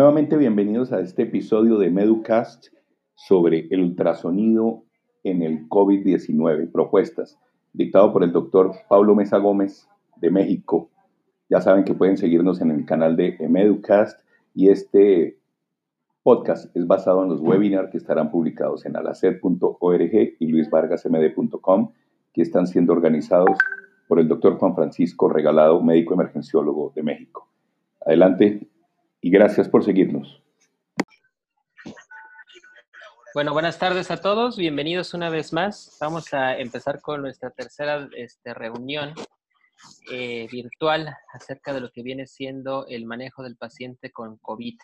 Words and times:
Nuevamente 0.00 0.38
bienvenidos 0.38 0.92
a 0.92 1.00
este 1.00 1.24
episodio 1.24 1.76
de 1.76 1.90
Meducast 1.90 2.68
sobre 3.14 3.68
el 3.70 3.82
ultrasonido 3.82 4.82
en 5.24 5.42
el 5.42 5.68
COVID-19, 5.68 6.72
propuestas, 6.72 7.38
dictado 7.74 8.10
por 8.10 8.24
el 8.24 8.32
doctor 8.32 8.72
Pablo 8.88 9.14
Mesa 9.14 9.36
Gómez 9.36 9.86
de 10.16 10.30
México. 10.30 10.88
Ya 11.50 11.60
saben 11.60 11.84
que 11.84 11.92
pueden 11.92 12.16
seguirnos 12.16 12.62
en 12.62 12.70
el 12.70 12.86
canal 12.86 13.14
de 13.14 13.36
Meducast 13.46 14.18
y 14.54 14.70
este 14.70 15.36
podcast 16.22 16.74
es 16.74 16.86
basado 16.86 17.22
en 17.22 17.28
los 17.28 17.42
webinars 17.42 17.90
que 17.90 17.98
estarán 17.98 18.30
publicados 18.30 18.86
en 18.86 18.96
alacet.org 18.96 20.34
y 20.38 20.46
luisvargasmd.com, 20.46 21.92
que 22.32 22.40
están 22.40 22.66
siendo 22.66 22.94
organizados 22.94 23.58
por 24.08 24.18
el 24.18 24.28
doctor 24.28 24.56
Juan 24.56 24.74
Francisco 24.74 25.28
Regalado, 25.28 25.82
médico 25.82 26.14
emergenciólogo 26.14 26.90
de 26.96 27.02
México. 27.02 27.50
Adelante, 28.06 28.69
y 29.20 29.30
gracias 29.30 29.68
por 29.68 29.84
seguirnos. 29.84 30.42
Bueno, 33.32 33.52
buenas 33.52 33.78
tardes 33.78 34.10
a 34.10 34.20
todos, 34.20 34.56
bienvenidos 34.56 35.14
una 35.14 35.30
vez 35.30 35.52
más. 35.52 35.96
Vamos 36.00 36.34
a 36.34 36.58
empezar 36.58 37.00
con 37.00 37.22
nuestra 37.22 37.50
tercera 37.50 38.08
este, 38.16 38.54
reunión 38.54 39.14
eh, 40.10 40.48
virtual 40.50 41.14
acerca 41.32 41.72
de 41.72 41.80
lo 41.80 41.90
que 41.92 42.02
viene 42.02 42.26
siendo 42.26 42.86
el 42.88 43.06
manejo 43.06 43.44
del 43.44 43.56
paciente 43.56 44.10
con 44.10 44.36
COVID. 44.38 44.76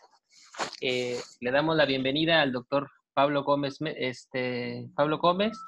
Eh, 0.80 1.18
le 1.40 1.50
damos 1.50 1.76
la 1.76 1.86
bienvenida 1.86 2.40
al 2.40 2.52
doctor 2.52 2.88
Pablo 3.14 3.42
Gómez, 3.42 3.78
este, 3.80 4.88
Pablo 4.94 5.18
Gómez. 5.18 5.58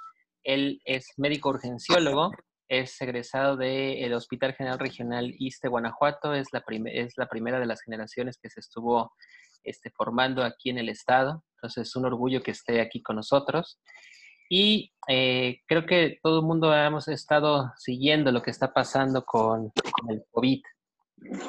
Él 0.45 0.81
es 0.85 1.15
médico 1.17 1.49
urgenciólogo, 1.49 2.31
es 2.69 3.01
egresado 3.01 3.57
del 3.57 4.13
Hospital 4.13 4.55
General 4.55 4.79
Regional 4.79 5.35
Iste, 5.39 5.69
Guanajuato, 5.69 6.35
es 6.35 6.49
la, 6.53 6.63
es 6.87 7.15
la 7.17 7.29
primera 7.29 7.59
de 7.59 7.67
las 7.67 7.83
generaciones 7.83 8.39
que 8.41 8.51
se 8.51 8.61
estuvo 8.61 9.13
este, 9.65 9.91
formando 9.91 10.45
aquí 10.45 10.71
en 10.71 10.79
el 10.79 10.89
estado, 10.89 11.45
entonces 11.57 11.89
es 11.89 11.97
un 11.97 12.07
orgullo 12.07 12.43
que 12.43 12.53
esté 12.53 12.81
aquí 12.81 13.03
con 13.03 13.17
nosotros. 13.17 13.81
Y 14.51 14.93
eh, 15.09 15.61
creo 15.67 15.85
que 15.85 16.19
todo 16.23 16.41
el 16.41 16.47
mundo 16.47 16.75
hemos 16.75 17.09
estado 17.09 17.73
siguiendo 17.77 18.33
lo 18.33 18.43
que 18.43 18.51
está 18.51 18.73
pasando 18.73 19.25
con, 19.25 19.73
el 20.09 20.25
COVID. 20.31 20.63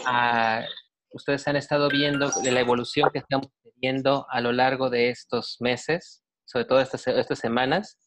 Ah, 0.06 0.66
ustedes 1.12 1.48
han 1.48 1.56
estado 1.56 1.90
viendo 1.90 2.30
la 2.44 2.60
evolución 2.60 3.10
que 3.12 3.20
estamos 3.20 3.48
teniendo 3.64 4.26
a 4.30 4.42
lo 4.42 4.52
largo 4.52 4.90
de 4.90 5.10
estos 5.10 5.58
meses, 5.62 6.24
sobre 6.46 6.66
todo 6.66 6.82
estas 6.82 7.40
semanas. 7.40 7.98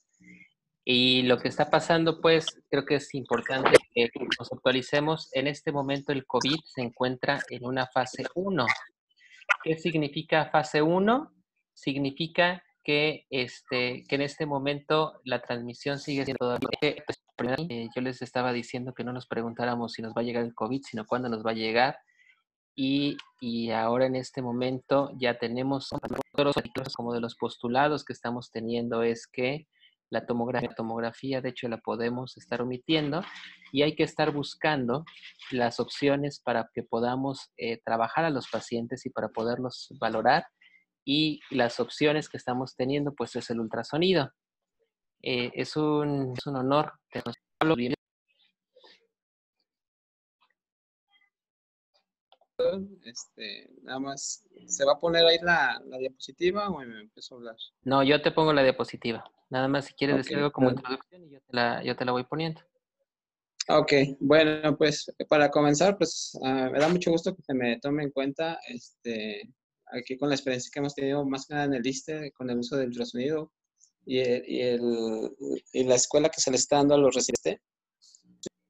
Y 0.84 1.22
lo 1.22 1.38
que 1.38 1.48
está 1.48 1.70
pasando, 1.70 2.20
pues, 2.20 2.46
creo 2.68 2.84
que 2.84 2.96
es 2.96 3.14
importante 3.14 3.70
que 3.94 4.10
nos 4.38 4.52
actualicemos. 4.52 5.28
En 5.32 5.46
este 5.46 5.70
momento 5.70 6.12
el 6.12 6.26
COVID 6.26 6.58
se 6.64 6.82
encuentra 6.82 7.40
en 7.50 7.64
una 7.64 7.86
fase 7.86 8.24
1. 8.34 8.66
¿Qué 9.62 9.78
significa 9.78 10.46
fase 10.50 10.82
1? 10.82 11.32
Significa 11.72 12.64
que, 12.82 13.26
este, 13.30 14.02
que 14.08 14.16
en 14.16 14.22
este 14.22 14.44
momento 14.44 15.20
la 15.24 15.40
transmisión 15.40 15.98
sigue 15.98 16.24
siendo 16.24 16.38
todavía... 16.38 16.68
Eh, 16.82 17.88
yo 17.94 18.02
les 18.02 18.22
estaba 18.22 18.52
diciendo 18.52 18.92
que 18.92 19.04
no 19.04 19.12
nos 19.12 19.26
preguntáramos 19.26 19.92
si 19.92 20.02
nos 20.02 20.12
va 20.12 20.20
a 20.20 20.24
llegar 20.24 20.44
el 20.44 20.54
COVID, 20.54 20.82
sino 20.82 21.06
cuándo 21.06 21.28
nos 21.28 21.44
va 21.44 21.52
a 21.52 21.54
llegar. 21.54 21.98
Y, 22.74 23.16
y 23.40 23.70
ahora 23.70 24.06
en 24.06 24.16
este 24.16 24.42
momento 24.42 25.10
ya 25.16 25.38
tenemos 25.38 25.90
como 26.96 27.12
de 27.12 27.20
los 27.20 27.36
postulados 27.36 28.04
que 28.04 28.12
estamos 28.12 28.50
teniendo 28.50 29.02
es 29.02 29.26
que 29.26 29.66
la 30.12 30.26
tomografía, 30.74 31.40
de 31.40 31.48
hecho, 31.48 31.68
la 31.68 31.78
podemos 31.78 32.36
estar 32.36 32.60
omitiendo 32.60 33.22
y 33.72 33.80
hay 33.80 33.96
que 33.96 34.02
estar 34.02 34.30
buscando 34.30 35.04
las 35.50 35.80
opciones 35.80 36.38
para 36.44 36.68
que 36.74 36.82
podamos 36.82 37.50
eh, 37.56 37.80
trabajar 37.82 38.26
a 38.26 38.30
los 38.30 38.48
pacientes 38.50 39.06
y 39.06 39.10
para 39.10 39.30
poderlos 39.30 39.88
valorar. 39.98 40.44
Y 41.04 41.40
las 41.50 41.80
opciones 41.80 42.28
que 42.28 42.36
estamos 42.36 42.76
teniendo, 42.76 43.14
pues 43.14 43.34
es 43.36 43.48
el 43.50 43.60
ultrasonido. 43.60 44.30
Eh, 45.22 45.50
es, 45.54 45.76
un, 45.76 46.34
es 46.36 46.46
un 46.46 46.56
honor. 46.56 46.92
Este, 53.04 53.70
nada 53.82 53.98
más, 53.98 54.44
¿se 54.66 54.84
va 54.84 54.92
a 54.92 55.00
poner 55.00 55.24
ahí 55.24 55.38
la, 55.42 55.82
diapositiva 55.98 56.68
o 56.68 56.78
me 56.78 57.00
empiezo 57.00 57.34
a 57.34 57.38
hablar? 57.38 57.56
No, 57.82 58.02
yo 58.02 58.20
te 58.22 58.30
pongo 58.30 58.52
la 58.52 58.62
diapositiva. 58.62 59.24
Nada 59.50 59.68
más 59.68 59.86
si 59.86 59.94
quieres 59.94 60.16
decir 60.16 60.36
algo 60.36 60.52
como 60.52 60.70
introducción 60.70 61.24
y 61.24 61.30
yo 61.30 61.40
te, 61.40 61.52
la, 61.56 61.82
yo 61.82 61.96
te 61.96 62.04
la 62.04 62.12
voy 62.12 62.24
poniendo. 62.24 62.60
Ok, 63.68 63.92
bueno, 64.20 64.76
pues 64.76 65.12
para 65.28 65.50
comenzar, 65.50 65.96
pues 65.96 66.38
ah, 66.42 66.68
me 66.72 66.78
da 66.78 66.88
mucho 66.88 67.10
gusto 67.10 67.34
que 67.34 67.42
se 67.42 67.54
me 67.54 67.78
tome 67.78 68.02
en 68.02 68.10
cuenta 68.10 68.58
este, 68.68 69.48
aquí 69.86 70.16
con 70.16 70.28
la 70.28 70.34
experiencia 70.34 70.70
que 70.72 70.80
hemos 70.80 70.94
tenido 70.94 71.24
más 71.24 71.46
que 71.46 71.54
nada 71.54 71.66
en 71.66 71.74
el 71.74 71.86
ISTE 71.86 72.32
con 72.32 72.50
el 72.50 72.58
uso 72.58 72.76
del 72.76 72.88
ultrasonido 72.88 73.52
y, 74.04 74.18
y, 74.18 74.62
el, 74.62 75.36
y 75.72 75.84
la 75.84 75.94
escuela 75.94 76.28
que 76.28 76.40
se 76.40 76.50
le 76.50 76.56
está 76.56 76.76
dando 76.76 76.94
a 76.94 76.98
los 76.98 77.14
residentes. 77.14 77.60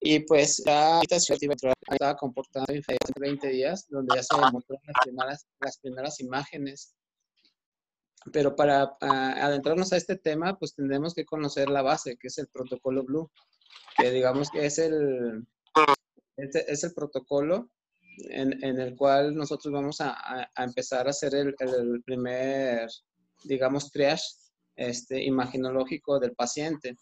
Y 0.04 0.18
pues 0.20 0.60
la 0.66 0.98
habitación 0.98 1.38
estaba 1.40 2.16
comportando 2.16 2.72
en 2.72 2.82
20 3.20 3.48
días, 3.48 3.86
donde 3.88 4.16
ya 4.16 4.22
se 4.24 4.34
demostraron 4.34 4.82
las 4.84 4.96
primeras, 5.04 5.46
las 5.60 5.78
primeras 5.78 6.20
imágenes. 6.20 6.96
Pero 8.32 8.56
para 8.56 8.96
adentrarnos 9.00 9.92
a 9.92 9.96
este 9.96 10.16
tema, 10.16 10.58
pues 10.58 10.74
tendremos 10.74 11.14
que 11.14 11.24
conocer 11.24 11.68
la 11.68 11.82
base, 11.82 12.16
que 12.16 12.26
es 12.26 12.38
el 12.38 12.48
protocolo 12.48 13.04
Blue, 13.04 13.30
que 13.96 14.10
digamos 14.10 14.50
que 14.50 14.66
es 14.66 14.78
el, 14.78 15.46
es 16.36 16.82
el 16.82 16.94
protocolo 16.94 17.70
en, 18.28 18.62
en, 18.64 18.80
el 18.80 18.96
cual 18.96 19.36
nosotros 19.36 19.72
vamos 19.72 20.00
a, 20.00 20.16
a 20.52 20.64
empezar 20.64 21.06
a 21.06 21.10
hacer 21.10 21.32
el, 21.36 21.54
el 21.60 22.02
primer, 22.02 22.88
digamos, 23.44 23.90
triage 23.92 24.41
este, 24.76 25.22
imaginológico 25.22 26.18
del 26.18 26.34
paciente. 26.34 26.98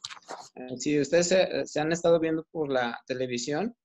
Eh, 0.55 0.77
si 0.79 1.01
ustedes 1.01 1.29
se, 1.29 1.81
han 1.81 1.93
estado 1.93 2.19
viendo 2.19 2.45
por 2.51 2.71
la 2.71 2.99
televisión, 3.07 3.77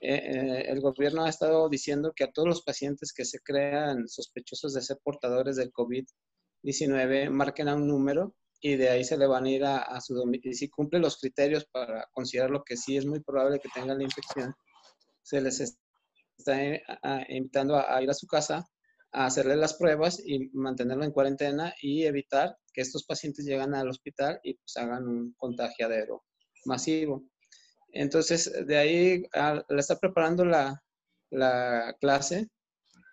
eh, 0.00 0.14
eh, 0.14 0.64
el 0.68 0.80
gobierno 0.80 1.24
ha 1.24 1.28
estado 1.28 1.68
diciendo 1.68 2.12
que 2.14 2.24
a 2.24 2.32
todos 2.32 2.48
los 2.48 2.62
pacientes 2.62 3.12
que 3.12 3.24
se 3.24 3.38
crean 3.40 4.08
sospechosos 4.08 4.74
de 4.74 4.82
ser 4.82 4.98
portadores 5.02 5.56
del 5.56 5.72
COVID-19 5.72 7.30
marquen 7.30 7.68
a 7.68 7.76
un 7.76 7.86
número 7.86 8.34
y 8.60 8.76
de 8.76 8.90
ahí 8.90 9.04
se 9.04 9.18
le 9.18 9.26
van 9.26 9.44
a 9.44 9.50
ir 9.50 9.64
a, 9.64 10.00
su 10.00 10.14
domicilio. 10.14 10.56
Si 10.56 10.68
cumple 10.68 11.00
los 11.00 11.18
criterios 11.18 11.64
para 11.66 12.08
considerar 12.12 12.50
lo 12.50 12.62
que 12.62 12.76
sí 12.76 12.96
es 12.96 13.06
muy 13.06 13.20
probable 13.20 13.58
que 13.58 13.68
tengan 13.74 13.98
la 13.98 14.04
infección, 14.04 14.54
se 15.22 15.40
les 15.40 15.60
está 15.60 16.58
invitando 17.28 17.76
a 17.76 18.00
ir 18.02 18.10
a 18.10 18.14
su 18.14 18.26
casa 18.26 18.64
hacerle 19.12 19.56
las 19.56 19.74
pruebas 19.74 20.22
y 20.24 20.48
mantenerlo 20.54 21.04
en 21.04 21.12
cuarentena 21.12 21.74
y 21.80 22.04
evitar 22.04 22.56
que 22.72 22.80
estos 22.80 23.04
pacientes 23.04 23.44
lleguen 23.44 23.74
al 23.74 23.88
hospital 23.88 24.40
y 24.42 24.54
pues 24.54 24.76
hagan 24.76 25.06
un 25.06 25.34
contagiadero 25.34 26.24
masivo. 26.64 27.24
Entonces, 27.92 28.50
de 28.66 28.76
ahí 28.78 29.22
le 29.68 29.78
está 29.78 29.98
preparando 29.98 30.44
la, 30.44 30.82
la, 31.30 31.94
clase. 32.00 32.48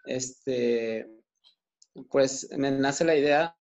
Este, 0.06 1.06
pues 2.09 2.48
me 2.58 2.72
nace 2.72 3.04
la 3.04 3.16
idea, 3.16 3.56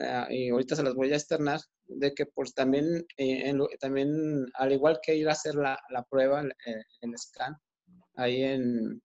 eh, 0.00 0.26
y 0.30 0.50
ahorita 0.50 0.76
se 0.76 0.84
las 0.84 0.94
voy 0.94 1.12
a 1.12 1.16
externar, 1.16 1.60
de 1.88 2.14
que 2.14 2.26
pues 2.26 2.54
también, 2.54 3.04
eh, 3.16 3.52
también 3.80 4.46
al 4.54 4.72
igual 4.72 5.00
que 5.02 5.16
ir 5.16 5.28
a 5.28 5.32
hacer 5.32 5.56
la, 5.56 5.76
la 5.90 6.04
prueba, 6.04 6.40
el, 6.40 6.54
el, 7.00 7.18
scan, 7.18 7.56
ahí 8.14 8.44
en, 8.44 9.02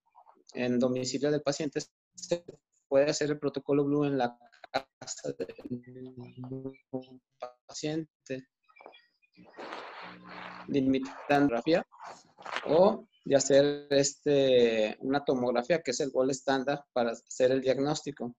en 0.53 0.78
domicilio 0.78 1.31
del 1.31 1.41
paciente, 1.41 1.81
se 2.13 2.45
puede 2.88 3.09
hacer 3.09 3.29
el 3.31 3.40
protocolo 3.40 3.84
Blue 3.84 4.06
en 4.06 4.18
la 4.18 4.38
casa 5.00 5.34
del 5.38 5.47
paciente, 7.68 8.48
limitando 10.68 11.15
tomografía 11.27 11.86
o 12.68 13.07
de 13.24 13.36
hacer 13.36 13.88
este, 13.89 14.98
una 15.00 15.24
tomografía, 15.24 15.81
que 15.81 15.92
es 15.92 16.00
el 16.00 16.12
gol 16.12 16.30
estándar 16.30 16.86
para 16.94 17.12
hacer 17.12 17.51
el 17.51 17.62
diagnóstico. 17.62 18.36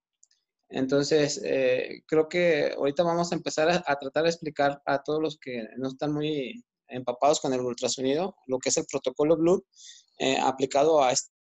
Entonces, 0.68 1.40
eh, 1.44 2.02
creo 2.06 2.28
que 2.28 2.72
ahorita 2.76 3.02
vamos 3.02 3.30
a 3.30 3.36
empezar 3.36 3.68
a, 3.68 3.96
tratar 3.98 4.24
de 4.24 4.30
explicar 4.30 4.82
a 4.84 5.02
todos 5.02 5.20
los 5.20 5.38
que 5.38 5.64
no 5.76 5.88
están 5.88 6.12
muy 6.12 6.64
empapados 6.88 7.40
con 7.40 7.52
el 7.52 7.60
ultrasonido, 7.60 8.36
lo 8.46 8.58
que 8.58 8.68
es 8.68 8.76
el 8.76 8.86
protocolo 8.90 9.36
Blue 9.36 9.64
eh, 10.18 10.38
aplicado 10.40 11.02
a 11.02 11.12
este 11.12 11.35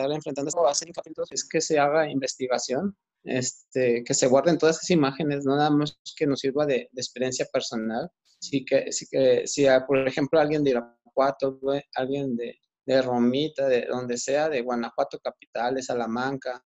estar 0.00 0.14
enfrentando 0.14 0.62
base 0.62 0.84
en 0.86 0.92
capítulos 0.92 1.30
es 1.32 1.46
que 1.48 1.60
se 1.60 1.78
haga 1.78 2.10
investigación, 2.10 2.96
este, 3.24 4.02
que 4.04 4.14
se 4.14 4.26
guarden 4.26 4.58
todas 4.58 4.76
esas 4.76 4.90
imágenes, 4.90 5.44
no 5.44 5.56
nada 5.56 5.70
más 5.70 5.98
que 6.16 6.26
nos 6.26 6.40
sirva 6.40 6.66
de, 6.66 6.88
experiencia 6.94 7.46
personal. 7.52 8.10
Sí 8.40 8.64
que, 8.64 8.90
sí 8.90 9.06
que, 9.10 9.46
si 9.46 9.66
por 9.86 10.06
ejemplo 10.08 10.40
alguien 10.40 10.64
de 10.64 10.70
Irapuato, 10.70 11.60
alguien 11.94 12.36
de, 12.36 12.58
de 12.86 13.02
Romita, 13.02 13.68
de 13.68 13.86
donde 13.86 14.16
sea, 14.16 14.48
de 14.48 14.62
Guanajuato 14.62 15.18
capital, 15.18 15.74
de 15.74 15.82
Salamanca, 15.82 16.64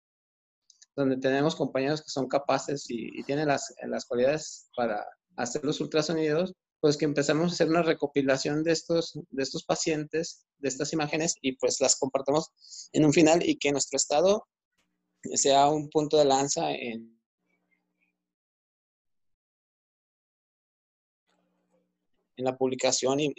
donde 0.96 1.18
tenemos 1.18 1.56
compañeros 1.56 2.02
que 2.02 2.10
son 2.10 2.28
capaces 2.28 2.86
y, 2.90 3.24
tienen 3.24 3.48
las, 3.48 3.74
las 3.88 4.06
cualidades 4.06 4.70
para 4.76 5.06
hacer 5.38 5.64
los 5.64 5.80
ultrasonidos, 5.80 6.54
pues 6.80 6.98
que 6.98 7.06
empezamos 7.06 7.52
a 7.52 7.54
hacer 7.54 7.68
una 7.68 7.82
recopilación 7.82 8.64
de 8.64 8.72
estos, 8.72 9.20
de 9.30 9.44
estos 9.44 9.66
pacientes, 9.66 10.46
de 10.58 10.70
estas 10.70 10.94
imágenes, 10.94 11.36
y 11.42 11.54
pues 11.54 11.82
las 11.82 11.98
compartamos 11.98 12.52
en 12.94 13.06
un 13.06 13.14
final 13.14 13.48
y 13.48 13.58
que 13.58 13.72
nuestro 13.72 13.98
estado 13.98 14.48
sea 15.36 15.68
un 15.68 15.90
punto 15.90 16.18
de 16.18 16.26
lanza 16.26 16.72
en, 16.72 17.20
en 22.38 22.46
la 22.46 22.58
publicación 22.58 23.20
y, 23.20 23.34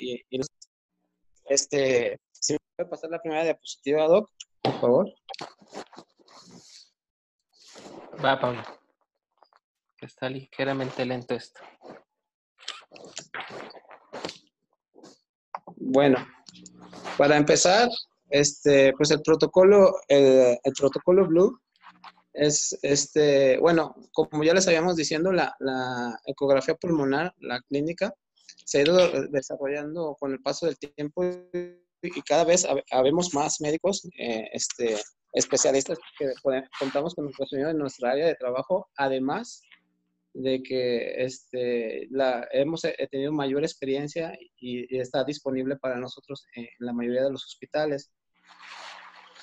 este, 1.47 2.21
si 2.33 2.53
me 2.53 2.59
puede 2.77 2.91
pasar 2.91 3.11
la 3.11 3.21
primera 3.21 3.43
diapositiva, 3.43 4.07
Doc, 4.07 4.31
por 4.63 4.81
favor. 4.81 5.15
Va, 8.23 8.39
Pablo. 8.39 8.63
Está 9.99 10.29
ligeramente 10.29 11.05
lento 11.05 11.35
esto. 11.35 11.61
Bueno, 15.77 16.19
para 17.17 17.37
empezar, 17.37 17.89
este, 18.29 18.93
pues 18.97 19.11
el 19.11 19.23
protocolo, 19.23 19.95
el, 20.09 20.59
protocolo 20.79 21.27
Blue 21.27 21.59
es, 22.33 22.79
este, 22.83 23.59
bueno, 23.59 23.95
como 24.13 24.45
ya 24.45 24.55
les 24.55 24.69
habíamos 24.69 24.97
diciendo, 24.97 25.33
la, 25.33 25.55
ecografía 26.27 26.75
pulmonar, 26.75 27.35
la 27.39 27.61
clínica, 27.63 28.15
se 28.65 28.79
ha 28.79 28.83
ido 28.83 29.29
desarrollando 29.29 30.17
con 30.19 30.33
el 30.33 30.41
paso 30.41 30.67
del 30.67 30.79
tiempo 30.79 31.25
y 32.03 32.23
cada 32.23 32.45
vez 32.45 32.67
habemos 32.91 33.35
más 33.35 33.61
médicos, 33.61 34.09
eh, 34.19 34.49
este, 34.53 34.97
especialistas 35.33 35.99
que 36.19 36.27
contamos 36.79 37.15
con 37.15 37.25
nuestro 37.25 37.47
en 37.69 37.79
nuestra 37.79 38.13
área 38.13 38.27
de 38.27 38.35
trabajo, 38.35 38.89
además 38.97 39.63
de 40.33 40.63
que 40.63 41.23
este, 41.23 42.07
la, 42.11 42.47
hemos 42.53 42.83
tenido 43.11 43.33
mayor 43.33 43.63
experiencia 43.63 44.37
y, 44.59 44.99
está 44.99 45.25
disponible 45.25 45.77
para 45.77 45.97
nosotros 45.99 46.45
en 46.55 46.67
la 46.79 46.93
mayoría 46.93 47.25
de 47.25 47.33
los 47.33 47.45
hospitales. 47.45 48.11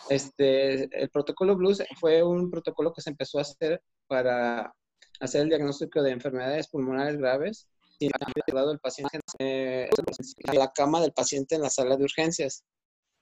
Este, 0.09 0.83
el 1.01 1.09
protocolo 1.09 1.55
Blues 1.55 1.83
fue 1.99 2.23
un 2.23 2.49
protocolo 2.49 2.93
que 2.93 3.01
se 3.01 3.09
empezó 3.09 3.39
a 3.39 3.41
hacer 3.41 3.81
para 4.07 4.73
hacer 5.19 5.41
el 5.41 5.49
diagnóstico 5.49 6.01
de 6.01 6.11
enfermedades 6.11 6.69
pulmonares 6.69 7.17
graves 7.17 7.67
y 7.99 8.05
el 8.05 8.79
paciente 8.79 9.19
eh, 9.39 9.89
a 10.45 10.53
la 10.53 10.71
cama 10.71 11.01
del 11.01 11.13
paciente 11.13 11.55
en 11.55 11.61
la 11.61 11.69
sala 11.69 11.97
de 11.97 12.03
urgencias. 12.03 12.63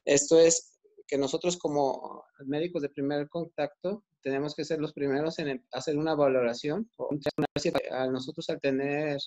Esto 0.03 0.39
es 0.39 0.77
que 1.07 1.17
nosotros 1.17 1.57
como 1.57 2.25
médicos 2.45 2.81
de 2.81 2.89
primer 2.89 3.29
contacto 3.29 4.03
tenemos 4.25 4.55
que 4.55 4.65
ser 4.65 4.79
los 4.79 4.91
primeros 4.91 5.37
en 5.37 5.63
hacer 5.71 5.95
una 5.97 6.15
valoración. 6.15 6.89
A 7.91 8.07
nosotros 8.07 8.49
al 8.49 8.59
tener 8.59 9.19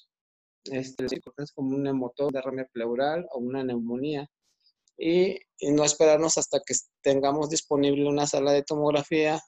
este, 0.64 1.06
como 1.54 1.76
un 1.76 1.86
hemotor, 1.86 2.32
derrame 2.32 2.64
pleural 2.64 3.24
o 3.30 3.38
una 3.38 3.62
neumonía, 3.62 4.28
y, 4.98 5.38
no 5.60 5.84
esperarnos 5.84 6.36
hasta 6.36 6.60
que 6.66 6.74
tengamos 7.00 7.48
disponible 7.48 8.08
una 8.08 8.26
sala 8.26 8.50
de 8.50 8.64
tomografía 8.64 9.40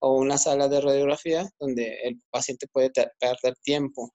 o 0.00 0.16
una 0.16 0.38
sala 0.38 0.66
de 0.66 0.80
radiografía 0.80 1.48
donde 1.60 2.00
el 2.02 2.20
paciente 2.30 2.66
puede 2.66 2.90
perder 2.90 3.54
tiempo. 3.62 4.12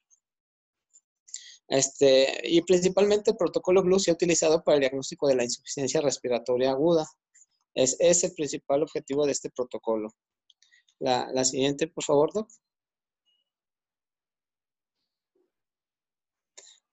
Este, 1.70 2.42
y 2.44 2.62
principalmente 2.64 3.32
el 3.32 3.38
protocolo 3.38 3.82
Blue 3.82 3.98
se 3.98 4.12
ha 4.12 4.16
utilizado 4.16 4.62
para 4.62 4.76
el 4.76 4.82
diagnóstico 4.82 5.30
de 5.30 5.36
la 5.36 5.46
insuficiencia 5.46 6.02
respiratoria 6.02 6.72
aguda. 6.72 7.08
Es, 7.74 7.96
es 8.02 8.26
el 8.26 8.34
principal 8.34 8.84
objetivo 8.84 9.26
de 9.26 9.32
este 9.32 9.50
protocolo. 9.50 10.10
La, 11.02 11.44
siguiente, 11.44 11.88
por 11.88 12.04
favor, 12.04 12.32
Doc. 12.32 12.48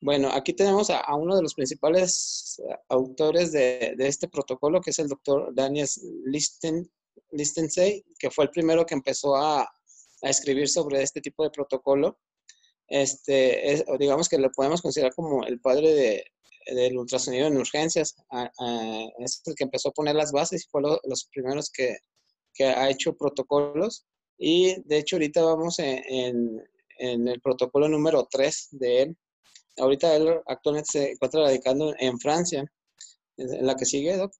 Bueno, 0.01 0.31
aquí 0.33 0.55
tenemos 0.55 0.89
a, 0.89 1.15
uno 1.15 1.37
de 1.37 1.43
los 1.43 1.55
principales 1.55 2.59
eh, 2.67 2.75
autores 2.89 3.53
de, 3.53 3.95
este 3.99 4.29
protocolo, 4.29 4.81
que 4.81 4.91
es 4.91 4.99
el 4.99 5.09
doctor 5.09 5.55
Daniel 5.55 5.87
Listen, 6.25 6.91
Listensey, 7.33 8.05
que 8.19 8.31
fue 8.31 8.45
el 8.45 8.51
primero 8.51 8.87
que 8.87 8.95
empezó 8.95 9.37
a, 9.37 9.69
escribir 10.23 10.69
sobre 10.69 11.03
este 11.03 11.21
tipo 11.21 11.45
de 11.45 11.51
protocolo. 11.51 12.19
Este, 12.89 13.85
digamos 14.01 14.29
que 14.29 14.39
lo 14.39 14.51
podemos 14.51 14.83
considerar 14.83 15.15
como 15.15 15.45
el 15.45 15.61
padre 15.61 15.93
de, 15.95 16.25
del 16.75 16.99
ultrasonido 16.99 17.47
en 17.47 17.59
urgencias. 17.59 18.17
es 19.19 19.43
el 19.45 19.55
que 19.55 19.65
empezó 19.65 19.91
a 19.91 19.93
poner 19.93 20.17
las 20.17 20.33
bases 20.33 20.65
y 20.65 20.69
fue 20.71 20.83
los 20.83 21.29
primeros 21.33 21.71
que, 21.71 21.99
que 22.59 22.65
ha 22.65 22.91
hecho 22.91 23.17
protocolos 23.17 24.05
y 24.37 24.83
de 24.83 24.99
hecho 24.99 25.17
ahorita 25.17 25.43
vamos 25.43 25.79
en, 25.79 26.61
en, 26.99 27.29
el 27.29 27.41
protocolo 27.41 27.89
número 27.89 28.27
3 28.29 28.69
de 28.73 29.03
él. 29.03 29.17
Ahorita 29.79 30.17
él 30.17 30.41
actualmente 30.47 30.91
se 30.91 31.13
encuentra 31.13 31.43
radicando 31.43 31.95
en 31.99 32.19
Francia. 32.19 32.65
¿En 33.37 33.65
la 33.65 33.77
que 33.77 33.85
sigue, 33.85 34.17
Doc? 34.17 34.33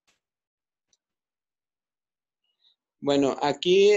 Bueno, 3.01 3.37
aquí 3.41 3.93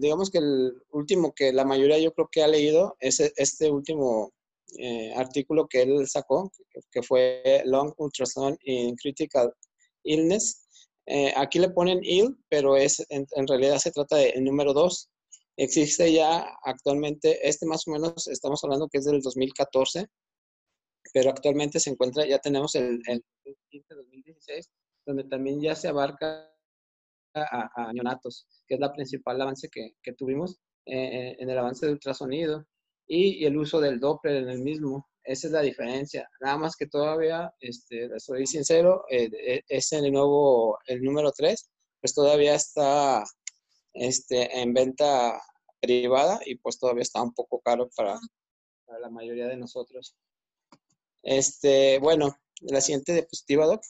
digamos 0.00 0.30
que 0.30 0.38
el 0.38 0.72
último 0.90 1.32
que 1.32 1.52
la 1.52 1.64
mayoría 1.64 2.00
yo 2.00 2.12
creo 2.12 2.28
que 2.30 2.42
ha 2.42 2.48
leído 2.48 2.96
es 2.98 3.20
este 3.20 3.70
último 3.70 4.32
eh, 4.78 5.12
artículo 5.14 5.68
que 5.68 5.82
él 5.82 6.08
sacó, 6.08 6.50
que 6.90 7.02
fue 7.02 7.62
Long 7.64 7.94
Ultrasound 7.96 8.58
in 8.64 8.96
Critical 8.96 9.52
Illness. 10.02 10.65
Eh, 11.06 11.32
aquí 11.36 11.58
le 11.58 11.70
ponen 11.70 12.00
ill, 12.02 12.36
pero 12.48 12.76
es, 12.76 13.04
en, 13.10 13.26
realidad 13.46 13.78
se 13.78 13.92
trata 13.92 14.16
de 14.16 14.40
número 14.40 14.72
2. 14.72 15.08
Existe 15.56 16.12
ya 16.12 16.56
actualmente, 16.64 17.48
este 17.48 17.66
más 17.66 17.86
o 17.86 17.92
menos 17.92 18.28
estamos 18.28 18.62
hablando 18.64 18.88
que 18.88 18.98
es 18.98 19.04
del 19.04 19.22
2014, 19.22 20.06
pero 21.14 21.30
actualmente 21.30 21.80
se 21.80 21.90
encuentra, 21.90 22.26
ya 22.26 22.38
tenemos 22.38 22.74
el, 22.74 23.00
el 23.06 23.24
2016, 23.88 24.68
donde 25.06 25.24
también 25.24 25.60
ya 25.60 25.74
se 25.74 25.88
abarca 25.88 26.52
a, 27.34 27.92
neonatos, 27.92 28.46
que 28.66 28.74
es 28.74 28.80
la 28.80 28.92
principal 28.92 29.40
avance 29.40 29.68
que, 29.70 29.92
que 30.02 30.12
tuvimos 30.14 30.58
eh, 30.86 31.36
en 31.38 31.50
el 31.50 31.58
avance 31.58 31.86
de 31.86 31.92
ultrasonido 31.92 32.66
y, 33.06 33.44
el 33.44 33.56
uso 33.56 33.80
del 33.80 34.00
Doppler 34.00 34.36
en 34.36 34.48
el 34.48 34.60
mismo. 34.60 35.08
Esa 35.22 35.48
es 35.48 35.52
la 35.52 35.62
diferencia. 35.62 36.28
Nada 36.40 36.56
más 36.56 36.76
que 36.76 36.86
todavía, 36.86 37.52
este, 37.60 38.08
soy 38.20 38.46
sincero, 38.46 39.04
eh, 39.10 39.28
eh, 39.32 39.62
es 39.68 39.92
el 39.92 40.12
nuevo, 40.12 40.78
el 40.86 41.02
número 41.02 41.32
3, 41.32 41.70
pues 42.00 42.14
todavía 42.14 42.54
está 42.54 43.24
este, 43.92 44.60
en 44.60 44.72
venta 44.72 45.40
privada 45.80 46.40
y 46.46 46.56
pues 46.56 46.78
todavía 46.78 47.02
está 47.02 47.22
un 47.22 47.34
poco 47.34 47.60
caro 47.60 47.88
para, 47.96 48.18
la 49.00 49.10
mayoría 49.10 49.48
de 49.48 49.56
nosotros. 49.56 50.14
Este, 51.22 51.98
bueno, 51.98 52.36
la 52.60 52.80
siguiente 52.80 53.12
diapositiva, 53.12 53.66
Doc. 53.66 53.82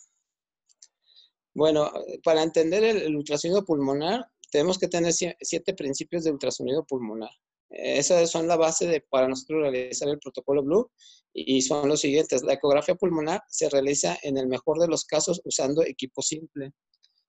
Bueno, 1.54 1.90
para 2.24 2.42
entender 2.42 2.82
el, 2.82 3.02
el 3.02 3.16
ultrasonido 3.16 3.64
pulmonar, 3.64 4.26
tenemos 4.50 4.78
que 4.78 4.88
tener 4.88 5.12
siete 5.12 5.74
principios 5.74 6.24
de 6.24 6.30
ultrasonido 6.30 6.84
pulmonar. 6.84 7.30
Esas 7.68 8.30
son 8.30 8.46
la 8.46 8.56
base 8.56 9.04
para 9.10 9.28
nosotros 9.28 9.62
realizar 9.62 10.08
el 10.08 10.18
protocolo 10.18 10.62
Blue 10.62 10.90
y 11.32 11.62
son 11.62 11.88
los 11.88 12.00
siguientes. 12.00 12.42
La 12.42 12.54
ecografía 12.54 12.94
pulmonar 12.94 13.42
se 13.48 13.68
realiza 13.68 14.16
en 14.22 14.38
el 14.38 14.46
mejor 14.46 14.78
de 14.78 14.88
los 14.88 15.04
casos 15.04 15.40
usando 15.44 15.82
equipo 15.82 16.22
simple. 16.22 16.72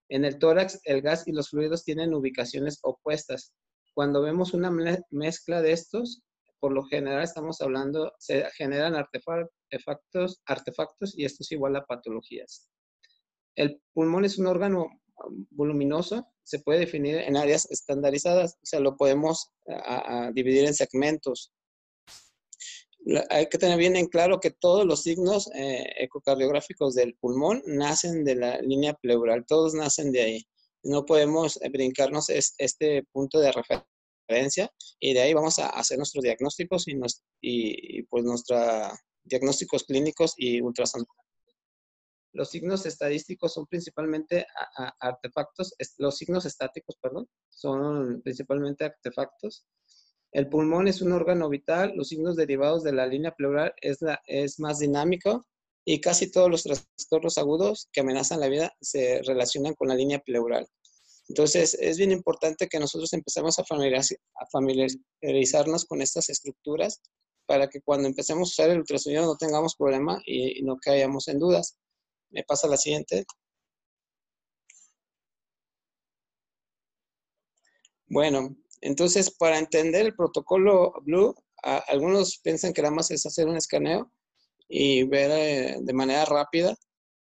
En 0.08 0.24
el 0.24 0.38
tórax, 0.38 0.80
el 0.84 1.02
gas 1.02 1.26
y 1.26 1.32
los 1.32 1.50
fluidos 1.50 1.84
tienen 1.84 2.14
ubicaciones 2.14 2.78
opuestas. 2.82 3.52
Cuando 3.94 4.22
vemos 4.22 4.54
una 4.54 4.70
mezcla 5.10 5.60
de 5.60 5.72
estos, 5.72 6.22
por 6.60 6.72
lo 6.72 6.84
general 6.84 7.22
estamos 7.22 7.60
hablando, 7.60 8.12
se 8.18 8.48
generan 8.56 8.94
artefactos, 8.94 10.40
artefactos 10.46 11.18
y 11.18 11.24
esto 11.24 11.42
es 11.42 11.52
igual 11.52 11.76
a 11.76 11.84
patologías. 11.84 12.68
El 13.54 13.82
pulmón 13.92 14.24
es 14.24 14.38
un 14.38 14.46
órgano 14.46 14.86
voluminoso 15.50 16.28
se 16.48 16.60
puede 16.60 16.80
definir 16.80 17.18
en 17.18 17.36
áreas 17.36 17.70
estandarizadas, 17.70 18.54
o 18.54 18.66
sea, 18.66 18.80
lo 18.80 18.96
podemos 18.96 19.50
dividir 20.32 20.64
en 20.64 20.72
segmentos. 20.72 21.52
hay 23.28 23.48
que 23.50 23.58
tener 23.58 23.76
bien 23.76 23.96
en 23.96 24.06
claro 24.06 24.40
que 24.40 24.50
todos 24.50 24.86
los 24.86 25.02
signos 25.02 25.50
eh, 25.54 25.84
ecocardiográficos 25.98 26.94
del 26.94 27.16
pulmón 27.20 27.62
nacen 27.66 28.24
de 28.24 28.34
la 28.36 28.60
línea 28.62 28.94
pleural, 28.94 29.44
todos 29.46 29.74
nacen 29.74 30.10
de 30.10 30.22
ahí. 30.22 30.48
No 30.82 31.04
podemos 31.04 31.58
eh, 31.60 31.68
brincarnos 31.68 32.30
este 32.30 33.02
punto 33.12 33.40
de 33.40 33.52
referencia 33.52 34.72
y 34.98 35.12
de 35.12 35.20
ahí 35.20 35.34
vamos 35.34 35.58
a 35.58 35.68
hacer 35.68 35.98
nuestros 35.98 36.24
diagnósticos 36.24 36.88
y, 36.88 36.96
y 37.42 38.02
pues 38.04 38.24
nuestros 38.24 38.92
diagnósticos 39.24 39.84
clínicos 39.84 40.32
y 40.38 40.62
ultrasonidos 40.62 41.27
los 42.32 42.50
signos 42.50 42.86
estadísticos 42.86 43.54
son 43.54 43.66
principalmente 43.66 44.46
artefactos, 45.00 45.74
los 45.98 46.16
signos 46.16 46.44
estáticos, 46.46 46.96
perdón, 47.00 47.28
son 47.48 48.20
principalmente 48.22 48.84
artefactos. 48.84 49.66
El 50.30 50.48
pulmón 50.48 50.88
es 50.88 51.00
un 51.00 51.12
órgano 51.12 51.48
vital, 51.48 51.92
los 51.96 52.08
signos 52.08 52.36
derivados 52.36 52.82
de 52.82 52.92
la 52.92 53.06
línea 53.06 53.32
pleural 53.32 53.72
es, 53.80 54.02
la, 54.02 54.20
es 54.26 54.60
más 54.60 54.78
dinámico 54.78 55.46
y 55.86 56.00
casi 56.00 56.30
todos 56.30 56.50
los 56.50 56.64
trastornos 56.64 57.38
agudos 57.38 57.88
que 57.92 58.02
amenazan 58.02 58.40
la 58.40 58.48
vida 58.48 58.72
se 58.80 59.22
relacionan 59.22 59.74
con 59.74 59.88
la 59.88 59.94
línea 59.94 60.18
pleural. 60.18 60.68
Entonces, 61.28 61.74
es 61.74 61.98
bien 61.98 62.10
importante 62.10 62.68
que 62.68 62.78
nosotros 62.78 63.12
empecemos 63.12 63.58
a 63.58 63.64
familiarizarnos 64.50 65.84
con 65.86 66.02
estas 66.02 66.28
estructuras 66.30 67.00
para 67.46 67.68
que 67.68 67.80
cuando 67.80 68.08
empecemos 68.08 68.48
a 68.48 68.52
usar 68.52 68.70
el 68.70 68.80
ultrasonido 68.80 69.24
no 69.24 69.36
tengamos 69.36 69.76
problema 69.76 70.20
y, 70.26 70.58
y 70.58 70.62
no 70.62 70.76
caigamos 70.76 71.28
en 71.28 71.38
dudas. 71.38 71.78
Me 72.30 72.44
pasa 72.44 72.68
la 72.68 72.76
siguiente. 72.76 73.24
Bueno, 78.06 78.56
entonces 78.80 79.30
para 79.30 79.58
entender 79.58 80.06
el 80.06 80.16
protocolo 80.16 80.92
Blue, 81.02 81.34
algunos 81.62 82.38
piensan 82.38 82.72
que 82.72 82.82
nada 82.82 82.94
más 82.94 83.10
es 83.10 83.26
hacer 83.26 83.46
un 83.48 83.56
escaneo 83.56 84.10
y 84.68 85.04
ver 85.04 85.30
eh, 85.30 85.76
de 85.80 85.92
manera 85.92 86.24
rápida, 86.24 86.76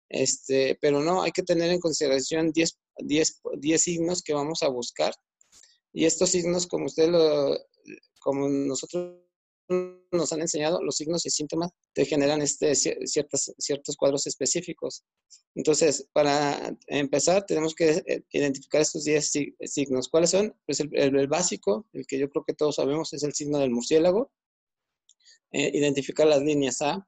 este, 0.08 0.78
pero 0.80 1.00
no, 1.00 1.22
hay 1.22 1.32
que 1.32 1.42
tener 1.42 1.70
en 1.70 1.80
consideración 1.80 2.52
10, 2.52 2.78
10, 2.98 3.40
10 3.58 3.82
signos 3.82 4.22
que 4.22 4.34
vamos 4.34 4.62
a 4.62 4.68
buscar. 4.68 5.12
Y 5.92 6.04
estos 6.04 6.30
signos, 6.30 6.66
como 6.66 6.86
usted 6.86 7.08
lo, 7.08 7.56
como 8.20 8.48
nosotros 8.48 9.25
nos 9.68 10.32
han 10.32 10.40
enseñado, 10.40 10.82
los 10.82 10.96
signos 10.96 11.26
y 11.26 11.30
síntomas 11.30 11.70
te 11.92 12.04
generan 12.04 12.42
este, 12.42 12.74
ciertos, 12.74 13.52
ciertos 13.58 13.96
cuadros 13.96 14.26
específicos. 14.26 15.04
Entonces, 15.54 16.08
para 16.12 16.76
empezar, 16.86 17.44
tenemos 17.46 17.74
que 17.74 18.02
eh, 18.06 18.22
identificar 18.30 18.80
estos 18.80 19.04
10 19.04 19.32
signos. 19.64 20.08
¿Cuáles 20.08 20.30
son? 20.30 20.54
Pues 20.66 20.80
el, 20.80 21.26
básico, 21.28 21.86
el 21.92 22.06
que 22.06 22.18
yo 22.18 22.28
creo 22.30 22.44
que 22.44 22.54
todos 22.54 22.76
sabemos, 22.76 23.12
es 23.12 23.22
el 23.22 23.34
signo 23.34 23.58
del 23.58 23.70
murciélago. 23.70 24.30
Eh, 25.52 25.70
identificar 25.74 26.26
las 26.26 26.42
líneas 26.42 26.82
A. 26.82 27.06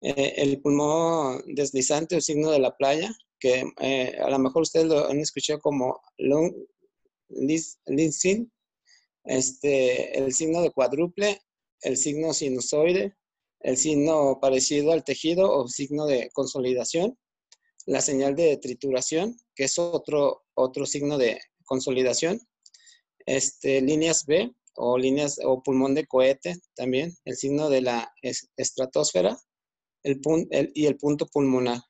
Eh, 0.00 0.34
el 0.36 0.60
pulmón 0.60 1.42
deslizante 1.54 2.16
o 2.16 2.20
signo 2.20 2.50
de 2.50 2.58
la 2.58 2.76
playa, 2.76 3.14
que 3.38 3.64
a 4.22 4.30
lo 4.30 4.38
mejor 4.38 4.62
ustedes 4.62 4.86
lo 4.86 5.08
han 5.08 5.18
escuchado 5.18 5.60
como 5.60 6.00
long 6.18 6.54
este, 9.24 10.18
el 10.18 10.32
signo 10.32 10.60
de 10.62 10.70
cuádruple 10.70 11.40
el 11.82 11.96
signo 11.96 12.32
sinusoide, 12.32 13.14
el 13.60 13.76
signo 13.76 14.38
parecido 14.40 14.92
al 14.92 15.04
tejido 15.04 15.50
o 15.50 15.68
signo 15.68 16.06
de 16.06 16.30
consolidación, 16.32 17.18
la 17.86 18.00
señal 18.00 18.34
de 18.34 18.56
trituración, 18.58 19.36
que 19.54 19.64
es 19.64 19.78
otro, 19.78 20.44
otro 20.54 20.86
signo 20.86 21.18
de 21.18 21.40
consolidación, 21.64 22.40
este, 23.26 23.80
líneas 23.80 24.26
B 24.26 24.54
o 24.76 24.98
líneas 24.98 25.38
o 25.42 25.62
pulmón 25.62 25.94
de 25.94 26.06
cohete 26.06 26.56
también, 26.74 27.14
el 27.24 27.36
signo 27.36 27.70
de 27.70 27.80
la 27.80 28.12
estratosfera 28.56 29.38
el, 30.02 30.20
y 30.74 30.86
el 30.86 30.96
punto 30.96 31.26
pulmonar. 31.26 31.80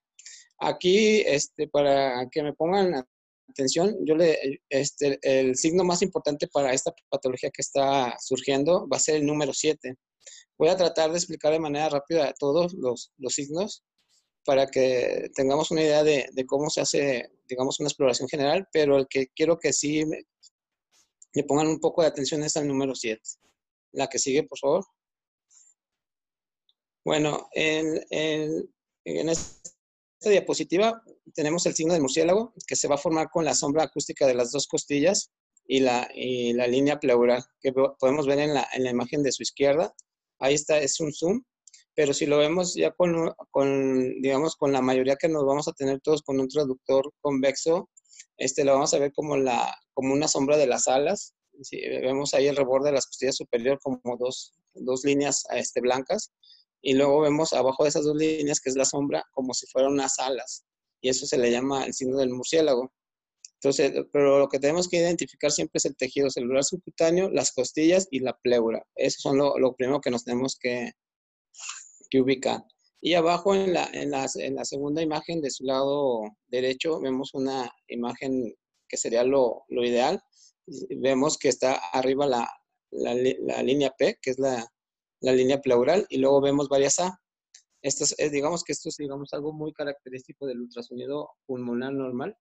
Aquí, 0.58 1.20
este, 1.20 1.68
para 1.68 2.28
que 2.30 2.42
me 2.42 2.52
pongan 2.52 3.04
atención, 3.48 3.96
yo 4.04 4.14
le, 4.14 4.60
este, 4.68 5.18
el 5.22 5.56
signo 5.56 5.84
más 5.84 6.02
importante 6.02 6.48
para 6.48 6.72
esta 6.72 6.92
patología 7.08 7.50
que 7.50 7.62
está 7.62 8.16
surgiendo 8.20 8.88
va 8.88 8.96
a 8.96 9.00
ser 9.00 9.16
el 9.16 9.26
número 9.26 9.52
7. 9.52 9.96
Voy 10.58 10.68
a 10.68 10.76
tratar 10.76 11.10
de 11.10 11.18
explicar 11.18 11.52
de 11.52 11.60
manera 11.60 11.88
rápida 11.88 12.32
todos 12.38 12.74
los, 12.74 13.12
los 13.18 13.34
signos 13.34 13.84
para 14.44 14.66
que 14.66 15.30
tengamos 15.34 15.70
una 15.70 15.82
idea 15.82 16.04
de, 16.04 16.28
de, 16.32 16.46
cómo 16.46 16.68
se 16.70 16.82
hace, 16.82 17.30
digamos, 17.48 17.80
una 17.80 17.88
exploración 17.88 18.28
general, 18.28 18.68
pero 18.72 18.98
el 18.98 19.06
que 19.08 19.28
quiero 19.28 19.58
que 19.58 19.72
sí 19.72 20.04
me, 20.04 20.24
pongan 21.44 21.68
un 21.68 21.80
poco 21.80 22.02
de 22.02 22.08
atención 22.08 22.42
es 22.42 22.54
el 22.56 22.68
número 22.68 22.94
7. 22.94 23.20
La 23.92 24.08
que 24.08 24.18
sigue, 24.18 24.42
por 24.44 24.58
favor. 24.58 24.84
Bueno, 27.04 27.48
en, 27.52 28.04
en, 28.10 28.70
en 29.04 29.28
este 29.28 29.73
esta 30.18 30.30
diapositiva 30.30 31.02
tenemos 31.34 31.66
el 31.66 31.74
signo 31.74 31.92
del 31.92 32.02
murciélago 32.02 32.54
que 32.66 32.76
se 32.76 32.88
va 32.88 32.94
a 32.94 32.98
formar 32.98 33.28
con 33.30 33.44
la 33.44 33.54
sombra 33.54 33.84
acústica 33.84 34.26
de 34.26 34.34
las 34.34 34.52
dos 34.52 34.66
costillas 34.66 35.30
y 35.66 35.80
la, 35.80 36.08
la 36.14 36.66
línea 36.66 36.98
pleural 36.98 37.44
que 37.60 37.72
podemos 37.72 38.26
ver 38.26 38.38
en 38.38 38.54
la, 38.54 38.66
en 38.72 38.84
la, 38.84 38.90
imagen 38.90 39.22
de 39.22 39.32
su 39.32 39.42
izquierda. 39.42 39.94
Ahí 40.38 40.54
está, 40.54 40.78
es 40.78 41.00
un 41.00 41.12
zoom, 41.12 41.42
pero 41.94 42.12
si 42.12 42.26
lo 42.26 42.38
vemos 42.38 42.74
ya 42.74 42.90
con, 42.92 43.32
con, 43.50 44.20
digamos, 44.20 44.56
con 44.56 44.72
la 44.72 44.82
mayoría 44.82 45.16
que 45.16 45.28
nos 45.28 45.44
vamos 45.44 45.68
a 45.68 45.72
tener 45.72 46.00
todos 46.00 46.22
con 46.22 46.40
un 46.40 46.48
traductor 46.48 47.12
convexo, 47.20 47.88
este, 48.36 48.64
lo 48.64 48.72
vamos 48.72 48.92
a 48.94 48.98
ver 48.98 49.12
como, 49.12 49.36
la, 49.36 49.74
como 49.94 50.12
una 50.12 50.28
sombra 50.28 50.56
de 50.56 50.66
las 50.66 50.88
alas. 50.88 51.34
Si 51.62 51.78
vemos 51.78 52.34
ahí 52.34 52.46
el 52.46 52.56
reborde 52.56 52.88
de 52.88 52.94
las 52.94 53.06
costillas 53.06 53.36
superior 53.36 53.78
como 53.82 54.16
dos, 54.18 54.54
dos 54.74 55.04
líneas 55.04 55.44
este, 55.50 55.80
blancas 55.80 56.32
y 56.84 56.92
luego 56.92 57.20
vemos 57.20 57.54
abajo 57.54 57.82
de 57.82 57.88
esas 57.88 58.04
dos 58.04 58.14
líneas, 58.14 58.60
que 58.60 58.68
es 58.68 58.76
la 58.76 58.84
sombra, 58.84 59.24
como 59.32 59.54
si 59.54 59.66
fueran 59.66 59.92
unas 59.92 60.18
alas, 60.18 60.66
y 61.00 61.08
eso 61.08 61.26
se 61.26 61.38
le 61.38 61.50
llama 61.50 61.86
el 61.86 61.94
signo 61.94 62.18
del 62.18 62.28
murciélago. 62.28 62.92
Entonces, 63.54 63.92
pero 64.12 64.38
lo 64.38 64.48
que 64.48 64.58
tenemos 64.58 64.86
que 64.88 64.98
identificar 64.98 65.50
siempre 65.50 65.78
es 65.78 65.86
el 65.86 65.96
tejido 65.96 66.28
celular 66.28 66.62
subcutáneo, 66.62 67.30
las 67.30 67.52
costillas 67.52 68.06
y 68.10 68.20
la 68.20 68.36
pleura. 68.36 68.84
Eso 68.94 69.16
son 69.20 69.38
lo, 69.38 69.58
lo 69.58 69.74
primero 69.74 70.02
que 70.02 70.10
nos 70.10 70.24
tenemos 70.24 70.58
que, 70.60 70.92
que 72.10 72.20
ubicar. 72.20 72.62
Y 73.00 73.14
abajo 73.14 73.54
en 73.54 73.72
la, 73.72 73.88
en, 73.94 74.10
la, 74.10 74.26
en 74.34 74.54
la, 74.56 74.66
segunda 74.66 75.00
imagen 75.00 75.40
de 75.40 75.50
su 75.50 75.64
lado 75.64 76.20
derecho 76.48 77.00
vemos 77.00 77.32
una 77.32 77.72
imagen 77.88 78.54
que 78.86 78.98
sería 78.98 79.24
lo, 79.24 79.64
lo 79.68 79.82
ideal. 79.84 80.22
Vemos 80.98 81.38
que 81.38 81.48
está 81.48 81.76
arriba 81.92 82.26
la, 82.26 82.46
la, 82.90 83.14
la, 83.14 83.62
línea 83.62 83.90
P, 83.96 84.18
que 84.20 84.30
es 84.30 84.38
la, 84.38 84.70
la 85.24 85.32
línea 85.32 85.60
pleural 85.60 86.06
y 86.10 86.18
luego 86.18 86.40
vemos 86.40 86.68
varias 86.68 86.98
A. 87.00 87.18
Esto 87.82 88.04
es, 88.04 88.32
digamos 88.32 88.62
que 88.62 88.72
esto 88.72 88.88
es 88.88 88.96
digamos, 88.96 89.32
algo 89.32 89.52
muy 89.52 89.72
característico 89.72 90.46
del 90.46 90.60
ultrasonido 90.60 91.30
pulmonar 91.46 91.92
normal, 91.92 92.36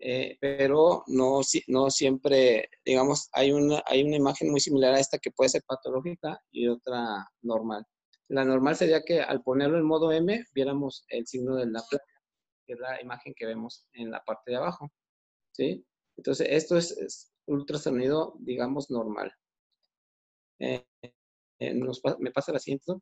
eh, 0.00 0.36
pero 0.40 1.04
no, 1.06 1.40
no 1.68 1.90
siempre, 1.90 2.68
digamos, 2.84 3.28
hay 3.32 3.52
una, 3.52 3.82
hay 3.86 4.02
una 4.02 4.16
imagen 4.16 4.50
muy 4.50 4.60
similar 4.60 4.94
a 4.94 5.00
esta 5.00 5.18
que 5.18 5.30
puede 5.30 5.50
ser 5.50 5.62
patológica 5.66 6.38
y 6.50 6.68
otra 6.68 7.26
normal. 7.42 7.84
La 8.28 8.44
normal 8.44 8.76
sería 8.76 9.02
que 9.02 9.20
al 9.20 9.42
ponerlo 9.42 9.78
en 9.78 9.86
modo 9.86 10.12
M 10.12 10.44
viéramos 10.54 11.04
el 11.08 11.26
signo 11.26 11.56
de 11.56 11.66
la 11.66 11.82
placa, 11.88 12.04
que 12.66 12.74
es 12.74 12.78
la 12.78 13.00
imagen 13.00 13.32
que 13.36 13.46
vemos 13.46 13.86
en 13.94 14.10
la 14.10 14.22
parte 14.24 14.50
de 14.50 14.56
abajo. 14.56 14.90
¿sí? 15.52 15.84
Entonces, 16.16 16.48
esto 16.50 16.76
es, 16.76 17.32
ultrasonido, 17.46 18.34
digamos, 18.40 18.90
normal. 18.90 19.32
Eh, 20.58 20.84
eh, 21.58 21.74
me 22.18 22.30
pasa 22.30 22.52
la 22.52 22.58
siguiente. 22.58 22.92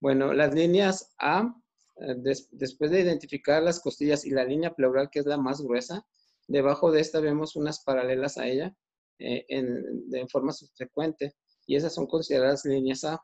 Bueno, 0.00 0.32
las 0.32 0.52
líneas 0.54 1.14
A, 1.18 1.54
eh, 1.96 2.14
después 2.50 2.90
de 2.90 3.00
identificar 3.00 3.62
las 3.62 3.80
costillas 3.80 4.24
y 4.24 4.30
la 4.30 4.44
línea 4.44 4.74
pleural, 4.74 5.10
que 5.10 5.20
es 5.20 5.26
la 5.26 5.36
más 5.36 5.60
gruesa, 5.60 6.04
debajo 6.48 6.90
de 6.90 7.00
esta 7.00 7.20
vemos 7.20 7.54
unas 7.56 7.84
paralelas 7.84 8.36
a 8.38 8.48
ella 8.48 8.74
eh, 9.18 9.44
en, 9.48 10.28
forma 10.28 10.52
subsecuente, 10.52 11.34
y 11.66 11.76
esas 11.76 11.94
son 11.94 12.06
consideradas 12.06 12.64
líneas 12.64 13.04
A. 13.04 13.22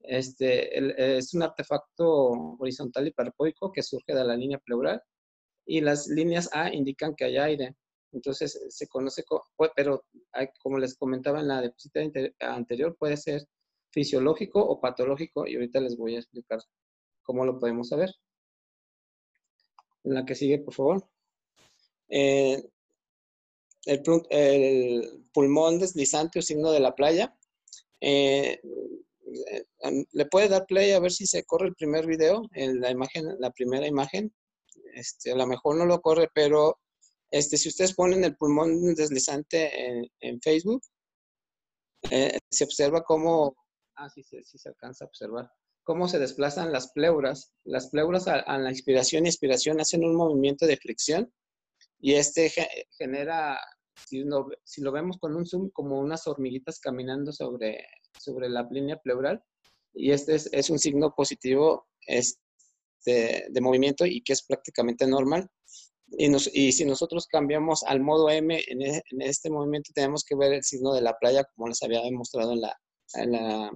Este, 0.00 1.16
es 1.16 1.34
un 1.34 1.42
artefacto 1.42 2.06
horizontal 2.58 3.06
hiperpoico 3.06 3.72
que 3.72 3.82
surge 3.82 4.14
de 4.14 4.24
la 4.24 4.36
línea 4.36 4.58
pleural, 4.58 5.00
y 5.64 5.80
las 5.80 6.08
líneas 6.08 6.48
A 6.52 6.72
indican 6.72 7.14
que 7.14 7.26
hay 7.26 7.36
aire. 7.36 7.76
Entonces 8.12 8.66
se 8.68 8.86
conoce, 8.88 9.24
pero 9.74 10.04
como 10.62 10.78
les 10.78 10.96
comentaba 10.96 11.40
en 11.40 11.48
la 11.48 11.60
diapositiva 11.60 12.04
anterior, 12.40 12.96
puede 12.98 13.16
ser 13.16 13.46
fisiológico 13.90 14.60
o 14.60 14.80
patológico 14.80 15.46
y 15.46 15.54
ahorita 15.54 15.80
les 15.80 15.96
voy 15.96 16.16
a 16.16 16.18
explicar 16.18 16.60
cómo 17.22 17.44
lo 17.44 17.58
podemos 17.58 17.88
saber. 17.88 18.10
La 20.04 20.24
que 20.24 20.34
sigue, 20.34 20.58
por 20.60 20.74
favor. 20.74 21.08
Eh, 22.08 22.62
el, 23.86 24.02
pulmón 25.32 25.78
deslizante 25.78 26.38
o 26.38 26.42
signo 26.42 26.70
de 26.70 26.80
la 26.80 26.94
playa. 26.94 27.36
Eh, 28.00 28.60
le 30.12 30.26
puede 30.26 30.48
dar 30.48 30.66
play 30.66 30.92
a 30.92 31.00
ver 31.00 31.12
si 31.12 31.26
se 31.26 31.44
corre 31.44 31.68
el 31.68 31.74
primer 31.74 32.06
video, 32.06 32.48
en 32.52 32.80
la 32.80 32.90
imagen, 32.90 33.36
la 33.38 33.50
primera 33.50 33.86
imagen. 33.86 34.32
Este, 34.94 35.32
a 35.32 35.36
lo 35.36 35.46
mejor 35.46 35.76
no 35.76 35.84
lo 35.84 36.00
corre, 36.00 36.28
pero 36.32 36.78
este, 37.30 37.56
si 37.56 37.68
ustedes 37.68 37.94
ponen 37.94 38.24
el 38.24 38.36
pulmón 38.36 38.94
deslizante 38.94 40.08
en, 40.20 40.40
Facebook, 40.40 40.82
eh, 42.10 42.38
se 42.50 42.64
observa 42.64 43.02
cómo, 43.02 43.56
ah, 43.96 44.08
sí, 44.08 44.22
sí, 44.22 44.42
se 44.42 44.68
alcanza 44.68 45.04
a 45.04 45.08
observar, 45.08 45.50
cómo 45.82 46.08
se 46.08 46.18
desplazan 46.18 46.72
las 46.72 46.92
pleuras. 46.92 47.52
Las 47.64 47.88
pleuras 47.90 48.28
a, 48.28 48.58
la 48.58 48.70
inspiración 48.70 49.26
y 49.26 49.28
expiración 49.28 49.80
hacen 49.80 50.04
un 50.04 50.14
movimiento 50.14 50.66
de 50.66 50.76
fricción 50.76 51.32
y 51.98 52.14
este 52.14 52.52
genera, 52.98 53.58
si, 54.06 54.24
si, 54.64 54.80
lo 54.82 54.92
vemos 54.92 55.18
con 55.18 55.34
un 55.34 55.46
zoom, 55.46 55.70
como 55.70 55.98
unas 55.98 56.26
hormiguitas 56.26 56.78
caminando 56.78 57.32
sobre, 57.32 57.86
sobre 58.18 58.48
la 58.48 58.66
línea 58.70 58.98
pleural. 58.98 59.42
Y 59.94 60.12
este 60.12 60.34
es, 60.34 60.48
es 60.52 60.70
un 60.70 60.78
signo 60.78 61.14
positivo 61.14 61.88
este, 62.06 63.46
de 63.48 63.60
movimiento 63.60 64.04
y 64.04 64.22
que 64.22 64.34
es 64.34 64.42
prácticamente 64.42 65.06
normal. 65.06 65.48
Y, 66.08 66.72
si 66.72 66.84
nosotros 66.84 67.26
cambiamos 67.26 67.82
al 67.82 68.00
modo 68.00 68.30
M 68.30 68.56
e, 68.56 68.62
en, 68.68 69.22
este 69.22 69.50
movimiento, 69.50 69.90
tenemos 69.94 70.24
que 70.24 70.36
ver 70.36 70.52
el 70.52 70.62
signo 70.62 70.94
de 70.94 71.00
la 71.00 71.18
playa, 71.18 71.44
como 71.54 71.68
les 71.68 71.82
había 71.82 72.02
demostrado 72.02 72.52
en 72.52 73.32
la, 73.32 73.70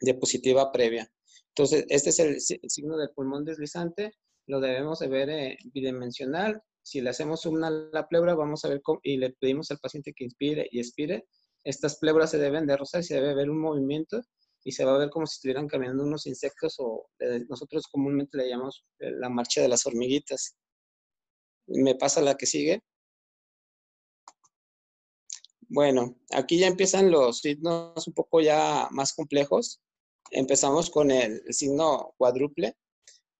diapositiva 0.00 0.72
previa. 0.72 1.10
Entonces, 1.48 1.84
este 1.88 2.10
es 2.10 2.18
el, 2.20 2.40
signo 2.40 2.96
del 2.96 3.10
pulmón 3.10 3.44
deslizante, 3.44 4.12
lo 4.46 4.60
debemos 4.60 4.98
de 5.00 5.08
ver 5.08 5.28
eh, 5.28 5.58
bidimensional. 5.64 6.62
Si 6.82 7.02
le 7.02 7.10
hacemos 7.10 7.44
una 7.44 7.66
a 7.66 7.70
la 7.70 8.08
pleura, 8.08 8.34
vamos 8.34 8.64
a 8.64 8.68
ver 8.68 8.80
cómo, 8.82 8.98
y 9.02 9.18
le 9.18 9.30
pedimos 9.38 9.70
al 9.70 9.78
paciente 9.78 10.14
que 10.16 10.24
inspire 10.24 10.66
y 10.70 10.80
expire, 10.80 11.26
estas 11.64 11.98
pleuras 11.98 12.30
se 12.30 12.38
deben 12.38 12.66
de 12.66 12.76
rozar 12.76 13.02
y 13.02 13.04
se 13.04 13.14
debe 13.14 13.34
ver 13.34 13.50
un 13.50 13.60
movimiento 13.60 14.22
y 14.64 14.72
se 14.72 14.84
va 14.84 14.94
a 14.94 14.98
ver 14.98 15.10
como 15.10 15.26
si 15.26 15.34
estuvieran 15.34 15.68
caminando 15.68 16.04
unos 16.04 16.26
insectos 16.26 16.76
o 16.78 17.08
eh, 17.18 17.44
nosotros 17.48 17.86
comúnmente 17.90 18.36
le 18.36 18.48
llamamos 18.48 18.84
eh, 18.98 19.10
la 19.12 19.28
marcha 19.28 19.62
de 19.62 19.68
las 19.68 19.86
hormiguitas. 19.86 20.56
Me 21.70 21.94
pasa 21.94 22.20
la 22.20 22.36
que 22.36 22.46
sigue. 22.46 22.82
Bueno, 25.68 26.16
aquí 26.32 26.58
ya 26.58 26.66
empiezan 26.66 27.12
los 27.12 27.40
signos 27.40 28.06
un 28.08 28.12
poco 28.12 28.40
ya 28.40 28.88
más 28.90 29.12
complejos. 29.12 29.80
Empezamos 30.32 30.90
con 30.90 31.12
el, 31.12 31.42
signo 31.54 32.12
cuádruple, 32.18 32.76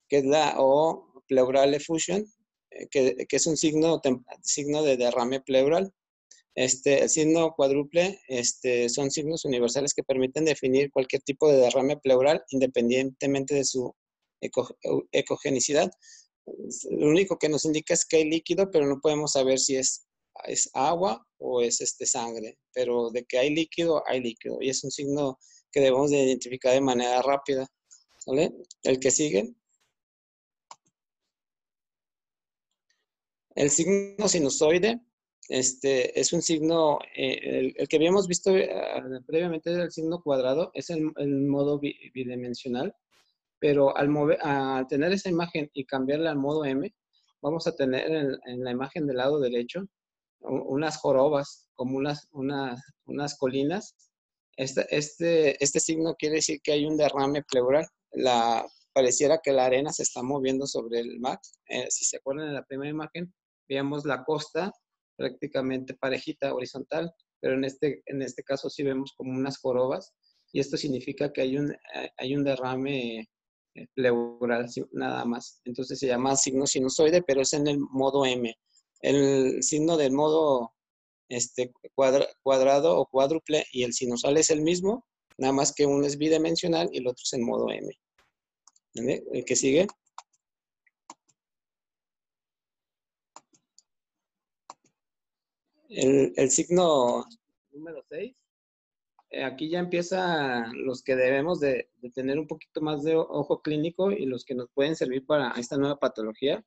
que 0.09 0.19
es 0.19 0.25
la 0.25 0.55
O 0.59 1.25
pleural 1.27 1.75
effusion, 1.75 2.25
eh, 2.71 2.87
que, 2.89 3.27
es 3.29 3.47
un 3.47 3.57
signo, 3.57 4.01
de 4.01 4.97
derrame 4.97 5.41
pleural. 5.41 5.93
Este, 6.55 7.03
el 7.03 7.11
signo 7.11 7.55
cuádruple 7.57 8.21
este, 8.29 8.89
son 8.89 9.11
signos 9.11 9.45
universales 9.45 9.95
que 9.95 10.05
permiten 10.05 10.45
definir 10.45 10.91
cualquier 10.93 11.23
tipo 11.23 11.49
de 11.51 11.59
derrame 11.59 11.97
pleural 11.97 12.45
independientemente 12.51 13.57
de 13.57 13.65
su 13.65 13.95
ecogenicidad. 15.13 15.91
Lo 16.91 17.09
único 17.09 17.39
que 17.39 17.49
nos 17.49 17.65
indica 17.65 17.95
es 17.95 18.05
que 18.05 18.19
hay 18.19 18.31
líquido, 18.31 18.71
pero 18.71 18.87
no 18.87 19.01
podemos 19.01 19.33
saber 19.33 19.59
si 19.59 19.77
es, 19.77 20.07
es 20.45 20.71
agua 20.75 21.27
o 21.39 21.63
es 21.63 21.81
este, 21.81 22.07
sangre. 22.07 22.59
Pero 22.73 23.11
de 23.11 23.25
que 23.25 23.39
hay 23.39 23.55
líquido, 23.55 24.03
hay 24.07 24.21
líquido. 24.21 24.59
Y 24.61 24.71
es 24.71 24.85
un 24.85 24.91
signo 24.91 25.39
que 25.73 25.81
debemos 25.81 26.11
de 26.11 26.23
identificar 26.25 26.73
de 26.73 26.81
manera 26.81 27.23
rápida. 27.23 27.67
¿Vale? 28.27 28.53
El 28.83 29.01
que 29.01 29.11
sigue. 29.11 29.55
El 33.55 33.71
signo 33.71 34.29
sinusoide 34.29 35.01
este, 35.51 36.19
es 36.19 36.33
un 36.33 36.43
signo, 36.43 37.01
eh, 37.17 37.73
el, 37.77 37.89
que 37.89 37.97
habíamos 37.97 38.29
visto 38.29 38.57
eh, 38.57 38.71
previamente 39.27 39.73
era 39.73 39.83
el 39.83 39.91
signo 39.91 40.23
cuadrado, 40.23 40.71
es 40.75 40.91
el, 40.91 41.13
modo 41.27 41.81
bidimensional, 41.81 42.95
pero 43.61 43.97
al, 43.97 44.09
mover, 44.09 44.39
al 44.43 44.87
tener 44.89 45.13
esa 45.13 45.29
imagen 45.29 45.71
y 45.75 45.85
cambiarla 45.85 46.31
al 46.31 46.39
modo 46.39 46.65
M, 46.65 46.93
vamos 47.43 47.67
a 47.67 47.77
tener 47.77 48.11
en, 48.11 48.65
la 48.65 48.71
imagen 48.71 49.07
del 49.07 49.19
lado 49.19 49.39
derecho 49.39 49.87
unas 50.41 50.97
jorobas, 50.97 51.69
como 51.75 51.99
unas, 51.99 52.29
unas, 52.33 52.81
unas 53.05 53.37
colinas. 53.37 53.95
Este, 54.57 54.87
este, 54.91 55.63
este 55.63 55.81
signo 55.81 56.15
quiere 56.19 56.37
decir 56.37 56.61
que 56.63 56.73
hay 56.73 56.87
un 56.87 56.97
derrame 56.97 57.43
pleural. 57.43 57.87
La, 58.13 58.67
pareciera 58.95 59.41
que 59.43 59.53
la 59.53 59.67
arena 59.67 59.93
se 59.93 60.03
está 60.03 60.23
moviendo 60.23 60.67
sobre 60.67 61.01
el 61.01 61.21
mar. 61.21 61.39
Eh, 61.69 61.87
si 61.91 62.05
se 62.05 62.17
acuerdan 62.17 62.49
en 62.49 62.55
la 62.55 62.65
primera 62.65 62.91
imagen, 62.91 63.33
veíamos 63.69 64.07
la 64.07 64.25
costa 64.25 64.73
prácticamente 65.17 65.95
parejita, 65.95 66.55
horizontal, 66.55 67.13
pero 67.41 67.55
en 67.55 67.65
este, 67.65 68.03
en 68.07 68.23
este 68.23 68.43
caso 68.43 68.71
sí 68.71 68.83
vemos 68.83 69.13
como 69.15 69.33
unas 69.33 69.59
jorobas 69.59 70.15
y 70.53 70.61
esto 70.61 70.77
significa 70.77 71.33
que 71.33 71.43
hay 71.43 71.59
un, 71.59 71.73
eh, 71.73 72.11
hay 72.17 72.35
un 72.35 72.45
derrame 72.45 73.29
pleural 73.95 74.67
nada 74.93 75.25
más. 75.25 75.61
Entonces 75.65 75.99
se 75.99 76.07
llama 76.07 76.37
signo 76.37 76.67
sinusoide, 76.67 77.23
pero 77.23 77.43
es 77.43 77.53
en 77.53 77.67
el 77.67 77.79
modo 77.79 78.27
M. 78.27 78.55
El 79.01 79.63
signo 79.63 79.97
del 79.97 80.13
modo 80.13 80.75
este, 81.29 81.73
cuadrado 82.43 82.99
o 82.99 83.07
cuádruple 83.07 83.65
y 83.73 83.85
el 83.85 83.93
sinusal 83.93 84.37
es 84.37 84.51
el 84.51 84.63
mismo, 84.63 85.07
nada 85.39 85.53
más 85.53 85.73
que 85.73 85.87
uno 85.87 86.07
es 86.07 86.19
bidimensional 86.19 86.89
y 86.93 86.99
el 86.99 87.07
otro 87.07 87.23
es 87.25 87.33
en 87.33 87.45
modo 87.45 87.71
M. 87.71 87.89
El 88.95 89.45
que 89.45 89.57
sigue. 89.57 89.87
El, 95.89 96.51
signo 96.51 97.25
número 97.73 98.05
6, 98.09 98.31
eh, 98.31 98.40
aquí 99.45 99.71
ya 99.71 99.79
empieza 99.79 100.67
los 100.73 101.03
que 101.03 101.17
debemos 101.17 101.61
de, 101.61 101.91
tener 102.15 102.39
un 102.39 102.47
poquito 102.47 102.81
más 102.81 103.03
de 103.03 103.17
ojo 103.17 103.63
clínico 103.63 104.11
y 104.11 104.27
los 104.27 104.45
que 104.45 104.55
nos 104.55 104.69
pueden 104.75 104.97
servir 104.97 105.25
para 105.27 105.53
esta 105.53 105.77
nueva 105.77 105.99
patología. 105.99 106.65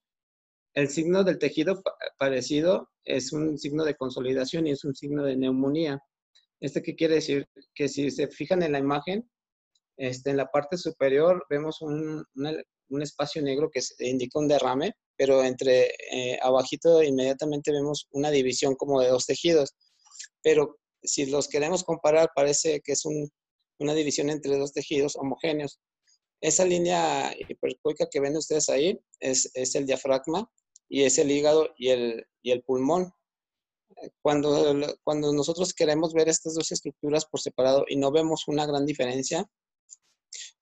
El 0.73 0.89
signo 0.89 1.23
del 1.23 1.37
tejido 1.37 1.81
parecido 2.17 2.89
es 3.03 3.31
un 3.33 3.57
signo 3.57 3.83
de 3.85 3.95
consolidación 3.95 4.67
y 4.67 4.71
es 4.71 4.83
un 4.83 4.95
signo 4.95 5.23
de 5.23 5.37
neumonía. 5.37 6.01
¿Este 6.59 6.81
qué 6.81 6.95
quiere 6.95 7.15
decir? 7.15 7.47
Que 7.75 7.89
si 7.89 8.09
se 8.09 8.27
fijan 8.27 8.63
en 8.63 8.71
la 8.71 8.79
imagen, 8.79 9.29
este, 9.97 10.31
en 10.31 10.37
la 10.37 10.47
parte 10.47 10.77
superior 10.77 11.45
vemos 11.49 11.81
un, 11.81 12.25
un 12.89 13.01
espacio 13.01 13.41
negro 13.41 13.69
que 13.69 13.81
indica 13.99 14.39
un 14.39 14.47
derrame 14.47 14.93
pero 15.15 15.43
entre 15.43 15.93
eh, 16.11 16.39
abajito 16.41 17.03
inmediatamente 17.03 17.71
vemos 17.71 18.07
una 18.11 18.31
división 18.31 18.75
como 18.75 19.01
de 19.01 19.09
dos 19.09 19.25
tejidos. 19.25 19.75
Pero 20.41 20.79
si 21.03 21.25
los 21.25 21.47
queremos 21.47 21.83
comparar, 21.83 22.31
parece 22.35 22.81
que 22.81 22.93
es 22.93 23.03
una 23.79 23.93
división 23.93 24.29
entre 24.29 24.57
dos 24.57 24.73
tejidos 24.73 25.15
homogéneos. 25.15 25.79
Esa 26.41 26.65
línea 26.65 27.33
hipercoica 27.37 28.09
que 28.09 28.19
ven 28.19 28.35
ustedes 28.35 28.69
ahí 28.69 28.99
es, 29.19 29.51
el 29.75 29.85
diafragma 29.85 30.49
y 30.89 31.03
es 31.03 31.17
el 31.17 31.31
hígado 31.31 31.69
y 31.77 31.89
el, 31.89 32.25
y 32.41 32.51
el 32.51 32.63
pulmón. 32.63 33.11
Cuando, 34.21 34.75
cuando 35.03 35.31
nosotros 35.31 35.73
queremos 35.73 36.13
ver 36.13 36.27
estas 36.27 36.55
dos 36.55 36.71
estructuras 36.71 37.25
por 37.25 37.39
separado 37.39 37.85
y 37.87 37.95
no 37.95 38.11
vemos 38.11 38.47
una 38.47 38.65
gran 38.65 38.85
diferencia, 38.85 39.45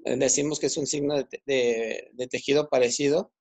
eh, 0.06 0.17
decimos 0.17 0.60
que 0.60 0.67
es 0.67 0.77
un 0.77 0.86
signo 0.86 1.15
de 1.45 2.27
tejido 2.30 2.69
parecido, 2.69 3.32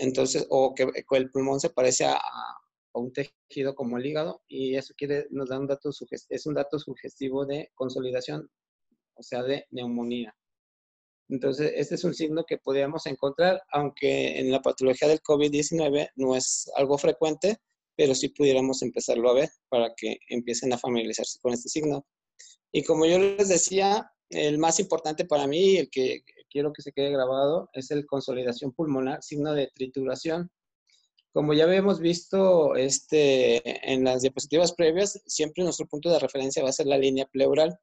entonces, 0.00 0.46
o 0.48 0.74
que, 0.74 0.90
el 1.10 1.30
pulmón 1.30 1.60
se 1.60 1.70
parece 1.70 2.06
a, 2.06 2.20
un 2.98 3.12
tejido 3.12 3.74
como 3.74 3.98
el 3.98 4.06
hígado 4.06 4.42
y 4.48 4.76
eso 4.76 4.94
nos 5.30 5.48
da 5.48 5.58
un 5.58 5.66
dato, 5.66 5.90
es 6.28 6.46
un 6.46 6.54
dato 6.54 6.78
sugestivo 6.78 7.46
de 7.46 7.70
consolidación, 7.74 8.50
o 9.14 9.22
sea, 9.22 9.42
de 9.42 9.66
neumonía. 9.70 10.34
Entonces, 11.28 11.72
este 11.76 11.94
es 11.94 12.02
un 12.02 12.14
signo 12.14 12.44
que 12.44 12.58
podríamos 12.58 13.06
encontrar, 13.06 13.62
aunque 13.70 14.40
en 14.40 14.50
la 14.50 14.60
patología 14.60 15.06
del 15.06 15.22
COVID-19 15.22 16.10
no 16.16 16.34
es 16.34 16.68
algo 16.74 16.98
frecuente, 16.98 17.58
pero 17.96 18.14
sí 18.14 18.30
pudiéramos 18.30 18.82
empezarlo 18.82 19.30
a 19.30 19.34
ver 19.34 19.50
para 19.68 19.92
que 19.96 20.18
empiecen 20.28 20.72
a 20.72 20.78
familiarizarse 20.78 21.38
con 21.40 21.52
este 21.52 21.68
signo. 21.68 22.04
Y 22.72 22.82
como 22.82 23.06
yo 23.06 23.18
les 23.18 23.48
decía, 23.48 24.10
el 24.30 24.58
más 24.58 24.80
importante 24.80 25.24
para 25.24 25.46
mí, 25.46 25.76
el 25.76 25.90
que 25.90 26.22
quiero 26.50 26.72
que 26.72 26.82
se 26.82 26.92
quede 26.92 27.10
grabado, 27.10 27.68
es 27.72 27.90
el 27.90 28.06
consolidación 28.06 28.72
pulmonar, 28.72 29.22
signo 29.22 29.52
de 29.52 29.70
trituración. 29.74 30.50
Como 31.32 31.54
ya 31.54 31.64
habíamos 31.64 32.00
visto 32.00 32.74
este, 32.74 33.92
en 33.92 34.02
las 34.02 34.22
diapositivas 34.22 34.72
previas, 34.72 35.20
siempre 35.26 35.62
nuestro 35.62 35.86
punto 35.86 36.10
de 36.10 36.18
referencia 36.18 36.62
va 36.62 36.70
a 36.70 36.72
ser 36.72 36.86
la 36.86 36.98
línea 36.98 37.26
pleural. 37.26 37.78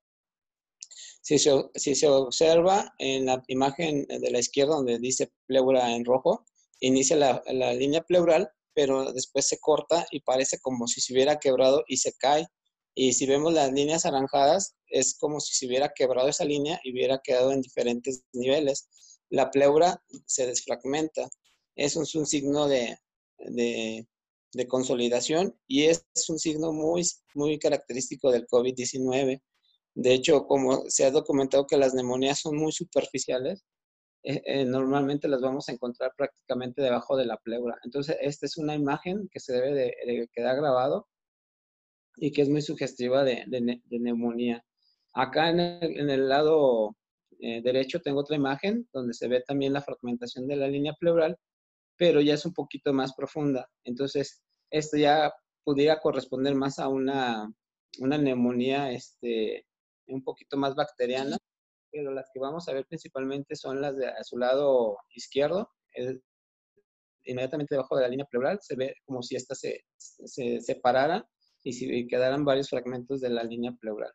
Si 1.22 1.40
se, 1.40 1.52
si 1.76 1.96
se 1.96 2.08
observa 2.10 2.94
en 3.00 3.26
la 3.26 3.42
imagen 3.48 4.06
de 4.06 4.32
la 4.32 4.40
izquierda 4.40 4.76
donde 4.76 5.00
dice 5.00 5.32
pleura 5.46 5.96
en 5.96 6.04
rojo, 6.04 6.46
inicia 6.82 7.16
la, 7.16 7.42
la 7.48 7.74
línea 7.74 8.02
pleural, 8.02 8.50
pero 8.74 9.14
después 9.14 9.48
se 9.48 9.60
corta 9.60 10.06
y 10.12 10.20
parece 10.22 10.60
como 10.60 10.88
si 10.88 11.00
se 11.00 11.14
hubiera 11.14 11.40
quebrado 11.40 11.86
y 11.88 11.98
se 11.98 12.14
cae. 12.14 12.48
Y 12.96 13.14
si 13.14 13.26
vemos 13.28 13.54
las 13.54 13.72
líneas 13.72 14.06
anaranjadas, 14.06 14.76
es 14.88 15.18
como 15.18 15.40
si 15.40 15.54
se 15.54 15.68
hubiera 15.68 15.94
quebrado 15.94 16.28
esa 16.28 16.44
línea 16.44 16.82
y 16.84 16.92
hubiera 16.92 17.20
quedado 17.24 17.54
en 17.54 17.62
diferentes 17.62 18.24
niveles. 18.34 18.90
La 19.30 19.52
pleura 19.52 20.04
se 20.26 20.48
desfragmenta. 20.48 21.30
Eso 21.76 22.02
es 22.02 22.16
un 22.16 22.26
signo 22.26 22.68
de, 22.68 22.98
consolidación 24.67 25.56
y 25.67 25.86
es 25.86 26.06
un 26.30 26.39
signo 26.39 26.71
muy, 26.73 27.04
muy 27.36 27.60
característico 27.60 28.32
del 28.32 28.47
COVID-19. 28.47 29.41
De 29.95 30.13
hecho, 30.13 30.45
como 30.45 30.84
se 30.89 31.06
ha 31.06 31.12
documentado 31.12 31.65
que 31.67 31.78
las 31.78 31.93
neumonías 31.93 32.39
son 32.39 32.58
muy 32.58 32.71
superficiales, 32.71 33.65
eh, 34.23 34.41
eh, 34.45 34.65
normalmente 34.65 35.28
las 35.28 35.41
vamos 35.41 35.69
a 35.69 35.71
encontrar 35.71 36.12
prácticamente 36.17 36.82
debajo 36.82 37.17
de 37.17 37.26
la 37.26 37.38
pleura. 37.38 37.78
Entonces, 37.84 38.17
esta 38.21 38.45
es 38.45 38.58
una 38.58 38.76
imagen 38.76 39.30
que 39.32 39.39
se 39.39 39.54
debe 39.54 39.73
de 39.73 40.30
quedar 40.34 40.58
grabado 40.58 41.08
y 42.17 42.32
que 42.32 42.41
es 42.41 42.50
muy 42.50 42.62
sugestiva 42.62 43.23
de, 43.23 43.45
neumonía. 43.89 44.63
Acá 45.13 45.50
en 45.50 45.60
el, 45.60 46.30
lado 46.30 46.95
eh, 47.39 47.62
derecho 47.62 48.02
tengo 48.02 48.19
otra 48.19 48.36
imagen 48.36 48.88
donde 48.91 49.13
se 49.13 49.28
ve 49.28 49.41
también 49.47 49.73
la 49.73 49.82
fragmentación 49.82 50.47
de 50.47 50.56
la 50.58 50.67
línea 50.67 50.93
pleural, 51.00 51.38
pero 51.98 52.22
ya 52.22 52.36
es 52.36 52.46
un 52.46 52.54
poquito 52.54 52.94
más 52.94 53.14
profunda. 53.14 53.70
Entonces, 53.84 54.42
esto 54.70 54.98
ya 54.98 55.34
pudiera 55.64 56.00
corresponder 56.00 56.56
más 56.56 56.80
a 56.80 56.88
una, 56.88 57.52
una 58.00 58.18
neumonía 58.18 58.92
este, 58.92 59.66
un 60.08 60.24
poquito 60.24 60.58
más 60.58 60.76
bacteriana, 60.76 61.38
pero 61.92 62.12
las 62.12 62.30
que 62.34 62.40
vamos 62.40 62.68
a 62.68 62.74
ver 62.74 62.86
principalmente 62.86 63.56
son 63.56 63.82
las 63.82 63.96
de 63.98 64.12
su 64.24 64.38
lado 64.38 64.98
izquierdo, 65.14 65.70
inmediatamente 67.24 67.76
debajo 67.76 67.96
de 67.96 68.04
la 68.04 68.10
línea 68.10 68.26
pleural, 68.26 68.60
se 68.62 68.76
ve 68.76 68.96
como 69.06 69.22
si 69.22 69.36
esta 69.36 69.56
se, 69.56 69.82
se 69.98 70.62
separara 70.62 71.28
y 71.64 71.74
si 71.74 72.08
quedaran 72.08 72.46
varios 72.46 72.70
fragmentos 72.70 73.20
de 73.20 73.30
la 73.30 73.44
línea 73.44 73.74
pleural. 73.80 74.12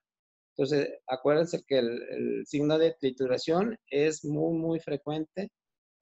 Entonces, 0.57 0.91
acuérdense 1.07 1.63
que 1.67 1.79
el, 1.79 2.45
signo 2.47 2.79
de 2.79 2.95
trituración 2.99 3.77
es 3.89 4.25
muy, 4.25 4.59
muy 4.59 4.81
frecuente 4.81 5.51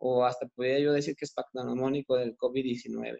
o 0.00 0.24
hasta 0.24 0.48
podría 0.48 0.80
yo 0.80 0.92
decir 0.92 1.14
que 1.14 1.26
es 1.26 1.32
pactanomónico 1.32 2.16
del 2.16 2.36
COVID-19. 2.36 3.18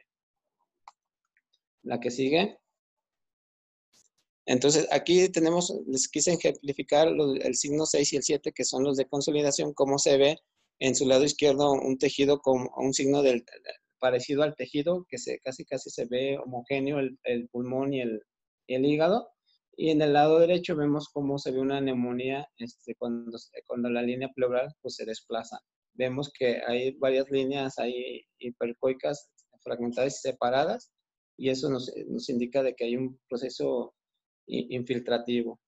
La 1.83 2.01
que 2.01 2.11
sigue. 2.11 2.59
Entonces, 4.47 4.89
aquí 4.91 5.29
tenemos, 5.29 5.73
les 5.87 6.09
quise 6.09 6.33
ejemplificar 6.33 7.09
el 7.09 7.55
signo 7.55 7.87
6 7.87 8.13
y 8.13 8.17
el 8.17 8.23
7, 8.23 8.53
que 8.53 8.65
son 8.65 8.83
los 8.83 8.97
de 8.97 9.07
consolidación, 9.07 9.75
cómo 9.75 9.99
se 9.99 10.17
ve 10.17 10.39
en 10.81 10.95
su 10.97 11.07
lado 11.07 11.25
izquierdo 11.25 11.73
un 11.73 11.99
tejido 11.99 12.41
con 12.41 12.69
un 12.77 12.95
signo 12.95 13.23
del, 13.23 13.45
parecido 14.01 14.43
al 14.43 14.57
tejido, 14.57 15.07
que 15.09 15.19
se, 15.19 15.39
casi 15.41 15.65
casi 15.65 15.91
se 15.91 16.07
ve 16.07 16.39
homogéneo 16.39 16.99
el, 16.99 17.19
el 17.25 17.49
pulmón 17.51 17.93
y 17.93 18.01
el, 18.01 18.23
el, 18.67 18.85
hígado. 18.87 19.29
Y 19.77 19.91
en 19.91 20.03
el 20.03 20.15
lado 20.15 20.39
derecho 20.41 20.75
vemos 20.75 21.09
cómo 21.13 21.39
se 21.39 21.53
ve 21.53 21.61
una 21.61 21.81
neumonía 21.81 22.49
este, 22.57 22.95
cuando, 22.97 23.39
cuando 23.67 23.91
la 23.91 24.03
línea 24.03 24.31
pleural 24.35 24.75
pues, 24.81 24.97
se 24.97 25.05
desplaza. 25.05 25.61
Vemos 25.95 26.33
que 26.33 26.63
hay 26.67 26.93
varias 26.93 27.31
líneas 27.31 27.79
ahí 27.79 28.23
hipercoicas 28.39 29.31
fragmentadas 29.63 30.19
y 30.19 30.29
separadas, 30.29 30.93
y 31.37 31.51
eso 31.51 31.69
nos, 31.69 31.93
nos 32.09 32.29
indica 32.29 32.63
de 32.63 32.75
que 32.75 32.85
hay 32.85 32.97
un 32.97 33.19
proceso 33.29 33.95
infiltrativo. 34.47 35.61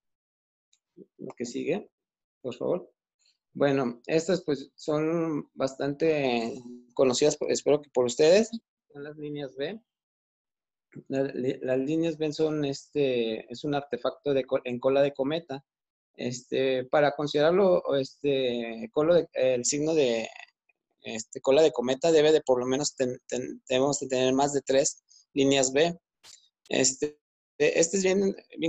Lo 1.19 1.33
que 1.37 1.45
sigue, 1.45 1.91
por 2.43 2.55
favor. 2.55 2.93
Bueno, 3.55 4.01
estas 4.07 4.43
pues 4.45 4.71
son 4.75 5.51
bastante 5.55 6.55
conocidas, 6.95 7.37
espero 7.49 7.83
que 7.83 7.91
por 7.91 8.07
ustedes. 8.07 8.51
Son 8.93 9.05
las 9.05 9.17
líneas 9.17 9.55
B. 9.57 9.81
Las, 11.09 11.79
líneas 11.79 12.19
B 12.19 12.33
son 12.33 12.65
este, 12.65 13.51
es 13.51 13.65
un 13.65 13.75
artefacto 13.75 14.35
de, 14.35 14.45
en 14.65 14.79
cola 14.79 15.03
de 15.03 15.15
cometa. 15.15 15.65
Este, 16.15 16.85
para 16.85 17.13
considerarlo, 17.13 17.83
este, 17.97 18.91
el 19.33 19.65
signo 19.65 19.95
de 19.95 20.29
este, 21.03 21.41
cola 21.41 21.63
de 21.63 21.73
cometa 21.73 22.13
debe 22.13 22.33
de 22.33 22.43
por 22.43 22.61
lo 22.61 22.67
menos 22.67 22.95
debemos 23.69 23.99
de 23.99 24.09
tener 24.09 24.33
más 24.35 24.53
de 24.53 24.63
tres 24.63 25.03
líneas 25.35 25.73
B. 25.73 25.99
Este, 26.69 27.19
este 27.59 27.99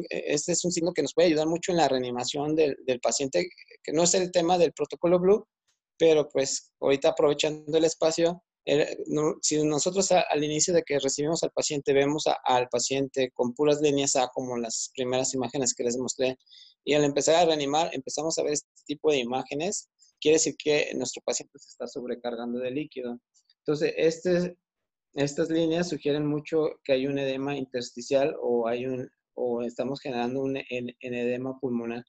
este 0.10 0.52
es 0.52 0.66
un 0.66 0.72
signo 0.72 0.94
que 0.94 1.02
nos 1.02 1.14
puede 1.14 1.28
ayudar 1.30 1.48
mucho 1.48 1.72
en 1.72 1.78
la 1.78 1.88
reanimación 1.88 2.56
del, 2.56 2.78
paciente, 3.02 3.50
que 3.84 3.92
no 3.92 4.04
es 4.04 4.14
el 4.14 4.32
tema 4.32 4.58
del 4.58 4.74
protocolo 4.74 5.20
Blue, 5.20 5.48
pero 5.98 6.28
pues 6.30 6.72
ahorita 6.80 7.10
aprovechando 7.10 7.78
el 7.78 7.86
espacio, 7.86 8.44
si 9.42 9.64
nosotros 9.64 10.12
al 10.12 10.44
inicio 10.44 10.74
de 10.74 10.84
que 10.84 11.00
recibimos 11.00 11.44
al 11.44 11.52
paciente 11.52 11.94
vemos 11.94 12.24
al 12.46 12.68
paciente 12.70 13.32
con 13.34 13.54
puras 13.54 13.82
líneas 13.82 14.16
A 14.16 14.30
como 14.34 14.58
las 14.58 14.92
primeras 14.96 15.34
imágenes 15.34 15.74
que 15.74 15.84
les 15.84 15.98
mostré 15.98 16.38
y 16.86 16.94
al 16.94 17.04
empezar 17.04 17.36
a 17.36 17.46
reanimar 17.46 17.90
empezamos 17.94 18.38
a 18.38 18.44
ver 18.44 18.54
este 18.54 18.70
tipo 18.86 19.12
de 19.12 19.18
imágenes, 19.20 19.90
quiere 20.20 20.36
decir 20.36 20.56
que 20.58 20.92
nuestro 20.96 21.22
paciente 21.24 21.58
se 21.60 21.70
está 21.70 21.88
sobrecargando 21.88 22.60
de 22.60 22.72
líquido. 22.72 23.20
Entonces, 23.60 23.94
este, 23.96 24.58
estas 25.14 25.50
líneas 25.50 25.90
sugieren 25.90 26.26
mucho 26.26 26.80
que 26.84 26.94
hay 26.94 27.08
un 27.08 27.18
edema 27.20 27.56
intersticial 27.56 28.36
o, 28.42 28.68
hay 28.68 28.86
un, 28.86 29.10
o 29.36 29.64
estamos 29.64 30.02
generando 30.02 30.42
un, 30.42 30.58
edema 30.58 31.58
pulmonar. 31.60 32.04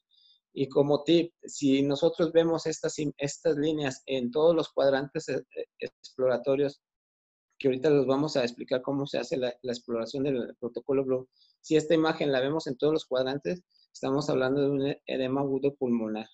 Y 0.56 0.68
como 0.68 1.02
tip, 1.02 1.32
si 1.42 1.82
nosotros 1.82 2.32
vemos 2.32 2.66
estas, 2.66 2.94
estas 3.18 3.56
líneas 3.56 4.02
en 4.06 4.30
todos 4.30 4.54
los 4.54 4.72
cuadrantes 4.72 5.28
eh, 5.28 5.44
eh, 5.56 5.66
exploratorios, 5.80 6.80
que 7.58 7.68
ahorita 7.68 7.90
los 7.90 8.06
vamos 8.06 8.36
a 8.36 8.44
explicar 8.44 8.80
cómo 8.80 9.04
se 9.06 9.18
hace 9.18 9.36
la, 9.36 9.48
exploración 9.62 10.22
del 10.22 10.54
protocolo 10.60 11.04
Blue, 11.04 11.28
si 11.60 11.76
esta 11.76 11.94
imagen 11.94 12.30
la 12.30 12.40
vemos 12.40 12.68
en 12.68 12.76
todos 12.76 12.92
los 12.92 13.04
cuadrantes, 13.04 13.62
estamos 13.92 14.30
hablando 14.30 14.60
de 14.60 14.70
un 14.70 14.96
edema 15.06 15.40
agudo 15.40 15.74
pulmonar. 15.74 16.28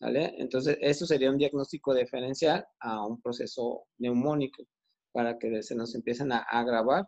¿vale? 0.00 0.34
Entonces, 0.38 0.78
eso 0.80 1.04
sería 1.04 1.30
un 1.30 1.36
diagnóstico 1.36 1.92
diferencial 1.94 2.66
a 2.80 3.06
un 3.06 3.20
proceso 3.20 3.84
neumónico 3.98 4.64
para 5.12 5.38
que 5.38 5.62
se 5.62 5.74
nos 5.74 5.94
empiecen 5.94 6.32
a, 6.32 6.64
grabar. 6.64 7.06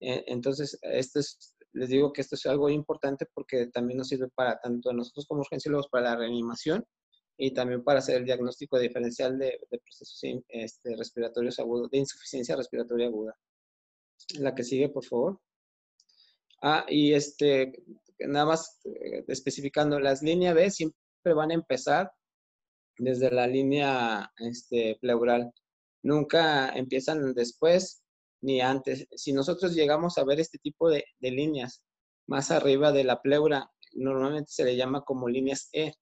Eh, 0.00 0.24
entonces, 0.26 0.78
esto 0.82 1.20
es, 1.20 1.54
les 1.72 1.88
digo 1.88 2.12
que 2.12 2.20
esto 2.20 2.34
es 2.34 2.46
algo 2.46 2.68
importante 2.68 3.26
porque 3.32 3.66
también 3.68 3.98
nos 3.98 4.08
sirve 4.08 4.28
para 4.34 4.58
tanto 4.60 4.90
a 4.90 4.92
nosotros 4.92 5.26
como 5.26 5.40
urgenciólogos 5.40 5.88
para 5.88 6.10
la 6.10 6.16
reanimación 6.16 6.84
y 7.36 7.52
también 7.52 7.82
para 7.82 8.00
hacer 8.00 8.16
el 8.16 8.24
diagnóstico 8.24 8.78
diferencial 8.78 9.38
de, 9.38 9.58
procesos 9.70 10.20
este, 10.48 10.96
respiratorios 10.96 11.58
agudos, 11.58 11.90
de 11.90 11.98
insuficiencia 11.98 12.56
respiratoria 12.56 13.06
aguda. 13.06 13.34
La 14.38 14.54
que 14.54 14.62
sigue, 14.62 14.88
por 14.88 15.04
favor. 15.04 15.40
Ah, 16.62 16.84
y 16.88 17.14
este, 17.14 17.72
nada 18.20 18.46
más 18.46 18.80
eh, 18.84 19.24
especificando, 19.26 19.98
las 19.98 20.22
líneas 20.22 20.54
B 20.54 20.70
siempre 20.70 21.34
van 21.34 21.50
a 21.50 21.54
empezar 21.54 22.12
desde 22.98 23.30
la 23.30 23.46
línea 23.46 24.30
este, 24.38 24.96
pleural 25.00 25.52
nunca 26.02 26.68
empiezan 26.70 27.32
después 27.34 28.02
ni 28.42 28.60
antes. 28.60 29.06
Si 29.16 29.32
nosotros 29.32 29.74
llegamos 29.74 30.18
a 30.18 30.24
ver 30.24 30.40
este 30.40 30.58
tipo 30.58 30.90
de, 30.90 31.04
líneas 31.20 31.82
más 32.26 32.50
arriba 32.50 32.92
de 32.92 33.04
la 33.04 33.20
pleura, 33.20 33.70
normalmente 33.94 34.52
se 34.52 34.64
le 34.64 34.76
llama 34.76 35.02
como 35.02 35.28
líneas 35.28 35.68
E. 35.72 35.92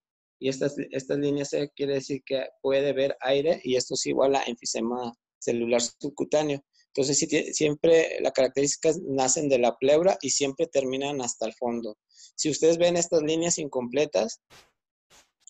Y 0.40 0.48
estas, 0.48 0.74
estas 0.90 1.18
líneas 1.18 1.52
E 1.52 1.70
quiere 1.76 1.94
decir 1.94 2.22
que 2.24 2.48
puede 2.62 2.92
ver 2.92 3.16
aire 3.20 3.60
y 3.62 3.76
esto 3.76 3.94
es 3.94 4.06
igual 4.06 4.34
a 4.34 4.42
enfisema 4.44 5.12
celular 5.38 5.80
subcutáneo. 5.80 6.64
Entonces, 6.94 7.18
siempre 7.56 8.18
las 8.20 8.32
características 8.32 9.00
nacen 9.02 9.48
de 9.48 9.58
la 9.58 9.76
pleura 9.76 10.18
y 10.20 10.30
siempre 10.30 10.66
terminan 10.66 11.20
hasta 11.20 11.46
el 11.46 11.54
fondo. 11.54 11.96
Si 12.34 12.50
ustedes 12.50 12.78
ven 12.78 12.96
estas 12.96 13.22
líneas 13.22 13.58
incompletas, 13.58 14.40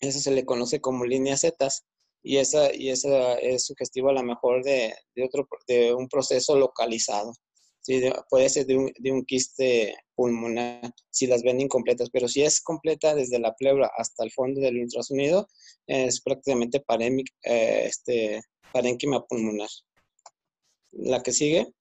eso 0.00 0.18
se 0.18 0.30
le 0.32 0.44
conoce 0.44 0.80
como 0.80 1.06
líneas 1.06 1.40
zetas 1.40 1.84
y 2.22 2.36
esa, 2.36 2.74
y 2.74 2.90
esa 2.90 3.34
es 3.34 3.64
sugestivo 3.64 4.10
a 4.10 4.14
lo 4.14 4.22
mejor 4.22 4.62
de, 4.62 4.94
de, 5.14 5.24
otro, 5.24 5.48
de 5.66 5.94
un 5.94 6.08
proceso 6.08 6.56
localizado. 6.56 7.32
¿sí? 7.80 8.00
puede 8.28 8.48
ser 8.48 8.66
de 8.66 8.76
un, 8.76 8.92
de 8.98 9.12
un, 9.12 9.24
quiste 9.24 9.94
pulmonar 10.14 10.92
si 11.10 11.26
las 11.26 11.42
ven 11.42 11.60
incompletas, 11.60 12.10
pero 12.10 12.28
si 12.28 12.42
es 12.42 12.60
completa 12.60 13.14
desde 13.14 13.38
la 13.38 13.54
pleura 13.54 13.90
hasta 13.96 14.24
el 14.24 14.30
fondo 14.32 14.60
del 14.60 14.78
ultrasonido, 14.78 15.48
es 15.86 16.20
prácticamente 16.20 16.80
parémic, 16.80 17.28
eh, 17.42 17.84
este, 17.86 18.42
parénquima 18.72 19.24
pulmonar. 19.26 19.68
La 20.92 21.22
que 21.22 21.32
sigue. 21.32 21.72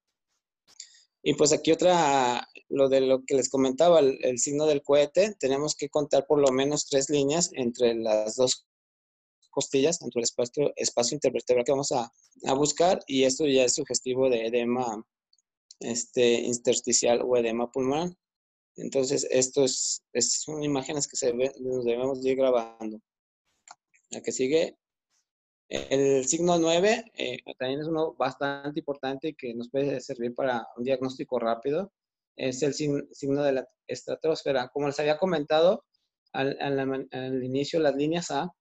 Y 1.22 1.34
pues 1.34 1.52
aquí 1.52 1.72
otra, 1.72 2.48
lo 2.70 2.88
de 2.88 3.02
lo 3.02 3.26
que 3.26 3.36
les 3.36 3.50
comentaba, 3.50 4.00
el, 4.00 4.18
el 4.24 4.40
signo 4.40 4.66
del 4.66 4.82
cohete, 4.82 5.36
tenemos 5.38 5.76
que 5.76 5.90
contar 5.90 6.26
por 6.26 6.40
lo 6.40 6.54
menos 6.54 6.88
tres 6.88 7.10
líneas 7.10 7.50
entre 7.54 7.94
las 7.94 8.36
dos 8.36 8.69
costillas, 9.50 10.00
dentro 10.00 10.20
del 10.20 10.26
espacio, 10.26 10.74
espacio 10.76 11.16
intervertebral 11.16 11.66
que 11.66 11.72
vamos 11.72 11.92
a, 11.92 12.12
a, 12.46 12.54
buscar 12.54 13.00
y 13.08 13.24
esto 13.24 13.46
ya 13.46 13.66
es 13.66 13.76
sugestivo 13.76 14.30
de 14.30 14.48
edema 14.48 15.04
este, 15.80 16.34
intersticial 16.42 17.22
o 17.22 17.38
edema 17.38 17.72
pulmonar. 17.72 18.10
Entonces, 18.76 19.28
esto 19.30 19.64
es, 19.64 20.04
es 20.14 20.42
son 20.42 20.64
imágenes 20.64 21.08
que 21.08 21.18
se 21.18 21.34
ve, 21.34 21.52
nos 21.60 21.86
debemos 21.86 22.26
ir 22.26 22.38
grabando. 22.38 23.00
La 24.12 24.22
que 24.22 24.32
sigue, 24.32 24.78
el 25.70 26.26
signo 26.26 26.58
9 26.58 27.12
eh, 27.16 27.38
también 27.60 27.82
es 27.82 27.88
uno 27.88 28.14
bastante 28.14 28.80
importante 28.80 29.36
que 29.36 29.54
nos 29.54 29.70
puede 29.70 30.02
servir 30.02 30.34
para 30.34 30.66
un 30.78 30.84
diagnóstico 30.84 31.38
rápido. 31.38 31.92
Es 32.36 32.64
el 32.64 32.74
signo 32.74 33.44
de 33.44 33.52
la 33.52 33.68
estratosfera. 33.88 34.70
Como 34.70 34.88
les 34.88 35.00
había 35.00 35.18
comentado 35.18 35.86
al, 36.34 36.58
al, 36.60 37.08
al 37.12 37.44
inicio, 37.44 37.80
las 37.80 37.96
líneas 37.96 38.32
A 38.32 38.52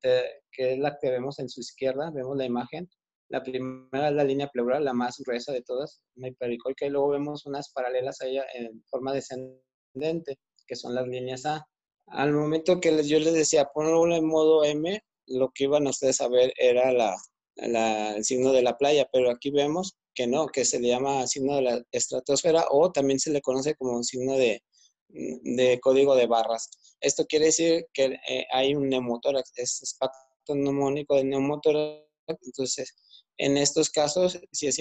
que 0.00 0.72
es 0.72 0.78
la 0.78 0.96
que 1.00 1.10
vemos 1.10 1.38
en 1.38 1.48
su 1.48 1.60
izquierda, 1.60 2.10
vemos 2.10 2.36
la 2.36 2.44
imagen. 2.44 2.88
La 3.28 3.42
primera 3.42 4.08
es 4.08 4.14
la 4.14 4.24
línea 4.24 4.48
pleural, 4.48 4.84
la 4.84 4.92
más 4.92 5.18
gruesa 5.18 5.52
de 5.52 5.62
todas, 5.62 6.00
una 6.14 6.28
hipericoica, 6.28 6.86
y 6.86 6.90
luego 6.90 7.08
vemos 7.08 7.44
unas 7.46 7.72
paralelas 7.72 8.20
a 8.20 8.26
ella 8.26 8.44
en 8.54 8.82
forma 8.88 9.12
descendente, 9.12 10.38
que 10.66 10.76
son 10.76 10.94
las 10.94 11.08
líneas 11.08 11.44
A. 11.44 11.66
Al 12.06 12.32
momento 12.32 12.80
que 12.80 13.02
yo 13.04 13.18
les 13.18 13.34
decía 13.34 13.70
ponerlo 13.74 14.14
en 14.14 14.26
modo 14.26 14.64
M, 14.64 15.02
lo 15.26 15.50
que 15.52 15.64
iban 15.64 15.88
ustedes 15.88 16.20
a 16.20 16.28
ver 16.28 16.52
era 16.56 16.92
la, 16.92 17.16
el 17.56 18.24
signo 18.24 18.52
de 18.52 18.62
la 18.62 18.78
playa, 18.78 19.08
pero 19.12 19.30
aquí 19.30 19.50
vemos 19.50 19.96
que 20.14 20.26
no, 20.26 20.46
que 20.46 20.64
se 20.64 20.78
le 20.78 20.88
llama 20.88 21.26
signo 21.26 21.56
de 21.56 21.62
la 21.62 21.82
estratosfera 21.90 22.66
o 22.70 22.92
también 22.92 23.18
se 23.18 23.30
le 23.30 23.42
conoce 23.42 23.74
como 23.74 23.96
un 23.96 24.04
signo 24.04 24.34
de, 24.34 24.62
de 25.08 25.80
código 25.80 26.14
de 26.14 26.26
barras. 26.26 26.70
Esto 27.06 27.24
quiere 27.26 27.46
decir 27.46 27.86
que 27.92 28.18
eh, 28.28 28.46
hay 28.52 28.74
un 28.74 28.88
neumotórax, 28.88 29.52
es 29.56 29.80
espacto 29.82 30.54
neumónico 30.56 31.14
del 31.14 31.28
neumotórax. 31.28 32.04
Entonces, 32.42 32.96
en 33.38 33.56
estos 33.56 33.90
casos, 33.90 34.40
sí 34.50 34.66
es 34.66 34.78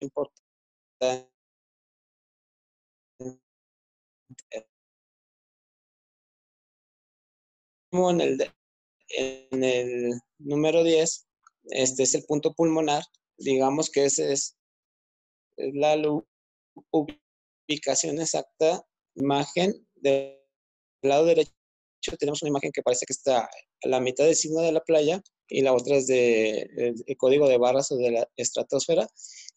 importante 0.00 1.28
en 7.92 8.20
el, 8.20 8.52
en 9.10 9.64
el 9.64 10.20
número 10.38 10.82
10, 10.82 11.28
este 11.70 12.02
es 12.02 12.14
el 12.16 12.24
punto 12.24 12.54
pulmonar, 12.54 13.04
digamos 13.36 13.88
que 13.88 14.06
ese 14.06 14.32
es 14.32 14.56
la 15.56 15.96
ubicación 16.90 18.20
exacta, 18.20 18.84
imagen 19.14 19.86
del 19.94 20.40
lado 21.02 21.24
derecho 21.24 21.57
tenemos 22.16 22.42
una 22.42 22.50
imagen 22.50 22.72
que 22.72 22.82
parece 22.82 23.06
que 23.06 23.12
está 23.12 23.44
a 23.44 23.88
la 23.88 24.00
mitad 24.00 24.24
del 24.24 24.36
signo 24.36 24.60
de 24.60 24.72
la 24.72 24.80
playa 24.80 25.22
y 25.48 25.62
la 25.62 25.72
otra 25.72 25.96
es 25.96 26.06
de 26.06 26.68
el, 26.76 27.16
código 27.16 27.48
de 27.48 27.58
barras 27.58 27.90
o 27.92 27.96
de 27.96 28.10
la 28.10 28.28
estratosfera. 28.36 29.06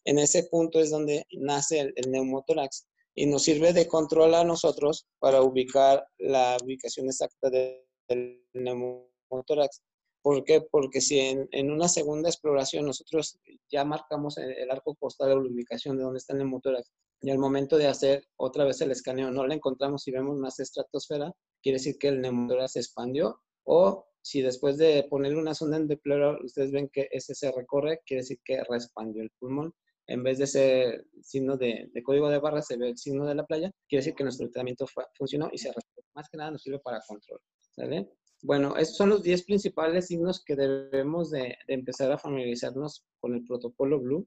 En 0.04 0.18
ese 0.18 0.44
punto 0.44 0.80
es 0.80 0.90
donde 0.90 1.26
nace 1.32 1.80
el, 1.80 2.10
neumotórax. 2.10 2.86
y 3.14 3.26
nos 3.26 3.42
sirve 3.42 3.72
de 3.72 3.86
control 3.86 4.34
a 4.34 4.44
nosotros 4.44 5.06
para 5.18 5.42
ubicar 5.42 6.06
la 6.18 6.56
ubicación 6.62 7.06
exacta 7.06 7.50
del 7.50 8.42
neumotórax. 8.54 9.82
¿Por 10.22 10.44
qué? 10.44 10.60
Porque 10.60 11.00
si 11.00 11.18
en, 11.18 11.70
una 11.70 11.88
segunda 11.88 12.28
exploración 12.28 12.86
nosotros 12.86 13.38
ya 13.70 13.84
marcamos 13.84 14.38
el, 14.38 14.70
arco 14.70 14.94
costal 14.94 15.32
o 15.32 15.40
la 15.42 15.50
ubicación 15.50 15.96
de 15.96 16.04
dónde 16.04 16.18
está 16.18 16.32
el 16.32 16.40
neumotórax 16.40 16.90
y 17.22 17.30
al 17.30 17.38
momento 17.38 17.76
de 17.78 17.86
hacer 17.86 18.24
otra 18.36 18.64
vez 18.64 18.80
el 18.80 18.90
escaneo 18.90 19.30
no 19.30 19.46
la 19.46 19.54
encontramos 19.54 20.06
y 20.08 20.10
vemos 20.10 20.36
más 20.36 20.58
estratosfera, 20.58 21.32
quiere 21.62 21.78
decir 21.78 21.96
que 21.98 22.08
el 22.08 22.20
neumotórax 22.20 22.72
se 22.72 22.80
expandió 22.80 23.40
o 23.64 24.06
si 24.20 24.40
después 24.40 24.78
de 24.78 25.04
poner 25.08 25.36
una 25.36 25.54
sonda 25.54 25.76
en 25.76 25.88
Doppler 25.88 26.42
ustedes 26.42 26.70
ven 26.70 26.88
que 26.92 27.08
ese 27.10 27.34
se 27.34 27.50
recorre, 27.50 28.00
quiere 28.06 28.22
decir 28.22 28.38
que 28.44 28.54
expandió 28.54 29.22
el 29.22 29.30
pulmón 29.38 29.74
en 30.06 30.22
vez 30.22 30.38
de 30.38 30.44
ese 30.44 31.04
signo 31.22 31.56
de, 31.56 31.90
código 32.04 32.28
de 32.28 32.38
barra, 32.38 32.60
se 32.62 32.76
ve 32.76 32.90
el 32.90 32.98
signo 32.98 33.24
de 33.26 33.34
la 33.34 33.46
playa, 33.46 33.70
quiere 33.88 34.00
decir 34.00 34.14
que 34.14 34.24
nuestro 34.24 34.48
tratamiento 34.48 34.86
funcionó 35.14 35.48
y 35.52 35.58
se 35.58 35.72
más 36.14 36.28
que 36.28 36.36
nada 36.36 36.50
nos 36.50 36.62
sirve 36.62 36.80
para 36.80 37.00
control. 37.06 37.40
¿sale? 37.70 38.10
Bueno, 38.42 38.76
estos 38.76 38.96
son 38.96 39.10
los 39.10 39.22
10 39.22 39.44
principales 39.44 40.08
signos 40.08 40.44
que 40.44 40.56
debemos 40.56 41.30
de, 41.30 41.56
empezar 41.68 42.10
a 42.10 42.18
familiarizarnos 42.18 43.04
con 43.20 43.34
el 43.34 43.44
protocolo 43.44 44.00
Blue. 44.00 44.26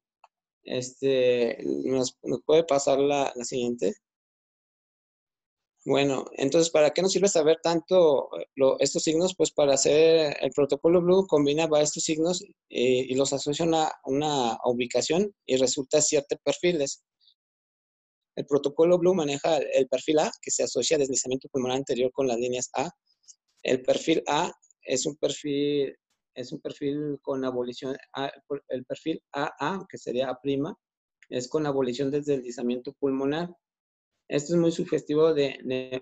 Este, 0.63 1.57
nos, 1.63 2.17
puede 2.45 2.63
pasar 2.63 2.99
la 2.99 3.31
siguiente. 3.43 3.93
Bueno, 5.85 6.25
entonces, 6.37 6.71
¿para 6.71 6.89
qué 6.89 7.03
nos 7.03 7.11
sirve 7.11 7.27
saber 7.27 7.59
tanto 7.61 8.27
eh, 8.39 8.47
estos 8.79 9.03
signos? 9.03 9.35
Pues 9.37 9.51
para 9.51 9.75
hacer 9.75 10.35
el 10.41 10.49
protocolo 10.51 10.99
Blue 10.99 11.27
combina 11.27 11.69
estos 11.79 12.03
signos 12.03 12.43
y 12.67 13.13
los 13.13 13.31
asocia 13.33 13.65
a 13.65 13.93
una, 14.05 14.57
ubicación 14.65 15.31
y 15.45 15.57
resulta 15.57 16.01
ciertos 16.01 16.39
perfiles. 16.43 17.03
El 18.35 18.47
protocolo 18.47 18.97
Blue 18.97 19.13
maneja 19.13 19.57
el 19.57 19.87
perfil 19.87 20.19
A, 20.19 20.31
que 20.41 20.49
se 20.49 20.63
asocia 20.63 20.97
a 20.97 20.99
deslizamiento 20.99 21.49
pulmonar 21.49 21.77
anterior 21.77 22.11
con 22.11 22.27
las 22.27 22.39
líneas 22.39 22.71
A. 22.73 22.89
El 23.61 23.83
perfil 23.83 24.23
A 24.27 24.51
es 24.81 25.05
un 25.05 25.15
perfil, 25.17 25.95
es 26.33 26.51
un 26.51 26.61
perfil 26.61 27.19
con 27.21 27.45
abolición, 27.45 27.95
el 28.69 28.85
perfil 28.85 29.21
AA, 29.31 29.85
que 29.87 29.99
sería 29.99 30.31
A', 30.31 30.39
es 31.29 31.47
con 31.47 31.67
abolición 31.67 32.09
del 32.09 32.23
deslizamiento 32.23 32.93
pulmonar. 32.93 33.49
Esto 34.27 34.53
es 34.53 34.59
muy 34.59 34.71
sugestivo 34.71 35.33
de, 35.33 35.59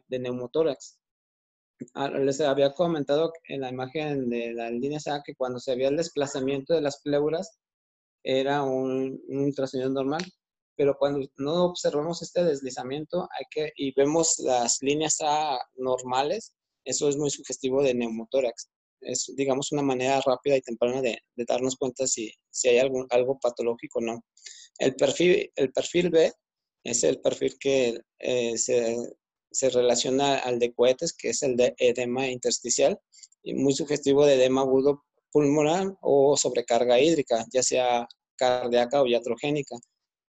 neumotórax. 0.08 0.98
Ah, 1.94 2.10
les 2.10 2.40
había 2.40 2.72
comentado 2.74 3.34
en 3.50 3.62
la 3.62 3.70
imagen 3.70 4.30
de 4.30 4.54
la 4.54 4.70
línea 4.70 5.00
A 5.08 5.22
que 5.24 5.36
cuando 5.36 5.60
se 5.60 5.76
veía 5.76 5.90
el 5.90 5.98
desplazamiento 5.98 6.74
de 6.74 6.82
las 6.82 7.02
pleuras 7.02 7.60
era 8.24 8.64
un, 8.64 9.22
ultrasonido 9.28 9.90
normal, 9.90 10.22
pero 10.78 10.96
cuando 10.98 11.28
no 11.38 11.66
observamos 11.66 12.22
este 12.22 12.44
deslizamiento 12.46 13.28
hay 13.38 13.46
que, 13.52 13.74
y 13.76 13.94
vemos 13.94 14.40
las 14.40 14.78
líneas 14.82 15.18
A 15.22 15.60
normales, 15.76 16.56
eso 16.86 17.10
es 17.10 17.18
muy 17.18 17.30
sugestivo 17.30 17.84
de 17.84 17.94
neumotórax. 17.94 18.70
Es, 19.02 19.34
digamos, 19.36 19.74
una 19.74 19.82
manera 19.82 20.22
rápida 20.26 20.56
y 20.56 20.62
temprana 20.62 21.02
de, 21.02 21.20
darnos 21.46 21.76
cuenta 21.76 22.08
si, 22.08 22.32
si 22.50 22.70
hay 22.70 22.78
algo, 22.78 23.06
algo 23.10 23.38
patológico 23.38 24.00
o 24.00 24.02
no. 24.02 24.24
El 24.80 24.96
perfil, 24.96 25.52
el 25.56 25.74
perfil 25.74 26.10
B 26.10 26.32
es 26.84 27.04
el 27.04 27.20
perfil 27.20 27.58
que 27.60 28.02
eh, 28.20 28.58
se, 28.58 29.70
relaciona 29.70 30.38
al 30.40 30.60
de 30.60 30.74
cohetes, 30.74 31.14
que 31.14 31.30
es 31.30 31.44
el 31.44 31.56
de 31.56 31.74
edema 31.78 32.28
intersticial, 32.28 33.00
y 33.42 33.54
muy 33.54 33.74
sugestivo 33.74 34.26
de 34.26 34.36
edema 34.36 34.62
agudo 34.62 35.04
pulmonar 35.32 35.96
o 36.02 36.38
sobrecarga 36.38 37.00
hídrica, 37.00 37.46
ya 37.52 37.64
sea 37.64 38.08
cardíaca 38.36 39.02
o 39.02 39.08
iatrogénica. 39.08 39.76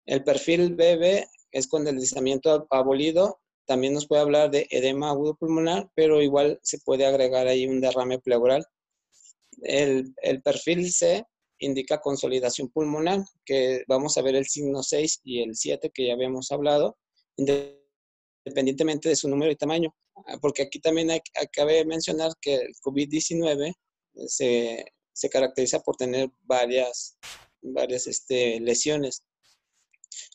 El 0.06 0.24
perfil 0.24 0.76
BB 0.76 1.26
es 1.52 1.68
con 1.68 1.86
deslizamiento 1.86 2.68
abolido, 2.70 3.39
también 3.66 3.94
nos 3.94 4.08
puede 4.08 4.22
hablar 4.22 4.52
de 4.52 4.68
edema 4.70 5.10
agudo 5.10 5.36
pulmonar, 5.36 5.89
pero 5.96 6.22
igual 6.22 6.60
se 6.63 6.80
puede 6.80 7.06
agregar 7.06 7.48
ahí 7.48 7.66
un 7.66 7.80
derrame 7.80 8.20
pleural. 8.20 8.66
El, 9.62 10.13
el 10.22 10.42
perfil 10.42 10.92
C 10.92 11.26
indica 11.63 12.02
consolidación 12.02 12.69
pulmonar, 12.69 13.23
que 13.45 13.84
vamos 13.88 14.17
a 14.17 14.21
ver 14.21 14.36
el 14.36 14.45
signo 14.45 14.84
6 14.84 15.21
y 15.23 15.41
el 15.41 15.56
7 15.56 15.91
que 15.93 16.08
ya 16.08 16.13
habíamos 16.13 16.52
hablado, 16.52 16.97
independientemente 17.38 19.10
de 19.10 19.15
su 19.15 19.30
número 19.30 19.52
y 19.52 19.56
tamaño. 19.56 19.93
Ah, 20.28 20.38
porque 20.41 20.63
aquí 20.63 20.80
también 20.80 21.10
hay, 21.12 21.21
cabe 21.52 21.84
mencionar 21.86 22.32
que 22.39 22.56
el 22.56 22.73
COVID-19 22.84 23.73
se, 24.28 24.86
se, 25.12 25.30
caracteriza 25.30 25.80
por 25.80 25.95
tener 25.95 26.30
varias, 26.41 27.17
varias 27.62 28.08
este, 28.08 28.60
lesiones. 28.60 29.23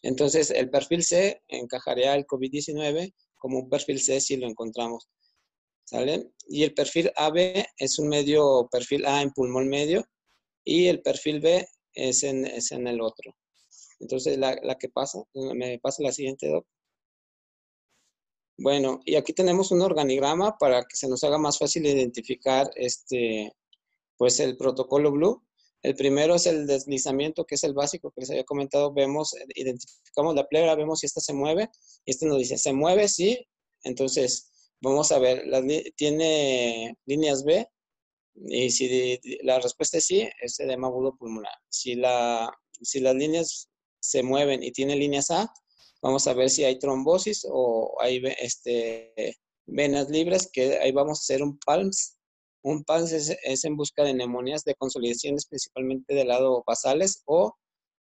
Entonces, 0.02 0.50
el 0.50 0.70
perfil 0.70 1.04
C 1.04 1.42
encajaría 1.48 2.14
el 2.14 2.26
COVID-19 2.26 3.14
como 3.36 3.60
un 3.60 3.68
perfil 3.68 4.00
C 4.00 4.20
si 4.20 4.36
lo 4.36 4.48
encontramos. 4.48 5.08
¿Sale? 5.84 6.30
Y 6.48 6.64
el 6.64 6.74
perfil 6.74 7.10
AB 7.16 7.64
es 7.78 7.98
un 7.98 8.08
medio 8.08 8.68
perfil 8.70 9.06
A 9.06 9.22
en 9.22 9.30
pulmón 9.30 9.68
medio 9.68 10.04
y 10.68 10.88
el 10.88 11.00
perfil 11.00 11.40
B 11.40 11.66
es 11.94 12.22
en, 12.24 12.44
es 12.44 12.72
en 12.72 12.86
el 12.86 13.00
otro. 13.00 13.34
Entonces, 14.00 14.36
la, 14.36 14.54
la, 14.62 14.76
que 14.76 14.90
pasa, 14.90 15.18
me 15.34 15.78
pasa 15.78 16.02
la 16.02 16.12
siguiente, 16.12 16.46
Doc. 16.48 16.66
Bueno, 18.58 19.00
y 19.06 19.14
aquí 19.14 19.32
tenemos 19.32 19.70
un 19.70 19.80
organigrama 19.80 20.58
para 20.58 20.82
que 20.82 20.96
se 20.96 21.08
nos 21.08 21.24
haga 21.24 21.38
más 21.38 21.58
fácil 21.58 21.86
identificar 21.86 22.68
este, 22.74 23.50
pues 24.18 24.40
el 24.40 24.58
protocolo 24.58 25.10
Blue. 25.10 25.42
El 25.82 25.94
primero 25.94 26.34
es 26.34 26.44
el 26.46 26.66
deslizamiento, 26.66 27.46
que 27.46 27.54
es 27.54 27.64
el 27.64 27.72
básico 27.72 28.10
que 28.10 28.20
les 28.20 28.30
había 28.30 28.44
comentado. 28.44 28.92
Vemos, 28.92 29.34
identificamos 29.54 30.34
la 30.34 30.46
pleura, 30.48 30.74
vemos 30.74 31.00
si 31.00 31.06
esta 31.06 31.22
se 31.22 31.32
mueve. 31.32 31.70
Y 32.04 32.10
este 32.10 32.26
nos 32.26 32.38
dice, 32.38 32.58
se 32.58 32.74
mueve, 32.74 33.08
sí. 33.08 33.38
Entonces, 33.84 34.50
vamos 34.82 35.12
a 35.12 35.18
ver, 35.18 35.44
tiene 35.96 36.94
líneas 37.06 37.42
B, 37.44 37.66
y 38.46 38.70
si 38.70 39.18
la 39.42 39.58
respuesta 39.60 39.98
es 39.98 40.06
sí, 40.06 40.28
es 40.40 40.60
edema 40.60 40.88
agudo 40.88 41.16
pulmonar. 41.16 41.54
Si, 41.68 41.94
la, 41.94 42.52
si 42.80 43.00
las 43.00 43.14
líneas 43.14 43.68
se 44.00 44.22
mueven 44.22 44.62
y 44.62 44.72
tiene 44.72 44.96
líneas 44.96 45.30
A, 45.30 45.52
vamos 46.02 46.26
a 46.26 46.34
ver 46.34 46.50
si 46.50 46.64
hay 46.64 46.78
trombosis 46.78 47.46
o 47.50 47.96
hay 48.00 48.22
este, 48.40 49.36
venas 49.66 50.08
libres, 50.08 50.48
que 50.52 50.78
ahí 50.78 50.92
vamos 50.92 51.18
a 51.18 51.22
hacer 51.22 51.42
un 51.42 51.58
PALMS. 51.58 52.16
Un 52.62 52.84
PALMS 52.84 53.12
es, 53.12 53.64
en 53.64 53.76
busca 53.76 54.04
de 54.04 54.14
neumonías 54.14 54.64
de 54.64 54.74
consolidaciones, 54.74 55.46
principalmente 55.46 56.14
del 56.14 56.28
lado 56.28 56.62
basales 56.66 57.22
o, 57.26 57.54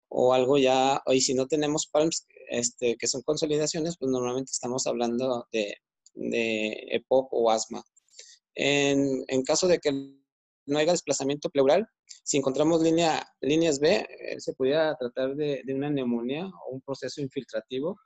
o 0.08 0.32
algo 0.32 0.58
ya, 0.58 1.02
y 1.06 1.20
si 1.20 1.34
no 1.34 1.46
tenemos 1.46 1.86
PALMS, 1.86 2.26
este, 2.50 2.96
que 2.96 3.06
son 3.06 3.22
consolidaciones, 3.22 3.96
pues 3.98 4.10
normalmente 4.10 4.52
estamos 4.52 4.86
hablando 4.86 5.46
de, 5.52 5.74
de 6.14 6.86
EPOC 6.90 7.28
o 7.32 7.50
asma. 7.50 7.82
En, 8.54 9.24
en, 9.28 9.42
caso 9.42 9.68
de 9.68 9.78
que 9.78 9.90
no 10.66 10.78
haya 10.78 10.92
desplazamiento 10.92 11.50
pleural, 11.50 11.88
si 12.26 12.38
encontramos 12.38 12.82
línea, 12.82 13.24
líneas 13.40 13.78
B, 13.78 14.06
eh, 14.08 14.40
se 14.40 14.52
pudiera 14.54 14.96
tratar 14.96 15.36
de, 15.36 15.62
una 15.68 15.90
neumonía 15.90 16.46
o 16.46 16.74
un 16.74 16.80
proceso 16.80 17.20
infiltrativo. 17.20 18.00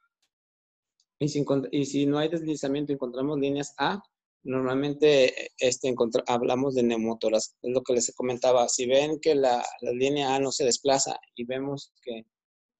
Y 1.19 1.29
si, 1.29 1.45
y 1.73 1.87
si 1.87 2.07
no 2.07 2.19
hay 2.19 2.29
deslizamiento, 2.29 2.93
encontramos 2.93 3.39
líneas 3.39 3.75
A, 3.79 4.03
normalmente 4.43 5.51
este, 5.59 5.95
hablamos 6.27 6.75
de 6.75 6.83
neumotoras. 6.83 7.57
Es 7.63 7.73
lo 7.73 7.83
que 7.83 7.95
les 7.95 8.15
comentaba. 8.15 8.69
Si 8.69 8.87
ven 8.87 9.21
que 9.21 9.35
la, 9.35 9.65
línea 9.81 10.35
A 10.35 10.39
no 10.39 10.53
se 10.53 10.65
desplaza 10.65 11.19
y 11.35 11.45
vemos 11.45 11.93
que, 12.03 12.27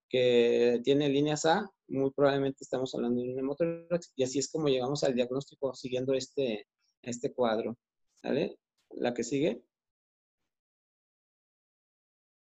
que 0.09 0.81
tiene 0.85 1.09
líneas 1.09 1.47
A, 1.47 1.71
muy 1.89 2.11
probablemente 2.11 2.65
estamos 2.65 2.95
hablando 2.95 3.23
de 3.23 3.31
un 3.31 3.37
neumotórax. 3.37 4.13
Y 4.17 4.25
así 4.25 4.39
es 4.39 4.51
como 4.51 4.69
llegamos 4.69 5.05
al 5.05 5.15
diagnóstico 5.15 5.75
siguiendo 5.75 6.15
este, 6.15 6.67
este 7.03 7.33
cuadro. 7.33 7.79
¿Vale? 8.23 8.59
La 8.91 9.15
que 9.15 9.25
sigue. 9.25 9.63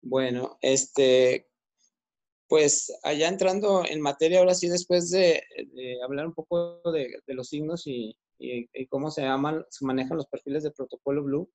Bueno, 0.02 0.58
este, 0.62 1.48
pues 2.48 2.92
allá 3.02 3.28
entrando 3.28 3.84
en 3.84 4.00
materia, 4.00 4.38
ahora 4.38 4.54
sí, 4.54 4.68
después 4.68 5.10
de, 5.10 5.42
hablar 6.02 6.26
un 6.26 6.34
poco 6.34 6.80
de, 6.92 7.20
los 7.26 7.48
signos 7.48 7.86
y, 7.86 8.16
cómo 8.88 9.10
se, 9.10 9.26
manejan 9.80 10.16
los 10.16 10.26
perfiles 10.26 10.62
de 10.62 10.70
protocolo 10.70 11.22
Blue, 11.24 11.50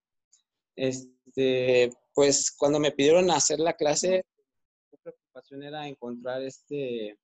este, 0.76 1.90
pues 2.14 2.52
cuando 2.56 2.80
me 2.80 2.92
pidieron 2.92 3.32
hacer 3.32 3.60
la 3.60 3.74
clase, 3.74 4.24
mi 4.92 4.98
preocupación 5.00 5.64
era 5.64 5.88
encontrar 5.88 6.44
este, 6.44 7.18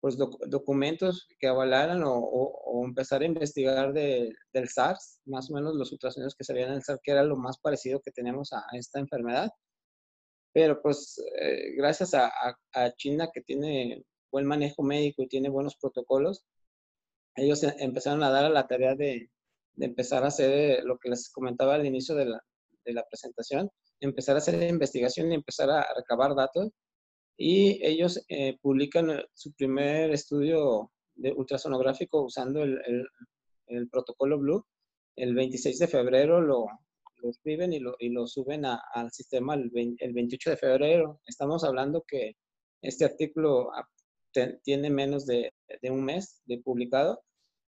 pues 0.00 0.16
documentos 0.16 1.28
que 1.38 1.46
avalaran 1.46 2.02
o, 2.04 2.82
empezar 2.84 3.22
a 3.22 3.26
investigar 3.26 3.92
del 3.92 4.68
SARS, 4.68 5.20
más 5.26 5.50
o 5.50 5.54
menos 5.54 5.74
los 5.74 5.92
ultrasonidos 5.92 6.34
que 6.34 6.44
salían 6.44 6.72
el 6.72 6.82
SARS, 6.82 7.00
que 7.02 7.12
era 7.12 7.22
lo 7.22 7.36
más 7.36 7.58
parecido 7.58 8.00
que 8.00 8.10
tenemos 8.10 8.52
a 8.52 8.64
esta 8.72 8.98
enfermedad. 8.98 9.50
Pero 10.52 10.80
pues 10.82 11.22
eh, 11.40 11.74
gracias 11.76 12.14
a, 12.14 12.30
China 12.96 13.30
que 13.32 13.40
tiene 13.42 14.04
buen 14.30 14.46
manejo 14.46 14.82
médico 14.82 15.22
y 15.22 15.28
tiene 15.28 15.48
buenos 15.48 15.76
protocolos, 15.76 16.44
ellos 17.36 17.62
e, 17.62 17.74
empezaron 17.78 18.22
a 18.22 18.30
dar 18.30 18.44
a 18.44 18.50
la 18.50 18.66
tarea 18.66 18.94
de, 18.94 19.28
empezar 19.78 20.24
a 20.24 20.28
hacer 20.28 20.84
lo 20.84 20.98
que 20.98 21.10
les 21.10 21.30
comentaba 21.30 21.74
al 21.74 21.86
inicio 21.86 22.14
de 22.14 22.26
la, 22.26 22.42
presentación, 23.08 23.70
empezar 24.00 24.34
a 24.34 24.38
hacer 24.38 24.60
investigación 24.68 25.30
y 25.30 25.36
empezar 25.36 25.70
a 25.70 25.86
recabar 25.96 26.34
datos. 26.34 26.70
Y 27.36 27.84
ellos 27.86 28.22
eh, 28.28 28.58
publican 28.60 29.22
su 29.32 29.52
primer 29.54 30.10
estudio 30.10 30.90
de 31.14 31.32
ultrasonográfico 31.32 32.22
usando 32.22 32.62
el, 32.62 32.78
el, 33.68 33.88
protocolo 33.88 34.38
Blue. 34.38 34.66
El 35.16 35.34
26 35.34 35.78
de 35.78 35.88
febrero 35.88 36.40
lo, 36.40 36.66
lo 37.22 37.30
escriben 37.30 37.72
y 37.72 37.80
lo, 37.80 37.94
y 37.98 38.10
lo 38.10 38.26
suben 38.26 38.64
al 38.64 39.10
sistema 39.10 39.54
el, 39.54 39.70
28 39.70 40.50
de 40.50 40.56
febrero. 40.56 41.20
Estamos 41.26 41.64
hablando 41.64 42.04
que 42.06 42.36
este 42.82 43.04
artículo 43.04 43.70
tiene 44.62 44.90
menos 44.90 45.26
de, 45.26 45.52
de, 45.82 45.90
un 45.90 46.04
mes 46.04 46.40
de 46.46 46.58
publicado 46.58 47.22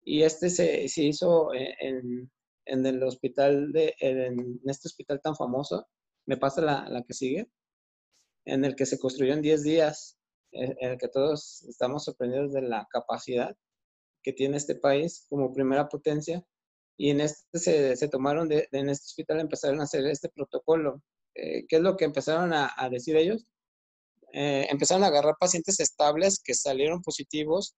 y 0.04 0.24
este 0.24 0.50
se, 0.50 0.88
se 0.88 1.04
hizo 1.04 1.54
en, 1.54 2.30
en, 2.66 2.86
el 2.86 3.02
hospital, 3.04 3.72
de, 3.72 3.96
en 4.00 4.60
este 4.66 4.88
hospital 4.88 5.22
tan 5.22 5.36
famoso. 5.36 5.88
Me 6.26 6.38
pasa 6.38 6.62
la, 6.62 6.88
la 6.90 7.04
que 7.04 7.14
sigue 7.14 7.50
en 8.46 8.66
el 8.66 8.76
que 8.76 8.86
se 8.86 9.00
construyó 9.00 9.34
en 9.34 9.42
10 9.42 9.64
días, 9.64 10.18
en 10.52 10.76
el 10.80 10.98
que 10.98 11.08
todos 11.08 11.64
estamos 11.64 12.06
sorprendidos 12.06 12.54
de 12.54 12.62
la 12.62 12.88
capacidad 12.90 13.56
que 14.24 14.34
tiene 14.34 14.58
este 14.58 14.76
país 14.76 15.26
como 15.30 15.54
primera 15.54 15.88
potencia. 15.88 16.44
Y 17.00 17.12
en 17.12 17.22
este 17.22 17.60
se, 17.60 17.96
se 17.96 18.08
tomaron, 18.10 18.50
de, 18.50 18.68
en 18.72 18.90
este 18.90 19.06
hospital 19.06 19.40
empezaron 19.40 19.80
a 19.80 19.84
hacer 19.84 20.06
este 20.06 20.30
protocolo. 20.30 21.02
Eh, 21.34 21.66
¿Qué 21.68 21.78
es 21.78 21.82
lo 21.82 21.96
que 21.96 22.06
empezaron 22.06 22.54
a, 22.54 22.74
a 22.76 22.90
decir 22.90 23.16
ellos? 23.16 23.46
Eh, 24.34 24.68
empezaron 24.70 25.04
a 25.04 25.08
agarrar 25.08 25.36
pacientes 25.40 25.80
estables 25.80 26.40
que 26.44 26.54
salieron 26.54 27.02
positivos 27.02 27.76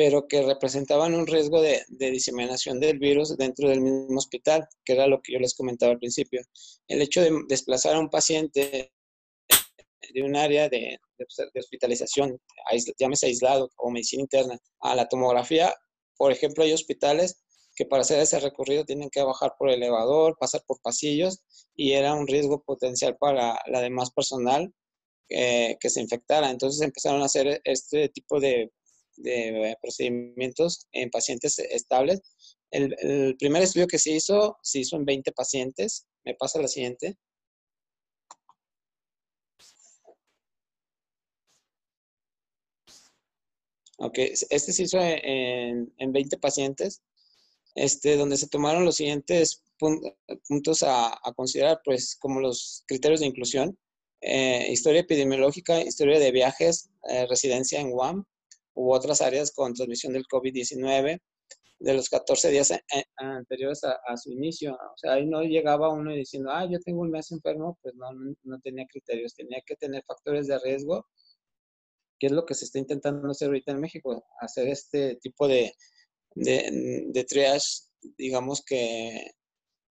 pero 0.00 0.26
que 0.26 0.40
representaban 0.40 1.14
un 1.14 1.26
riesgo 1.26 1.60
de, 1.60 1.84
diseminación 1.88 2.80
del 2.80 2.98
virus 2.98 3.36
dentro 3.36 3.68
del 3.68 3.82
mismo 3.82 4.16
hospital, 4.16 4.66
que 4.82 4.94
era 4.94 5.06
lo 5.06 5.20
que 5.20 5.34
yo 5.34 5.38
les 5.38 5.54
comentaba 5.54 5.92
al 5.92 5.98
principio. 5.98 6.40
El 6.88 7.02
hecho 7.02 7.20
de 7.20 7.30
desplazar 7.48 7.96
a 7.96 8.00
un 8.00 8.08
paciente 8.08 8.94
de 10.14 10.22
un 10.22 10.36
área 10.36 10.70
de, 10.70 10.98
hospitalización, 11.54 12.40
llámese 12.98 13.26
aislado 13.26 13.70
o 13.76 13.90
medicina 13.90 14.22
interna, 14.22 14.58
a 14.80 14.94
la 14.94 15.06
tomografía, 15.06 15.74
por 16.16 16.32
ejemplo, 16.32 16.64
hay 16.64 16.72
hospitales 16.72 17.42
que 17.80 17.86
para 17.86 18.02
hacer 18.02 18.20
ese 18.20 18.38
recorrido 18.40 18.84
tienen 18.84 19.08
que 19.08 19.22
bajar 19.22 19.54
por 19.58 19.70
elevador, 19.70 20.36
pasar 20.38 20.62
por 20.66 20.80
pasillos, 20.82 21.42
y 21.74 21.92
era 21.92 22.12
un 22.14 22.26
riesgo 22.26 22.62
potencial 22.62 23.16
para 23.18 23.58
la 23.66 23.80
demás 23.80 24.10
personal 24.10 24.74
eh, 25.30 25.78
que 25.80 25.88
se 25.88 26.02
infectara. 26.02 26.50
Entonces 26.50 26.82
empezaron 26.82 27.22
a 27.22 27.26
hacer 27.26 27.62
este 27.64 28.10
tipo 28.10 28.38
de 28.38 28.70
de 29.22 29.76
procedimientos 29.80 30.88
en 30.92 31.10
pacientes 31.10 31.58
estables. 31.58 32.20
El, 32.70 33.36
primer 33.38 33.62
estudio 33.62 33.86
que 33.86 33.98
se 33.98 34.12
hizo, 34.12 34.58
se 34.62 34.80
hizo 34.80 34.96
en 34.96 35.04
20 35.04 35.32
pacientes. 35.32 36.06
Me 36.24 36.34
pasa 36.34 36.60
la 36.60 36.68
siguiente. 36.68 37.16
Ok, 43.98 44.18
este 44.18 44.72
se 44.72 44.82
hizo 44.84 44.98
en, 45.00 45.92
en 45.98 46.12
20 46.12 46.38
pacientes, 46.38 47.02
este, 47.74 48.16
donde 48.16 48.36
se 48.36 48.48
tomaron 48.48 48.84
los 48.84 48.96
siguientes 48.96 49.62
puntos 49.78 50.82
a, 50.82 51.18
considerar, 51.34 51.80
pues, 51.84 52.16
como 52.20 52.40
los 52.40 52.84
criterios 52.86 53.20
de 53.20 53.26
inclusión. 53.26 53.78
Eh, 54.20 54.70
historia 54.70 55.00
epidemiológica, 55.00 55.80
historia 55.80 56.18
de 56.18 56.30
viajes, 56.30 56.90
eh, 57.08 57.26
residencia 57.26 57.80
en 57.80 57.90
Guam, 57.90 58.24
u 58.74 58.92
otras 58.92 59.22
áreas 59.22 59.50
con 59.52 59.72
transmisión 59.72 60.12
del 60.12 60.26
COVID-19 60.26 61.20
de 61.80 61.94
los 61.94 62.10
14 62.10 62.50
días 62.50 62.72
anteriores 63.16 63.82
a, 63.84 64.16
su 64.18 64.30
inicio. 64.30 64.74
O 64.74 64.98
sea, 64.98 65.14
ahí 65.14 65.26
no 65.26 65.42
llegaba 65.42 65.88
uno 65.88 66.12
diciendo, 66.12 66.50
ah, 66.52 66.68
yo 66.70 66.78
tengo 66.80 67.00
un 67.00 67.10
mes 67.10 67.30
enfermo, 67.32 67.78
pues 67.82 67.94
no, 67.94 68.10
no 68.42 68.60
tenía 68.60 68.86
criterios, 68.86 69.34
tenía 69.34 69.62
que 69.64 69.76
tener 69.76 70.04
factores 70.06 70.46
de 70.46 70.58
riesgo, 70.58 71.06
que 72.18 72.26
es 72.26 72.32
lo 72.32 72.44
que 72.44 72.54
se 72.54 72.66
está 72.66 72.78
intentando 72.78 73.30
hacer 73.30 73.48
ahorita 73.48 73.72
en 73.72 73.80
México, 73.80 74.26
hacer 74.40 74.68
este 74.68 75.16
tipo 75.16 75.48
de, 75.48 75.72
de, 76.34 77.04
de 77.08 77.24
triage, 77.24 77.82
digamos 78.16 78.62
que 78.64 79.32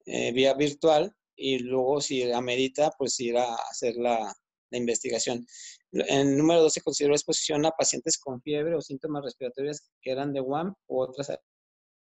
eh, 0.05 0.31
vía 0.31 0.53
virtual, 0.53 1.13
y 1.35 1.59
luego 1.59 2.01
si 2.01 2.29
amerita, 2.31 2.91
pues 2.97 3.19
ir 3.19 3.37
a 3.37 3.55
hacer 3.55 3.95
la, 3.95 4.33
la 4.71 4.77
investigación. 4.77 5.45
En 5.91 6.37
número 6.37 6.61
2 6.61 6.73
se 6.73 6.81
consideró 6.81 7.13
exposición 7.13 7.65
a 7.65 7.71
pacientes 7.71 8.17
con 8.17 8.41
fiebre 8.41 8.75
o 8.75 8.81
síntomas 8.81 9.23
respiratorios 9.23 9.81
que 10.01 10.11
eran 10.11 10.33
de 10.33 10.41
WAM 10.41 10.73
u 10.87 11.01
otras 11.01 11.31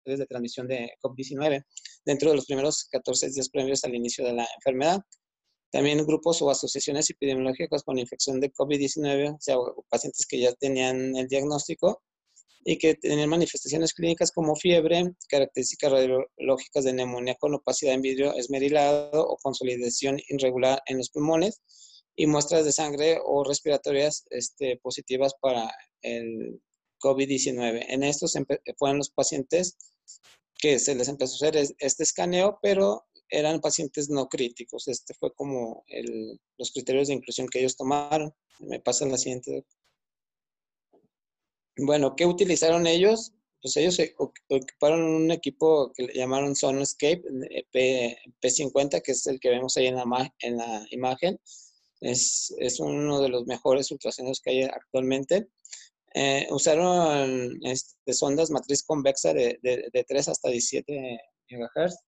de 0.04 0.26
transmisión 0.26 0.66
de 0.66 0.90
COVID-19 1.02 1.64
dentro 2.04 2.30
de 2.30 2.36
los 2.36 2.46
primeros 2.46 2.88
14 2.90 3.30
días 3.30 3.50
previos 3.50 3.84
al 3.84 3.94
inicio 3.94 4.24
de 4.24 4.32
la 4.32 4.48
enfermedad. 4.56 5.00
También 5.70 6.04
grupos 6.06 6.40
o 6.40 6.50
asociaciones 6.50 7.10
epidemiológicas 7.10 7.82
con 7.82 7.98
infección 7.98 8.40
de 8.40 8.50
COVID-19, 8.50 9.34
o 9.34 9.38
sea, 9.38 9.56
pacientes 9.90 10.26
que 10.26 10.40
ya 10.40 10.52
tenían 10.54 11.14
el 11.14 11.28
diagnóstico 11.28 12.02
y 12.64 12.78
que 12.78 12.94
tenían 12.94 13.28
manifestaciones 13.28 13.94
clínicas 13.94 14.32
como 14.32 14.56
fiebre, 14.56 15.12
características 15.28 15.92
radiológicas 15.92 16.84
de 16.84 16.92
neumonía 16.92 17.36
con 17.36 17.54
opacidad 17.54 17.94
en 17.94 18.02
vidrio 18.02 18.34
esmerilado 18.34 19.26
o 19.26 19.36
consolidación 19.38 20.18
irregular 20.28 20.82
en 20.86 20.98
los 20.98 21.10
pulmones, 21.10 21.60
y 22.18 22.26
muestras 22.26 22.64
de 22.64 22.72
sangre 22.72 23.18
o 23.24 23.44
respiratorias 23.44 24.24
este, 24.30 24.76
positivas 24.82 25.34
para 25.40 25.72
el 26.02 26.60
COVID-19. 27.00 27.86
En 27.88 28.02
estos 28.02 28.34
fueron 28.76 28.98
los 28.98 29.10
pacientes 29.10 29.76
que 30.58 30.80
se 30.80 30.96
les 30.96 31.06
empezó 31.06 31.34
a 31.34 31.48
hacer 31.48 31.74
este 31.78 32.02
escaneo, 32.02 32.58
pero 32.60 33.04
eran 33.30 33.60
pacientes 33.60 34.08
no 34.10 34.28
críticos. 34.28 34.88
Este 34.88 35.14
fue 35.14 35.32
como 35.32 35.84
los 36.58 36.72
criterios 36.72 37.06
de 37.06 37.14
inclusión 37.14 37.46
que 37.48 37.60
ellos 37.60 37.76
tomaron. 37.76 38.34
Me 38.58 38.80
pasa 38.80 39.06
la 39.06 39.16
siguiente. 39.16 39.64
Bueno, 41.78 42.14
¿qué 42.16 42.26
utilizaron 42.26 42.86
ellos? 42.86 43.32
Pues 43.62 43.76
ellos 43.76 43.98
ocuparon 44.48 45.02
un 45.02 45.30
equipo 45.30 45.92
que 45.94 46.04
le 46.04 46.14
llamaron 46.14 46.54
Sonoscape 46.54 47.22
P, 47.72 48.16
P50, 48.40 49.02
que 49.02 49.12
es 49.12 49.26
el 49.26 49.40
que 49.40 49.50
vemos 49.50 49.76
ahí 49.76 49.86
en 49.86 49.96
la, 49.96 50.34
en 50.40 50.56
la 50.56 50.86
imagen 50.90 51.40
es, 52.00 52.54
es 52.58 52.80
uno 52.80 53.20
de 53.20 53.28
los 53.28 53.46
mejores 53.46 53.90
ultrasonidos 53.90 54.40
que 54.40 54.50
hay 54.50 54.62
actualmente. 54.62 55.48
Eh, 56.14 56.46
usaron 56.50 57.58
este, 57.64 58.12
sondas 58.12 58.50
matriz 58.50 58.82
convexa 58.82 59.34
de, 59.34 59.58
de, 59.62 60.04
3 60.08 60.28
hasta 60.28 60.48
17 60.48 61.20
MHz 61.50 61.98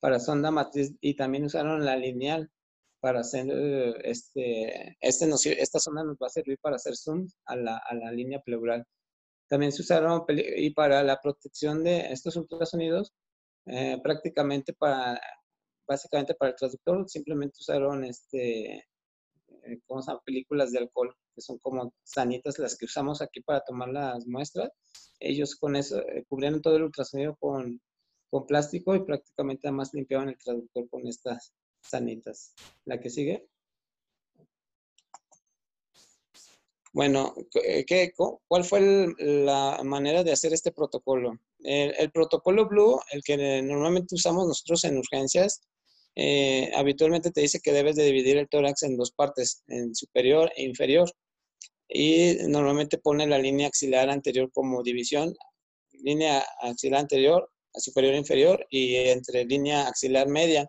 para 0.00 0.18
sonda 0.18 0.50
matriz 0.50 0.92
y 1.00 1.14
también 1.14 1.44
usaron 1.44 1.84
la 1.84 1.94
lineal 1.94 2.50
para 3.00 3.20
hacer 3.20 3.46
este, 4.02 4.96
este 5.00 5.28
esta 5.62 5.78
sonda 5.78 6.04
nos 6.04 6.16
va 6.16 6.26
a 6.28 6.30
servir 6.30 6.58
para 6.62 6.76
hacer 6.76 6.96
zoom 6.96 7.28
a 7.44 7.56
la, 7.56 7.76
a 7.76 7.94
la 7.94 8.10
línea 8.12 8.40
pleural. 8.40 8.86
También 9.50 9.72
se 9.72 9.82
usaron 9.82 10.24
y 10.28 10.70
para 10.70 11.02
la 11.02 11.20
protección 11.20 11.82
de 11.82 12.12
estos 12.12 12.36
ultrasonidos, 12.36 13.12
eh, 13.66 13.98
prácticamente 14.00 14.72
para, 14.72 15.20
básicamente 15.88 16.34
para 16.34 16.52
el 16.52 16.56
traductor, 16.56 17.08
simplemente 17.08 17.56
usaron 17.58 18.04
este, 18.04 18.76
eh, 18.76 19.80
¿cómo 19.88 20.02
se 20.02 20.12
Películas 20.24 20.70
de 20.70 20.78
alcohol, 20.78 21.16
que 21.34 21.40
son 21.40 21.58
como 21.58 21.92
sanitas 22.04 22.60
las 22.60 22.76
que 22.78 22.84
usamos 22.84 23.22
aquí 23.22 23.40
para 23.40 23.62
tomar 23.62 23.88
las 23.88 24.24
muestras. 24.24 24.70
Ellos 25.18 25.56
con 25.56 25.74
eso 25.74 25.98
eh, 25.98 26.24
cubrieron 26.28 26.62
todo 26.62 26.76
el 26.76 26.84
ultrasonido 26.84 27.34
con, 27.40 27.80
con 28.30 28.46
plástico 28.46 28.94
y 28.94 29.04
prácticamente 29.04 29.66
además 29.66 29.92
limpiaban 29.92 30.28
el 30.28 30.38
traductor 30.38 30.88
con 30.88 31.08
estas 31.08 31.52
sanitas. 31.80 32.54
La 32.84 33.00
que 33.00 33.10
sigue. 33.10 33.48
Bueno, 36.92 37.34
eh, 37.64 37.84
¿qué, 37.86 38.12
¿cuál 38.48 38.64
fue 38.64 39.14
la 39.18 39.80
manera 39.84 40.24
de 40.24 40.32
hacer 40.32 40.52
este 40.52 40.72
protocolo? 40.72 41.38
El, 41.60 42.10
protocolo 42.10 42.66
Blue, 42.68 42.98
el 43.12 43.22
que 43.22 43.62
normalmente 43.62 44.16
usamos 44.16 44.48
nosotros 44.48 44.82
en 44.84 44.98
urgencias, 44.98 45.60
eh, 46.16 46.70
habitualmente 46.74 47.30
te 47.30 47.42
dice 47.42 47.60
que 47.60 47.72
debes 47.72 47.94
de 47.94 48.04
dividir 48.04 48.38
el 48.38 48.48
tórax 48.48 48.82
en 48.82 48.96
dos 48.96 49.12
partes, 49.12 49.62
en 49.68 49.94
superior 49.94 50.50
e 50.56 50.64
inferior. 50.64 51.10
Y 51.88 52.36
normalmente 52.48 52.98
pone 52.98 53.26
la 53.26 53.38
línea 53.38 53.68
axilar 53.68 54.10
anterior 54.10 54.50
como 54.52 54.82
división, 54.82 55.34
línea 55.92 56.44
axilar 56.60 57.00
anterior, 57.00 57.50
superior 57.74 58.14
e 58.14 58.18
inferior 58.18 58.66
y 58.68 58.96
entre 58.96 59.44
línea 59.44 59.86
axilar 59.86 60.28
media. 60.28 60.68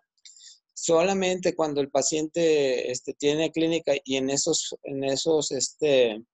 Solamente 0.84 1.56
cuando 1.56 1.80
el 1.80 1.92
paciente 1.92 2.90
este, 2.90 3.14
tiene 3.14 3.52
clínica 3.52 3.94
y 4.04 4.18
en 4.18 4.32
esos, 4.32 4.76
en 4.82 5.04
esos 5.04 5.52
este, 5.52 6.26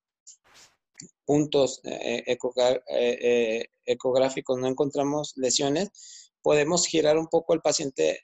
puntos 1.25 1.81
eh, 1.83 2.23
eh, 2.25 3.65
ecográficos 3.85 4.57
no 4.57 4.67
encontramos 4.67 5.33
lesiones, 5.35 6.31
podemos 6.41 6.87
girar 6.87 7.17
un 7.17 7.27
poco 7.27 7.53
el 7.55 7.59
paciente 7.59 8.21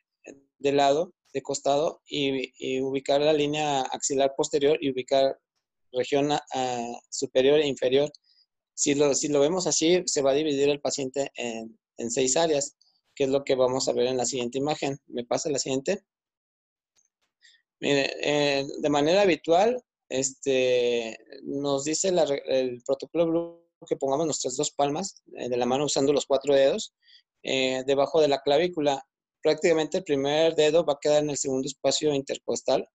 de 0.59 0.71
lado, 0.71 1.13
de 1.33 1.41
costado, 1.41 2.01
y, 2.05 2.79
ubicar 2.79 3.19
la 3.19 3.33
línea 3.33 3.81
axilar 3.81 4.33
posterior 4.37 4.77
y 4.79 4.91
ubicar 4.91 5.37
región 5.91 6.29
superior 7.09 7.59
e 7.59 7.67
inferior. 7.67 8.09
Si 8.73 8.95
lo, 8.95 9.13
si 9.13 9.27
lo 9.27 9.41
vemos 9.41 9.67
así, 9.67 10.03
se 10.05 10.21
va 10.21 10.31
a 10.31 10.35
dividir 10.35 10.69
el 10.69 10.79
paciente 10.79 11.31
en, 11.35 11.77
seis 12.11 12.37
áreas, 12.37 12.77
que 13.13 13.25
es 13.25 13.29
lo 13.29 13.43
que 13.43 13.55
vamos 13.55 13.89
a 13.89 13.93
ver 13.93 14.07
en 14.07 14.15
la 14.15 14.25
siguiente 14.25 14.57
imagen. 14.57 14.97
¿Me 15.07 15.25
pasa 15.25 15.49
la 15.49 15.59
siguiente? 15.59 16.05
Mire, 17.83 18.15
eh, 18.21 18.65
de 18.79 18.89
manera 18.89 19.23
habitual, 19.23 19.83
este, 20.07 21.17
nos 21.43 21.83
dice 21.83 22.13
el 22.47 22.81
protocolo 22.85 23.67
que 23.85 23.97
pongamos 23.97 24.25
nuestras 24.25 24.55
dos 24.55 24.71
palmas 24.71 25.21
eh, 25.37 25.49
de 25.49 25.57
la 25.57 25.65
mano 25.65 25.83
usando 25.83 26.13
los 26.13 26.25
cuatro 26.25 26.55
dedos 26.55 26.93
eh, 27.43 27.83
debajo 27.85 28.21
de 28.21 28.29
la 28.29 28.39
clavícula. 28.39 29.05
Prácticamente 29.41 29.97
el 29.97 30.05
primer 30.05 30.55
dedo 30.55 30.85
va 30.85 30.93
a 30.93 30.99
quedar 31.01 31.23
en 31.23 31.31
el 31.31 31.37
segundo 31.37 31.67
espacio 31.67 32.15
intercostal 32.15 32.87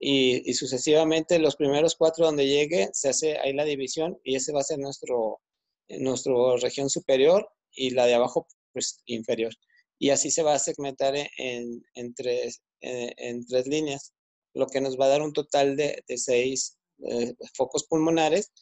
y, 0.00 0.54
sucesivamente 0.54 1.38
los 1.38 1.56
primeros 1.56 1.94
cuatro 1.94 2.24
donde 2.24 2.46
llegue 2.46 2.88
se 2.94 3.10
hace 3.10 3.36
ahí 3.40 3.52
la 3.52 3.64
división 3.64 4.18
y 4.24 4.36
ese 4.36 4.54
va 4.54 4.60
a 4.60 4.64
ser 4.64 4.78
nuestro, 4.78 5.42
nuestro 5.88 6.56
región 6.56 6.88
superior 6.88 7.46
y 7.72 7.90
la 7.90 8.06
de 8.06 8.14
abajo 8.14 8.46
pues 8.72 9.02
inferior. 9.04 9.52
Y 9.98 10.08
así 10.08 10.30
se 10.30 10.42
va 10.42 10.54
a 10.54 10.58
segmentar 10.58 11.14
en, 11.14 11.82
en, 11.94 12.14
tres, 12.14 12.62
en, 12.80 13.46
tres 13.46 13.66
líneas, 13.66 14.13
lo 14.54 14.66
que 14.66 14.80
nos 14.80 14.98
va 14.98 15.06
a 15.06 15.08
dar 15.08 15.22
un 15.22 15.32
total 15.32 15.76
de, 15.76 16.02
seis 16.16 16.78
eh, 17.06 17.34
focos 17.54 17.84
pulmonares 17.84 18.52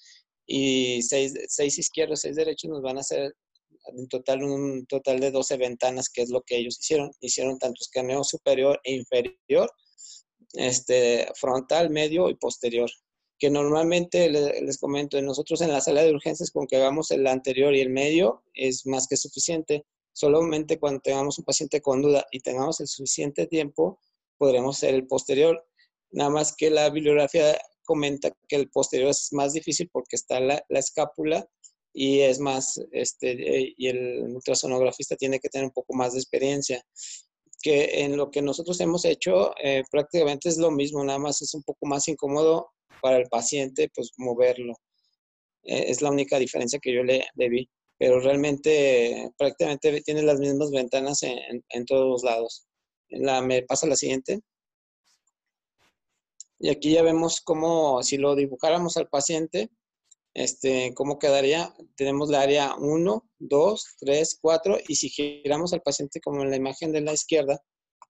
y 0.47 1.03
seis, 1.03 1.34
seis 1.49 1.78
izquierdos, 1.78 2.20
seis 2.20 2.36
derechos 2.36 2.70
nos 2.70 2.82
van 2.82 2.97
a 2.97 3.01
hacer 3.01 3.34
en 3.86 4.09
total 4.09 4.43
un 4.45 4.86
total 4.86 5.20
de 5.20 5.30
12 5.30 5.57
ventanas, 5.57 6.09
que 6.09 6.22
es 6.22 6.30
lo 6.30 6.43
que 6.43 6.57
ellos 6.57 6.78
hicieron. 6.80 7.11
Hicieron 7.20 7.59
tanto 7.59 7.78
escaneo 7.80 8.24
superior 8.24 8.80
e 8.84 8.95
inferior, 8.95 9.70
este, 10.55 11.28
frontal, 11.34 11.90
medio 11.90 12.28
y 12.30 12.34
posterior. 12.34 12.90
Que 13.38 13.51
normalmente 13.51 14.30
les, 14.30 14.78
comento, 14.78 15.20
nosotros 15.20 15.61
en 15.62 15.72
la 15.72 15.80
sala 15.80 16.03
de 16.03 16.12
urgencias 16.12 16.51
con 16.51 16.66
que 16.66 16.76
hagamos 16.76 17.11
el 17.11 17.26
anterior 17.26 17.74
y 17.74 17.80
el 17.80 17.90
medio 17.90 18.45
es 18.55 18.86
más 18.86 19.09
que 19.09 19.16
suficiente. 19.16 19.84
Solamente 20.12 20.78
cuando 20.78 21.01
tengamos 21.01 21.38
un 21.38 21.45
paciente 21.45 21.80
con 21.80 22.03
duda 22.03 22.26
y 22.30 22.40
tengamos 22.40 22.80
el 22.80 22.86
suficiente 22.86 23.47
tiempo, 23.47 23.99
podremos 24.38 24.76
hacer 24.76 24.95
el 24.95 25.07
posterior. 25.07 25.66
Nada 26.12 26.30
más 26.30 26.54
que 26.56 26.70
la 26.70 26.90
bibliografía 26.90 27.58
comenta 27.84 28.30
que 28.48 28.56
el 28.56 28.70
posterior 28.70 29.10
es 29.10 29.28
más 29.32 29.52
difícil 29.52 29.88
porque 29.92 30.16
está 30.16 30.40
la, 30.40 30.64
la 30.68 30.78
escápula 30.78 31.46
y 31.92 32.20
es 32.20 32.38
más, 32.38 32.80
este, 32.92 33.32
eh, 33.32 33.74
y 33.76 33.88
el 33.88 34.22
ultrasonografista 34.22 35.16
tiene 35.16 35.40
que 35.40 35.48
tener 35.48 35.66
un 35.66 35.72
poco 35.72 35.94
más 35.94 36.14
de 36.14 36.20
experiencia. 36.20 36.82
Que 37.62 38.02
en 38.02 38.16
lo 38.16 38.30
que 38.30 38.42
nosotros 38.42 38.80
hemos 38.80 39.04
hecho 39.04 39.52
eh, 39.62 39.84
prácticamente 39.90 40.48
es 40.48 40.58
lo 40.58 40.70
mismo, 40.70 41.04
nada 41.04 41.18
más 41.18 41.42
es 41.42 41.54
un 41.54 41.62
poco 41.62 41.86
más 41.86 42.08
incómodo 42.08 42.70
para 43.00 43.18
el 43.18 43.28
paciente, 43.28 43.90
pues 43.94 44.12
moverlo. 44.16 44.74
Eh, 45.64 45.84
es 45.88 46.02
la 46.02 46.10
única 46.10 46.38
diferencia 46.38 46.80
que 46.80 46.94
yo 46.94 47.04
le, 47.04 47.24
vi, 47.36 47.68
pero 47.98 48.20
realmente 48.20 49.30
prácticamente 49.38 50.02
tiene 50.02 50.22
las 50.22 50.40
mismas 50.40 50.70
ventanas 50.70 51.22
en, 51.22 51.62
en, 51.68 51.84
todos 51.86 52.08
los 52.08 52.22
lados. 52.24 52.66
La, 53.10 53.42
¿Me 53.42 53.62
pasa 53.62 53.86
la 53.86 53.96
siguiente? 53.96 54.40
Y 56.62 56.70
aquí 56.70 56.92
ya 56.92 57.02
vemos 57.02 57.40
cómo, 57.40 58.04
si 58.04 58.18
lo 58.18 58.36
dibujáramos 58.36 58.96
al 58.96 59.08
paciente, 59.08 59.68
este, 60.32 60.94
¿cómo 60.94 61.18
quedaría? 61.18 61.74
Tenemos 61.96 62.28
la 62.28 62.40
área 62.40 62.76
1, 62.76 63.28
2, 63.40 63.96
3, 63.98 64.38
4 64.40 64.78
y 64.86 64.94
si 64.94 65.08
giramos 65.08 65.72
al 65.72 65.82
paciente 65.82 66.20
como 66.20 66.40
en 66.42 66.50
la 66.50 66.56
imagen 66.56 66.92
de 66.92 67.00
la 67.00 67.14
izquierda, 67.14 67.60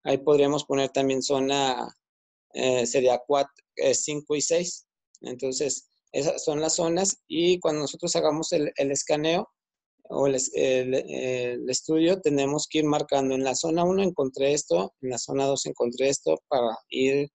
ahí 0.05 0.18
podríamos 0.18 0.66
poner 0.66 0.90
también 0.90 1.22
zona, 1.22 1.96
eh, 2.53 2.86
sería 2.86 3.22
4, 3.26 3.50
5 3.94 4.34
eh, 4.34 4.36
y 4.36 4.42
6. 4.42 4.86
Entonces, 5.22 5.88
esas 6.12 6.44
son 6.44 6.61
las 6.61 6.74
zonas 6.74 7.22
y 7.26 7.59
cuando 7.59 7.80
nosotros 7.80 8.14
hagamos 8.16 8.53
el, 8.53 8.70
escaneo 8.76 9.48
o 10.11 10.26
el, 10.26 10.36
el, 10.53 11.70
estudio, 11.70 12.20
tenemos 12.20 12.66
que 12.68 12.80
ir 12.80 12.84
marcando 12.84 13.34
en 13.34 13.44
la 13.44 13.55
zona 13.55 13.84
1 13.84 14.03
encontré 14.03 14.53
esto, 14.53 14.92
en 15.00 15.09
la 15.09 15.16
zona 15.16 15.46
2 15.46 15.64
encontré 15.64 16.11
esto 16.11 16.36
para 16.48 16.76
ir 16.90 17.30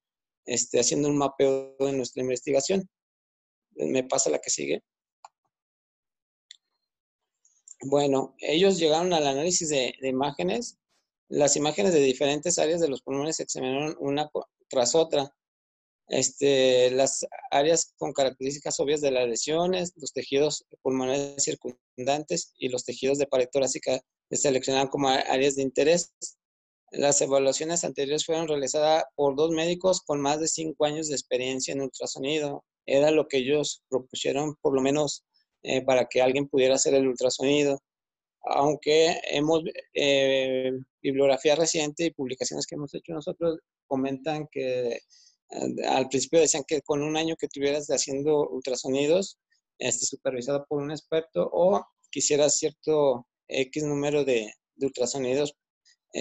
este, 0.47 0.79
haciendo 0.79 1.09
un 1.09 1.17
mapeo 1.17 1.75
de 1.79 1.93
nuestra 1.93 2.23
investigación 2.23 2.89
me 3.77 4.03
pasa 4.03 4.29
la 4.29 4.39
que 4.39 4.49
sigue. 4.49 4.83
Bueno, 7.81 8.35
ellos 8.39 8.79
llegaron 8.79 9.13
al 9.13 9.27
análisis 9.27 9.69
de, 9.69 9.93
imágenes. 10.01 10.77
Las 11.29 11.55
imágenes 11.55 11.93
de 11.93 11.99
diferentes 11.99 12.57
áreas 12.57 12.81
de 12.81 12.87
los 12.87 13.01
pulmones 13.01 13.35
se 13.35 13.43
examinaron 13.43 13.95
una 13.99 14.29
tras 14.67 14.95
otra. 14.95 15.31
Este, 16.09 16.89
las 16.91 17.25
áreas 17.51 17.93
con 17.97 18.13
características 18.13 18.79
obvias 18.79 19.01
de 19.01 19.11
las 19.11 19.27
lesiones, 19.27 19.91
los 19.97 20.13
tejidos 20.13 20.65
pulmonares 20.81 21.43
circundantes 21.43 22.53
y 22.57 22.69
los 22.69 22.85
tejidos 22.85 23.17
de 23.17 23.27
pared 23.27 23.49
torácica 23.51 23.99
se 24.29 24.37
seleccionaron 24.37 24.87
como 24.87 25.09
áreas 25.09 25.55
de 25.55 25.63
interés. 25.63 26.13
Las 26.91 27.21
evaluaciones 27.21 27.83
anteriores 27.83 28.25
fueron 28.25 28.47
realizadas 28.47 29.03
por 29.15 29.35
dos 29.35 29.51
médicos 29.51 30.01
con 30.01 30.21
más 30.21 30.39
de 30.39 30.47
cinco 30.47 30.85
años 30.85 31.07
de 31.09 31.15
experiencia 31.15 31.73
en 31.73 31.81
ultrasonido, 31.81 32.63
era 32.85 33.11
lo 33.11 33.27
que 33.27 33.37
ellos 33.37 33.83
propusieron, 33.89 34.55
por 34.61 34.73
lo 34.73 34.81
menos 34.81 35.23
eh, 35.63 35.83
para 35.83 36.05
que 36.05 36.21
alguien 36.21 36.47
pudiera 36.47 36.75
hacer 36.75 36.93
el 36.93 37.07
ultrasonido. 37.07 37.79
Aunque 38.43 39.19
hemos, 39.29 39.63
eh, 39.93 40.71
bibliografía 41.01 41.55
reciente 41.55 42.05
y 42.05 42.11
publicaciones 42.11 42.65
que 42.65 42.75
hemos 42.75 42.93
hecho 42.93 43.13
nosotros 43.13 43.59
comentan 43.87 44.47
que 44.49 44.93
eh, 44.93 45.85
al 45.87 46.07
principio 46.07 46.39
decían 46.39 46.63
que 46.65 46.81
con 46.81 47.03
un 47.03 47.17
año 47.17 47.35
que 47.37 47.49
tuvieras 47.49 47.87
haciendo 47.87 48.47
ultrasonidos, 48.49 49.37
este, 49.79 50.05
supervisado 50.05 50.65
por 50.67 50.81
un 50.81 50.91
experto, 50.91 51.49
o 51.51 51.85
quisieras 52.09 52.57
cierto 52.57 53.27
X 53.49 53.83
número 53.83 54.23
de, 54.23 54.53
ultrasonidos 54.79 55.55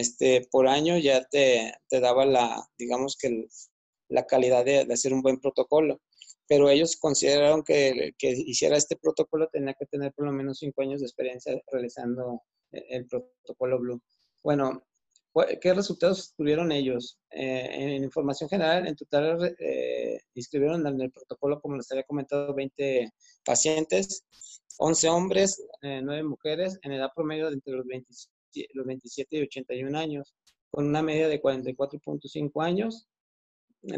este, 0.01 0.47
por 0.51 0.69
año, 0.69 0.99
ya 0.99 1.25
te, 1.25 1.75
te 1.89 2.01
daba 2.01 2.25
la, 2.27 2.69
digamos 2.79 3.17
que 3.17 3.47
la 4.09 4.27
calidad 4.27 4.65
de, 4.65 4.85
de, 4.85 4.95
hacer 4.95 5.13
un 5.13 5.23
buen 5.23 5.41
protocolo 5.41 6.01
pero 6.49 6.69
ellos 6.69 6.97
consideraron 6.97 7.63
que, 7.63 8.15
que 8.19 8.31
hiciera 8.31 8.77
este 8.77 8.97
protocolo 8.97 9.49
tenía 9.49 9.75
que 9.75 9.87
tener 9.87 10.13
por 10.13 10.27
lo 10.27 10.33
menos 10.33 10.59
cinco 10.59 10.83
años 10.83 11.01
de 11.01 11.07
experiencia 11.07 11.61
realizando 11.71 12.43
el 12.71 13.07
protocolo 13.07 13.79
Blue. 13.79 14.03
Bueno, 14.43 14.87
¿qué 15.61 15.75
resultados 15.75 16.35
tuvieron 16.37 16.73
ellos? 16.73 17.19
Eh, 17.31 17.69
en 17.73 18.05
información 18.05 18.49
general, 18.49 18.87
en 18.87 18.97
total 18.97 19.57
eh, 19.59 20.21
inscribieron 20.35 20.87
en 20.87 21.01
el 21.01 21.11
protocolo, 21.11 21.61
como 21.61 21.77
les 21.77 21.91
había 21.91 22.05
comentado, 22.05 22.55
20 22.55 23.11
pacientes, 23.45 24.25
11 24.79 25.09
hombres, 25.09 25.63
9 25.83 26.19
eh, 26.19 26.23
mujeres, 26.23 26.79
en 26.83 26.93
edad 26.93 27.11
promedio 27.15 27.49
de 27.49 27.55
entre 27.55 27.75
los, 27.75 27.87
los 28.75 28.87
27 28.87 29.37
y 29.37 29.43
81 29.43 29.99
años, 29.99 30.35
con 30.71 30.87
una 30.87 31.03
media 31.03 31.29
de 31.29 31.41
44.5 31.41 32.65
años 32.65 33.09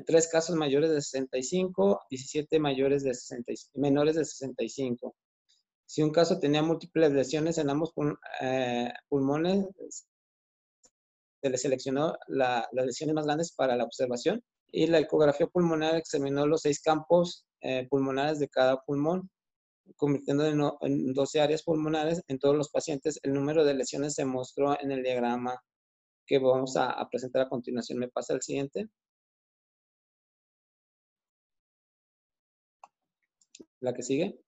tres 0.07 0.29
casos 0.29 0.57
mayores 0.57 0.91
de 0.91 1.01
65, 1.01 2.03
17 2.11 2.59
mayores 2.59 3.03
de 3.03 3.15
60, 3.15 3.53
menores 3.75 4.17
de 4.17 4.25
65. 4.25 5.15
Si 5.87 6.03
un 6.03 6.11
caso 6.11 6.39
tenía 6.39 6.63
múltiples 6.63 7.13
lesiones 7.13 7.59
en 7.59 7.71
ambos 7.71 7.93
eh, 8.43 8.93
pulmones, 9.09 9.67
se 11.41 11.51
le 11.51 11.57
seleccionó 11.57 12.17
las 12.27 12.67
lesiones 12.73 13.15
más 13.15 13.25
grandes 13.25 13.53
para 13.53 13.77
la 13.77 13.85
observación 13.85 14.43
y 14.71 14.87
la 14.87 14.99
ecografía 14.99 15.47
pulmonar 15.47 15.95
examinó 15.95 16.47
los 16.47 16.63
seis 16.63 16.83
campos 16.83 17.47
eh, 17.61 17.87
pulmonares 17.89 18.39
de 18.39 18.49
cada 18.49 18.83
pulmón, 18.83 19.31
convirtiendo 19.97 20.47
en, 20.83 21.13
12 21.13 21.41
áreas 21.41 21.63
pulmonares 21.63 22.23
en 22.29 22.39
todos 22.39 22.57
los 22.57 22.71
pacientes. 22.71 23.21
El 23.23 23.35
número 23.35 23.65
de 23.65 23.75
lesiones 23.75 24.15
se 24.15 24.25
mostró 24.25 24.79
en 24.81 24.93
el 24.93 25.03
diagrama 25.03 25.63
que 26.27 26.39
vamos 26.39 26.77
a, 26.77 27.07
presentar 27.11 27.43
a 27.43 27.49
continuación. 27.49 27.99
¿Me 27.99 28.09
pasa 28.09 28.35
el 28.35 28.43
siguiente? 28.43 28.89
La 33.81 33.93
que 33.95 34.03
sigue. 34.03 34.39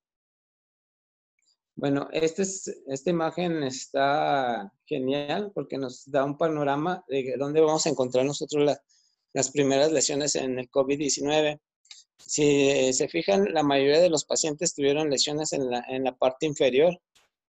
Bueno, 1.74 2.09
este 2.12 2.43
es, 2.43 2.68
esta 2.88 3.11
imagen 3.11 3.62
está 3.62 4.70
genial 4.84 5.51
porque 5.55 5.78
nos 5.78 6.05
da 6.11 6.24
un 6.24 6.36
panorama 6.36 7.03
de 7.09 7.36
dónde 7.38 7.61
vamos 7.61 7.86
a 7.86 7.91
encontrar 7.91 8.24
nosotros 8.26 8.76
las 9.32 9.51
primeras 9.51 9.91
lesiones 9.91 10.34
en 10.34 10.59
el 10.59 10.68
COVID-19. 10.70 11.59
Si 12.18 12.93
se 12.93 13.09
fijan, 13.09 13.53
la 13.53 13.62
mayoría 13.62 14.01
de 14.01 14.11
los 14.11 14.24
pacientes 14.24 14.74
tuvieron 14.74 15.11
lesiones 15.11 15.53
en 15.53 15.70
la, 15.70 15.84
en 15.88 16.05
la 16.05 16.16
parte 16.16 16.47
inferior, 16.47 17.01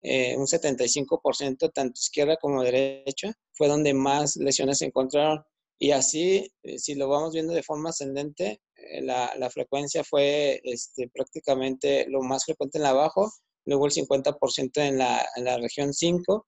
eh, 0.03 0.37
un 0.37 0.47
75%, 0.47 1.73
tanto 1.73 1.99
izquierda 1.99 2.37
como 2.37 2.63
derecha, 2.63 3.33
fue 3.53 3.69
donde 3.69 3.95
más 3.95 4.37
lesiones 4.37 4.79
se 4.79 4.87
encontraron. 4.87 5.43
Y 5.79 5.91
así, 5.91 6.51
eh, 6.63 6.79
si 6.79 6.95
lo 6.95 7.09
vamos 7.09 7.35
viendo 7.35 7.53
de 7.53 7.63
forma 7.63 7.91
ascendente, 7.91 8.61
eh, 8.77 9.03
la, 9.03 9.33
la, 9.37 9.51
frecuencia 9.51 10.05
fue 10.05 10.61
este, 10.65 11.09
prácticamente 11.09 12.07
lo 12.09 12.23
más 12.23 12.45
frecuente 12.45 12.79
en 12.79 12.85
la 12.85 12.91
abajo, 12.91 13.31
luego 13.65 13.87
el 13.87 13.93
50% 13.93 14.71
en 14.77 14.99
la, 14.99 15.27
en 15.37 15.45
la 15.45 15.59
región 15.59 15.93
5, 15.93 16.47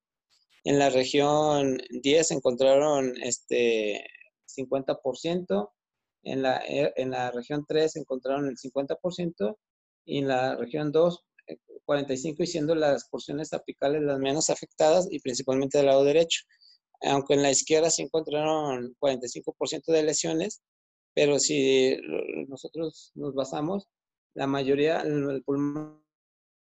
en 0.65 0.79
la 0.79 0.91
región 0.91 1.79
10 1.91 2.31
encontraron 2.31 3.15
este 3.23 4.05
50%, 4.47 5.71
en 6.33 6.43
la, 6.43 6.59
eh, 6.67 6.93
en 6.97 7.11
la 7.11 7.31
región 7.31 7.65
3 7.67 7.97
encontraron 7.97 8.47
el 8.49 8.57
50% 8.57 9.57
y 10.05 10.19
en 10.19 10.29
la 10.29 10.57
región 10.57 10.93
2 10.93 11.25
45 11.89 12.43
y 12.43 12.47
siendo 12.47 12.75
las 12.75 13.09
porciones 13.09 13.53
apicales 13.55 14.03
las 14.03 14.19
menos 14.19 14.51
afectadas 14.51 15.09
y 15.11 15.21
principalmente 15.21 15.79
del 15.79 15.87
lado 15.87 16.05
derecho. 16.05 16.45
Aunque 17.01 17.35
en 17.35 17.43
la 17.43 17.51
izquierda 17.51 17.91
se 17.91 18.03
encontraron 18.03 18.95
45% 19.01 19.93
de 19.93 20.03
lesiones, 20.03 20.61
pero 21.15 21.39
si 21.39 21.97
nosotros 22.49 23.13
nos 23.15 23.35
basamos, 23.35 23.89
la 24.35 24.47
mayoría, 24.47 25.01
el 25.01 25.43
pulmón 25.45 26.03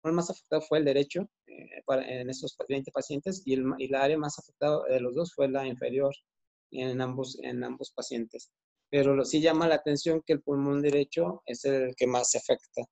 más 0.04 0.30
afectado 0.30 0.62
fue 0.62 0.80
el 0.80 0.86
derecho 0.86 1.30
en 1.48 2.30
estos 2.30 2.58
20 2.68 2.92
pacientes 2.92 3.42
y, 3.46 3.54
el, 3.54 3.64
y 3.78 3.88
la 3.88 4.04
área 4.04 4.18
más 4.18 4.38
afectada 4.38 4.84
de 4.90 5.00
los 5.00 5.16
dos 5.16 5.34
fue 5.34 5.48
la 5.48 5.66
inferior 5.66 6.14
en 6.72 7.00
ambos, 7.00 7.38
en 7.42 7.64
ambos 7.64 7.92
pacientes. 7.92 8.52
Pero 8.94 9.26
sí 9.26 9.42
llama 9.42 9.68
la 9.68 9.74
atención 9.74 10.22
que 10.24 10.34
el 10.34 10.44
pulmón 10.44 10.84
derecho 10.84 11.42
es 11.48 11.66
el 11.66 11.96
que 11.96 12.06
más 12.06 12.30
se 12.30 12.38
afecta. 12.38 12.84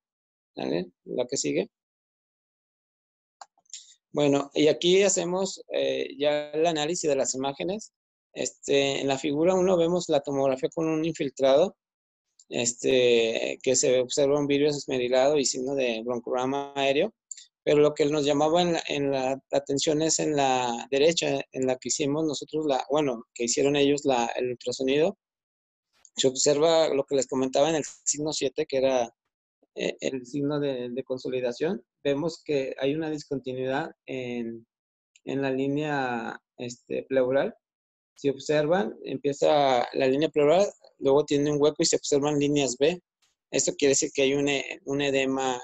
¿Vale? 0.55 0.87
La 1.05 1.27
que 1.27 1.37
sigue. 1.37 1.69
Bueno, 4.11 4.49
y 4.55 4.67
aquí 4.67 5.03
hacemos 5.03 5.61
eh, 5.71 6.07
ya 6.17 6.49
el 6.53 6.65
análisis 6.65 7.07
de 7.07 7.15
las 7.15 7.35
imágenes. 7.35 7.93
Este, 8.33 8.99
en 8.99 9.07
la 9.07 9.19
figura 9.19 9.53
1 9.53 9.77
vemos 9.77 10.09
la 10.09 10.21
tomografía 10.21 10.69
con 10.73 10.87
un 10.87 11.05
infiltrado, 11.05 11.77
este, 12.49 13.59
que 13.61 13.75
se 13.75 13.99
observa 13.99 14.39
un 14.39 14.47
virus 14.47 14.77
esmerilado 14.77 15.37
y 15.37 15.45
signo 15.45 15.75
de 15.75 16.01
broncograma 16.03 16.73
aéreo. 16.75 17.13
Pero 17.63 17.79
lo 17.79 17.93
que 17.93 18.05
nos 18.07 18.25
llamaba 18.25 18.63
en 18.63 19.11
la, 19.11 19.39
atención 19.51 20.01
es 20.01 20.17
en 20.17 20.35
la 20.35 20.87
derecha, 20.89 21.41
en 21.51 21.67
la 21.67 21.75
que 21.75 21.89
hicimos 21.89 22.25
nosotros, 22.25 22.65
la, 22.65 22.83
bueno, 22.89 23.23
que 23.35 23.43
hicieron 23.43 23.75
ellos 23.75 24.01
la, 24.03 24.25
el 24.35 24.49
ultrasonido. 24.49 25.15
Se 26.15 26.27
observa 26.27 26.89
lo 26.93 27.05
que 27.05 27.15
les 27.15 27.27
comentaba 27.27 27.69
en 27.69 27.75
el 27.75 27.83
signo 27.83 28.33
7, 28.33 28.65
que 28.65 28.77
era 28.77 29.13
eh, 29.75 29.95
el 30.01 30.25
signo 30.25 30.59
de, 30.59 31.03
consolidación, 31.05 31.83
vemos 32.03 32.41
que 32.43 32.75
hay 32.77 32.93
una 32.93 33.09
discontinuidad 33.09 33.91
en, 34.05 34.67
en 35.25 35.41
la 35.41 35.51
línea 35.51 36.41
este, 36.57 37.03
pleural. 37.03 37.55
Si 38.15 38.29
observan, 38.29 38.97
empieza 39.03 39.87
la 39.93 40.07
línea 40.07 40.29
pleural, 40.29 40.67
luego 40.99 41.25
tiene 41.25 41.51
un 41.51 41.61
hueco 41.61 41.77
y 41.79 41.85
se 41.85 41.95
observan 41.95 42.39
líneas 42.39 42.77
B. 42.77 43.01
Esto 43.49 43.73
quiere 43.77 43.91
decir 43.91 44.11
que 44.13 44.23
hay 44.23 44.33
un, 44.33 44.49
un 44.85 45.01
edema 45.01 45.61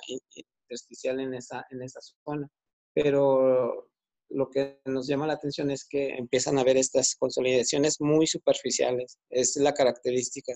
intersticial 0.68 1.20
en 1.20 1.34
esa, 1.34 1.66
en 1.70 1.82
esa 1.82 2.00
zona. 2.24 2.50
Pero 2.94 3.90
lo 4.30 4.50
que 4.50 4.80
nos 4.86 5.08
llama 5.08 5.28
la 5.28 5.34
atención 5.34 5.72
es 5.72 5.86
que 5.88 6.10
empiezan 6.10 6.58
a 6.58 6.64
ver 6.64 6.78
estas 6.78 7.16
consolidaciones 7.16 8.02
muy 8.02 8.28
superficiales. 8.28 9.18
Es 9.30 9.56
la 9.56 9.74
característica 9.74 10.54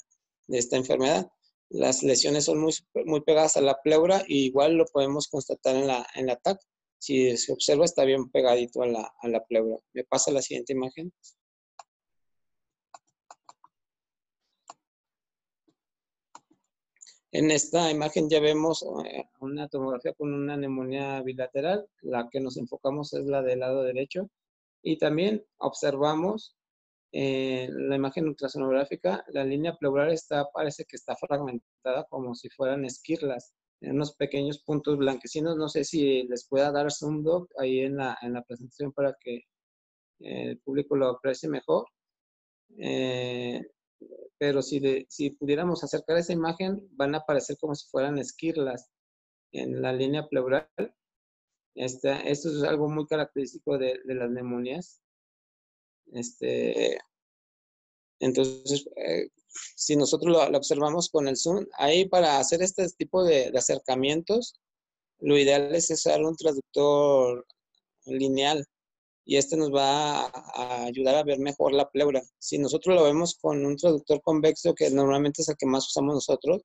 de 0.47 0.57
esta 0.57 0.77
enfermedad. 0.77 1.27
Las 1.69 2.03
lesiones 2.03 2.45
son 2.45 2.59
muy, 2.59 2.73
muy 3.05 3.21
pegadas 3.21 3.57
a 3.57 3.61
la 3.61 3.77
pleura 3.81 4.23
y 4.27 4.45
igual 4.45 4.73
lo 4.73 4.85
podemos 4.85 5.27
constatar 5.27 5.75
en 5.75 5.87
la, 5.87 6.05
en 6.15 6.25
la 6.27 6.35
TAC. 6.35 6.59
Si 6.99 7.35
se 7.37 7.53
observa, 7.53 7.85
está 7.85 8.03
bien 8.03 8.29
pegadito 8.29 8.83
a 8.83 8.87
la, 8.87 9.11
a 9.21 9.27
la 9.27 9.43
pleura. 9.45 9.77
Me 9.93 10.03
pasa 10.03 10.31
la 10.31 10.41
siguiente 10.41 10.73
imagen. 10.73 11.11
En 17.31 17.49
esta 17.49 17.89
imagen 17.89 18.29
ya 18.29 18.41
vemos 18.41 18.85
eh, 19.05 19.25
una 19.39 19.67
tomografía 19.69 20.13
con 20.13 20.33
una 20.33 20.57
neumonía 20.57 21.21
bilateral. 21.21 21.87
La 22.01 22.29
que 22.29 22.41
nos 22.41 22.57
enfocamos 22.57 23.13
es 23.13 23.25
la 23.25 23.41
del 23.41 23.59
lado 23.59 23.83
derecho. 23.83 24.29
Y 24.83 24.97
también 24.97 25.45
observamos 25.57 26.55
en 27.13 27.89
la 27.89 27.95
imagen 27.95 28.27
ultrasonográfica, 28.27 29.25
la 29.27 29.43
línea 29.43 29.75
pleural 29.75 30.11
está, 30.11 30.49
parece 30.51 30.85
que 30.85 30.95
está 30.95 31.15
fragmentada 31.17 32.05
como 32.09 32.35
si 32.35 32.49
fueran 32.49 32.85
esquirlas, 32.85 33.53
en 33.81 33.95
unos 33.95 34.15
pequeños 34.15 34.59
puntos 34.59 34.97
blanquecinos. 34.97 35.57
No 35.57 35.67
sé 35.67 35.83
si 35.83 36.23
les 36.23 36.47
pueda 36.47 36.71
dar 36.71 36.91
zoom 36.91 37.23
doc 37.23 37.51
ahí 37.57 37.81
en 37.81 37.97
la, 37.97 38.17
en 38.21 38.33
la 38.33 38.43
presentación 38.43 38.93
para 38.93 39.15
que 39.19 39.41
el 40.19 40.59
público 40.59 40.95
lo 40.95 41.07
aprecie 41.07 41.49
mejor. 41.49 41.87
Eh, 42.77 43.61
pero 44.37 44.61
si, 44.61 45.05
si 45.09 45.31
pudiéramos 45.31 45.83
acercar 45.83 46.17
esa 46.17 46.33
imagen, 46.33 46.87
van 46.91 47.15
a 47.15 47.19
aparecer 47.19 47.57
como 47.57 47.75
si 47.75 47.87
fueran 47.89 48.17
esquirlas 48.17 48.89
en 49.51 49.81
la 49.81 49.93
línea 49.93 50.27
pleural. 50.27 50.67
Este, 51.75 52.29
esto 52.29 52.49
es 52.49 52.63
algo 52.63 52.89
muy 52.89 53.05
característico 53.07 53.77
de, 53.77 53.99
de 54.05 54.15
las 54.15 54.29
neumonías. 54.29 55.01
Este, 56.13 56.97
entonces, 58.21 58.87
eh, 58.95 59.29
si 59.75 59.95
nosotros 59.95 60.31
lo, 60.31 60.57
observamos 60.57 61.09
con 61.09 61.27
el 61.27 61.35
zoom, 61.35 61.65
ahí 61.77 62.07
para 62.07 62.39
hacer 62.39 62.61
este 62.61 62.87
tipo 62.89 63.23
de, 63.23 63.51
acercamientos, 63.55 64.53
lo 65.19 65.37
ideal 65.37 65.73
es 65.75 65.89
usar 65.89 66.23
un 66.23 66.35
traductor 66.35 67.45
lineal 68.05 68.65
y 69.25 69.37
este 69.37 69.57
nos 69.57 69.71
va 69.73 70.25
a, 70.25 70.83
ayudar 70.85 71.15
a 71.15 71.23
ver 71.23 71.39
mejor 71.39 71.73
la 71.73 71.89
pleura. 71.89 72.21
Si 72.39 72.57
nosotros 72.57 72.95
lo 72.95 73.03
vemos 73.03 73.35
con 73.35 73.65
un 73.65 73.77
traductor 73.77 74.21
convexo, 74.21 74.73
que 74.75 74.89
normalmente 74.89 75.41
es 75.41 75.49
el 75.49 75.57
que 75.57 75.65
más 75.65 75.87
usamos 75.87 76.15
nosotros, 76.15 76.63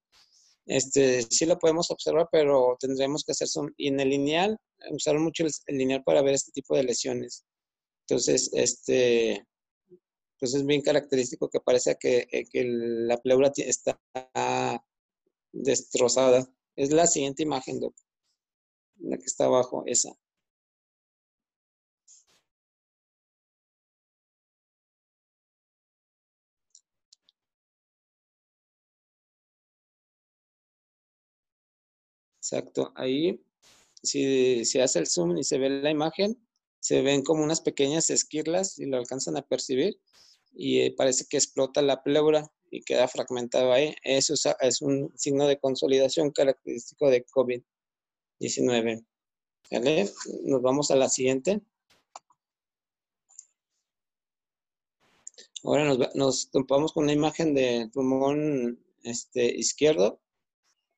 este, 0.67 1.23
sí 1.31 1.47
lo 1.47 1.59
podemos 1.59 1.91
observar, 1.91 2.29
pero 2.33 2.77
tendremos 2.81 3.25
que 3.25 3.33
hacer. 3.33 3.49
Y 3.77 3.89
en 3.89 4.01
el 4.01 4.11
lineal, 4.11 4.59
usar 4.91 5.19
mucho 5.19 5.45
el 5.45 5.79
lineal 5.79 6.03
para 6.05 6.23
ver 6.23 6.35
este 6.35 6.53
tipo 6.53 6.77
de 6.77 6.85
lesiones. 6.85 7.45
Entonces, 8.09 8.51
este, 8.53 9.47
pues 10.39 10.55
es 10.55 10.65
bien 10.67 10.83
característico 10.83 11.49
que 11.49 11.61
parece 11.61 11.97
que, 11.99 12.27
eh, 12.31 12.45
que 12.51 12.65
la 12.65 13.17
pleura 13.19 13.53
está 13.57 13.99
destrozada. 15.53 16.47
Es 16.77 16.91
la 16.91 17.07
siguiente 17.07 17.43
imagen, 17.43 17.81
La 18.99 19.19
que 19.19 19.25
está 19.25 19.47
abajo, 19.47 19.83
esa. 19.87 20.17
Exacto. 32.47 32.93
Ahí, 32.95 33.41
si 34.05 34.65
se 34.65 34.81
hace 34.81 35.01
el 35.01 35.09
zoom 35.09 35.37
y 35.37 35.43
se 35.43 35.59
ve 35.59 35.69
la 35.69 35.91
imagen, 35.91 36.39
se 36.79 37.03
ven 37.03 37.25
como 37.25 37.43
unas 37.43 37.61
pequeñas 37.61 38.09
esquirlas 38.09 38.79
y 38.79 38.87
lo 38.87 38.99
alcanzan 38.99 39.37
a 39.37 39.43
percibir 39.43 39.99
y 40.53 40.81
eh, 40.83 40.95
parece 40.97 41.27
que 41.29 41.39
explota 41.39 41.83
la 41.83 42.05
pleura 42.05 42.49
y 42.71 42.83
queda 42.83 43.09
fragmentado 43.09 43.73
ahí. 43.73 43.97
Eso 44.05 44.35
es, 44.61 44.81
un 44.81 45.13
signo 45.17 45.49
de 45.49 45.59
consolidación 45.59 46.31
característico 46.31 47.11
de 47.11 47.27
COVID-19. 47.27 49.05
Nos 50.45 50.63
vamos 50.63 50.93
a 50.93 50.97
la 50.97 51.09
siguiente. 51.09 51.63
Ahora 55.65 55.85
nos, 55.85 56.15
nos 56.15 56.51
topamos 56.53 56.93
con 56.93 57.05
una 57.05 57.13
imagen 57.13 57.55
del 57.55 57.91
pulmón 57.91 58.79
este, 59.03 59.47
izquierdo, 59.47 60.21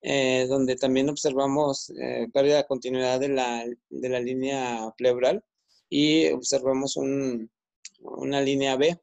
eh, 0.03 0.47
donde 0.49 0.77
también 0.77 1.09
observamos 1.09 1.91
eh, 1.91 2.29
pérdida 2.33 2.59
de 2.59 2.67
continuidad 2.67 3.19
de 3.21 3.29
la, 3.29 3.65
de 3.91 4.09
la 4.09 4.21
línea 4.21 4.93
pleural 4.97 5.45
y 5.89 6.29
observamos 6.29 6.97
una 6.97 8.41
línea 8.41 8.77
B. 8.77 8.97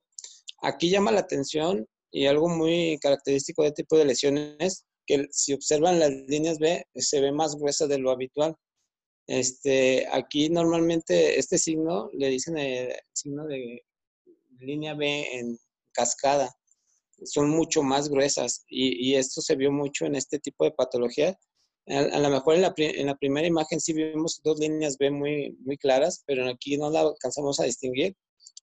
Aquí 0.61 0.89
llama 0.89 1.11
la 1.11 1.21
atención 1.21 1.87
y 2.11 2.27
algo 2.27 2.47
muy 2.47 2.97
característico 3.01 3.61
de 3.63 3.69
este 3.69 3.83
tipo 3.83 3.97
de 3.97 4.05
lesiones, 4.05 4.85
que 5.05 5.27
si 5.31 5.53
observan 5.53 5.99
las 5.99 6.11
líneas 6.11 6.59
B, 6.59 6.85
se 6.95 7.19
ve 7.19 7.31
más 7.31 7.55
gruesa 7.55 7.87
de 7.87 7.97
lo 7.97 8.11
habitual. 8.11 8.55
Este, 9.27 10.07
aquí 10.11 10.49
normalmente 10.49 11.37
este 11.39 11.57
signo 11.57 12.09
le 12.13 12.29
dicen 12.29 12.57
el 12.57 12.93
signo 13.11 13.45
de 13.47 13.83
línea 14.59 14.93
B 14.93 15.39
en 15.39 15.59
cascada. 15.91 16.55
Son 17.23 17.49
mucho 17.49 17.83
más 17.83 18.09
gruesas 18.09 18.65
y, 18.67 19.09
y 19.09 19.15
esto 19.15 19.41
se 19.41 19.55
vio 19.55 19.71
mucho 19.71 20.05
en 20.05 20.15
este 20.15 20.39
tipo 20.39 20.65
de 20.65 20.71
patología 20.71 21.37
a, 21.87 22.19
lo 22.19 22.29
mejor 22.29 22.55
en 22.55 22.61
la, 22.61 22.73
en 22.77 23.05
la, 23.05 23.15
primera 23.15 23.45
imagen 23.45 23.79
sí 23.79 23.93
vimos 23.93 24.41
dos 24.43 24.59
líneas 24.59 24.97
B 24.97 25.11
muy, 25.11 25.55
muy 25.63 25.77
claras, 25.77 26.23
pero 26.25 26.49
aquí 26.49 26.77
no 26.77 26.89
la 26.89 27.01
alcanzamos 27.01 27.59
a 27.59 27.65
distinguir 27.65 28.15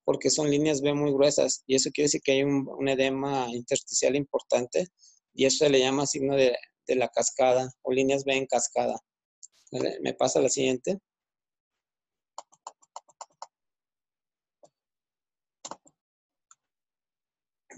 porque 0.05 0.31
son 0.31 0.51
líneas 0.51 0.81
B 0.81 0.93
muy 0.95 1.13
gruesas 1.13 1.63
y 1.67 1.77
eso 1.77 1.91
quiere 1.93 2.07
decir 2.07 2.21
que 2.23 2.33
hay 2.33 2.43
un, 2.43 2.67
un 2.69 2.89
edema 2.89 3.47
intersticial 3.53 4.17
importante 4.17 4.89
y 5.35 5.45
eso 5.47 5.65
se 5.65 5.71
le 5.71 5.79
llama 5.79 6.07
signo 6.07 6.35
de, 6.35 6.57
de 6.89 6.97
la 6.97 7.09
cascada 7.09 7.71
o 7.83 7.93
líneas 7.93 8.25
B 8.25 8.35
en 8.35 8.47
cascada. 8.47 8.99
Me 10.03 10.13
pasa 10.13 10.41
la 10.41 10.51
siguiente. 10.51 10.99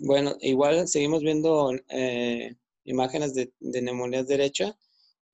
Bueno, 0.06 0.36
igual 0.40 0.86
seguimos 0.86 1.22
viendo 1.22 1.72
eh, 1.88 2.54
imágenes 2.84 3.34
de, 3.34 3.52
de 3.60 3.82
neumonía 3.82 4.22
derecha 4.22 4.76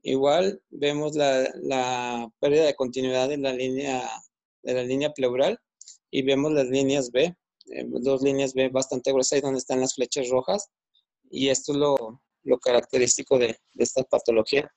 Igual 0.03 0.63
vemos 0.71 1.15
la, 1.15 2.31
pérdida 2.41 2.65
de 2.65 2.75
continuidad 2.75 3.29
de 3.29 3.37
la 3.37 3.53
línea, 3.53 4.09
de 4.63 4.75
la 4.75 4.83
línea 4.83 5.13
pleural 5.13 5.61
y 6.11 6.23
vemos 6.23 6.53
las 6.53 6.67
líneas 6.69 7.11
B, 7.11 7.37
eh, 7.67 7.85
dos 7.87 8.23
líneas 8.23 8.55
B 8.55 8.71
bastante 8.71 9.13
gruesas 9.13 9.43
donde 9.43 9.59
están 9.59 9.81
las 9.81 9.95
flechas 9.95 10.31
rojas 10.31 10.71
y 11.31 11.49
esto 11.51 11.73
es 11.73 11.79
lo, 11.79 12.59
característico 12.61 13.39
de, 13.39 13.59
esta 13.77 14.03
patología. 14.05 14.71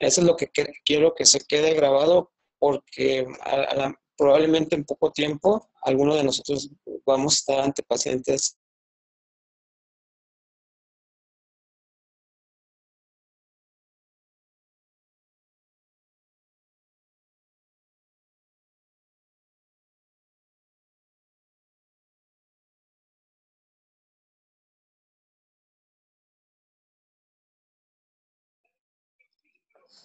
Eso 0.00 0.20
es 0.20 0.26
lo 0.26 0.36
que 0.36 0.50
quiero 0.84 1.14
que 1.14 1.24
se 1.24 1.38
quede 1.40 1.74
grabado 1.74 2.32
porque 2.58 3.26
probablemente 4.16 4.74
en 4.74 4.84
poco 4.84 5.12
tiempo 5.12 5.70
algunos 5.82 6.16
de 6.16 6.24
nosotros 6.24 6.68
vamos 7.06 7.34
a 7.34 7.36
estar 7.36 7.60
ante 7.60 7.82
pacientes 7.84 8.58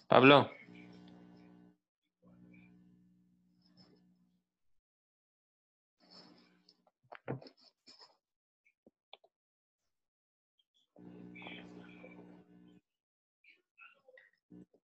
Pablo. 0.08 0.50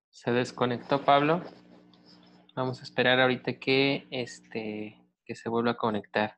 Se 0.10 0.32
desconectó 0.32 1.04
Pablo. 1.04 1.44
Vamos 2.56 2.80
a 2.80 2.84
esperar 2.84 3.20
ahorita 3.20 3.60
que, 3.60 4.08
este, 4.12 4.98
que 5.26 5.36
se 5.36 5.50
vuelva 5.50 5.72
a 5.72 5.78
conectar. 5.78 6.38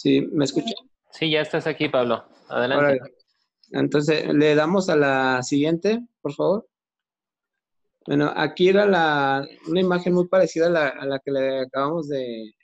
Sí, 0.00 0.22
¿me 0.32 0.46
escuchan? 0.46 0.72
Sí, 1.12 1.30
ya 1.30 1.42
estás 1.42 1.66
aquí, 1.66 1.90
Pablo. 1.90 2.24
Adelante. 2.48 3.00
Entonces, 3.70 4.32
le 4.32 4.54
damos 4.54 4.88
a 4.88 4.96
la 4.96 5.42
siguiente, 5.42 6.00
por 6.22 6.32
favor. 6.32 6.66
Bueno, 8.06 8.32
aquí 8.34 8.70
era 8.70 8.86
la, 8.86 9.46
una 9.68 9.80
imagen 9.80 10.14
muy 10.14 10.26
parecida 10.26 10.68
a 10.68 11.04
la, 11.04 11.18
que 11.18 11.30
le 11.30 11.60
acabamos 11.60 12.08
de, 12.08 12.54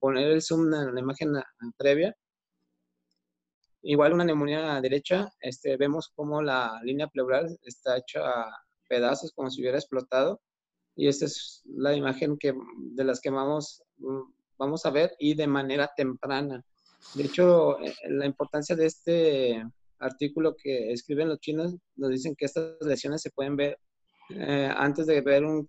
poner 0.00 0.32
el 0.32 0.42
zoom 0.42 0.74
en 0.74 0.92
la 0.92 1.00
imagen 1.00 1.32
previa. 1.76 2.12
Igual 3.82 4.14
una 4.14 4.24
neumonía 4.24 4.58
a 4.58 4.74
la 4.74 4.80
derecha, 4.80 5.32
este, 5.38 5.76
vemos 5.76 6.08
como 6.16 6.42
la 6.42 6.80
línea 6.82 7.06
pleural 7.06 7.56
está 7.62 7.98
hecha 7.98 8.28
a 8.28 8.64
pedazos, 8.88 9.30
como 9.30 9.48
si 9.48 9.60
hubiera 9.60 9.78
explotado. 9.78 10.40
Y 10.96 11.06
esta 11.06 11.26
es 11.26 11.62
la 11.66 11.94
imagen 11.94 12.36
que, 12.36 12.52
de 12.78 13.04
las 13.04 13.20
que 13.20 13.30
vamos, 13.30 13.80
vamos 14.58 14.84
a 14.84 14.90
ver 14.90 15.14
y 15.20 15.34
de 15.34 15.46
manera 15.46 15.88
temprana. 15.96 16.64
De 17.14 17.24
hecho, 17.24 17.80
eh, 17.80 17.94
la 18.08 18.26
importancia 18.26 18.76
de 18.76 18.86
este 18.86 19.64
artículo 19.98 20.56
que 20.56 20.92
escriben 20.92 21.28
los 21.28 21.40
chinos 21.40 21.76
nos 21.96 22.10
dicen 22.10 22.34
que 22.34 22.46
estas 22.46 22.76
lesiones 22.80 23.20
se 23.22 23.30
pueden 23.30 23.56
ver 23.56 23.78
eh, 24.30 24.70
antes 24.76 25.06
de 25.06 25.20
ver 25.22 25.44
un, 25.44 25.66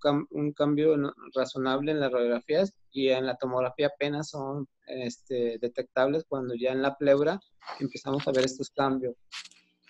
cambio 0.53 0.95
razonable 1.33 1.91
en 1.91 1.99
las 1.99 2.11
radiografías 2.11 2.73
y 2.91 3.09
en 3.09 3.25
la 3.25 3.35
tomografía 3.35 3.87
apenas 3.87 4.29
son 4.29 4.67
este, 4.85 5.57
detectables 5.59 6.25
cuando 6.27 6.53
ya 6.53 6.71
en 6.71 6.83
la 6.83 6.95
pleura 6.95 7.39
empezamos 7.79 8.27
a 8.27 8.31
ver 8.31 8.45
estos 8.45 8.69
cambios. 8.69 9.15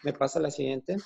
¿Me 0.04 0.14
pasa 0.14 0.40
la 0.40 0.52
siguiente? 0.52 0.98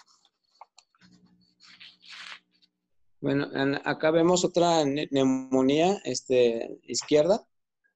Bueno, 3.20 3.50
acá 3.84 4.12
vemos 4.12 4.46
otra 4.46 4.86
neumonía 4.86 5.98
este, 6.04 6.80
izquierda 6.84 7.42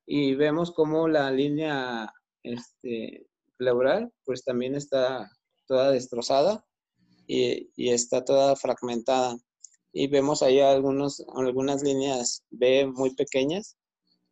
y 0.07 0.33
vemos 0.33 0.71
como 0.71 1.07
la 1.07 1.29
línea 1.29 2.11
este, 2.43 3.27
pleural, 3.57 4.11
pues 4.25 4.43
también 4.43 4.75
está 4.75 5.29
toda 5.67 5.91
destrozada 5.91 6.65
y, 7.27 7.69
está 7.91 8.25
toda 8.25 8.55
fragmentada. 8.55 9.37
Y 9.91 10.07
vemos 10.07 10.41
ahí 10.41 10.59
algunos, 10.59 11.23
algunas 11.35 11.83
líneas 11.83 12.43
B 12.49 12.87
muy 12.87 13.13
pequeñas, 13.15 13.77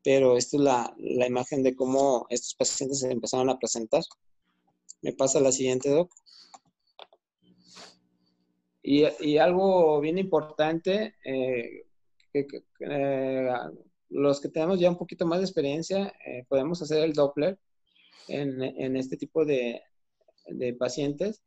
pero 0.03 0.37
esta 0.37 0.57
es 0.57 0.63
la, 0.63 0.95
la 0.97 1.27
imagen 1.27 1.63
de 1.63 1.75
cómo 1.75 2.25
estos 2.29 2.55
pacientes 2.55 2.99
se 2.99 3.11
empezaron 3.11 3.49
a 3.49 3.59
presentar. 3.59 4.03
Me 5.01 5.13
pasa 5.13 5.39
la 5.39 5.51
siguiente, 5.51 5.89
Doc. 5.89 6.11
Y, 8.81 9.03
y 9.19 9.37
algo 9.37 9.99
bien 9.99 10.17
importante, 10.17 11.15
eh, 11.25 11.85
que, 12.31 12.47
eh, 12.79 13.49
los 14.09 14.39
que 14.39 14.49
tenemos 14.49 14.79
ya 14.79 14.89
un 14.89 14.97
poquito 14.97 15.25
más 15.25 15.39
de 15.39 15.45
experiencia, 15.45 16.13
eh, 16.25 16.45
podemos 16.47 16.81
hacer 16.81 17.03
el 17.03 17.13
Doppler 17.13 17.59
en, 18.28 18.95
este 18.95 19.18
tipo 19.18 19.45
de, 19.45 19.82
pacientes 20.80 21.43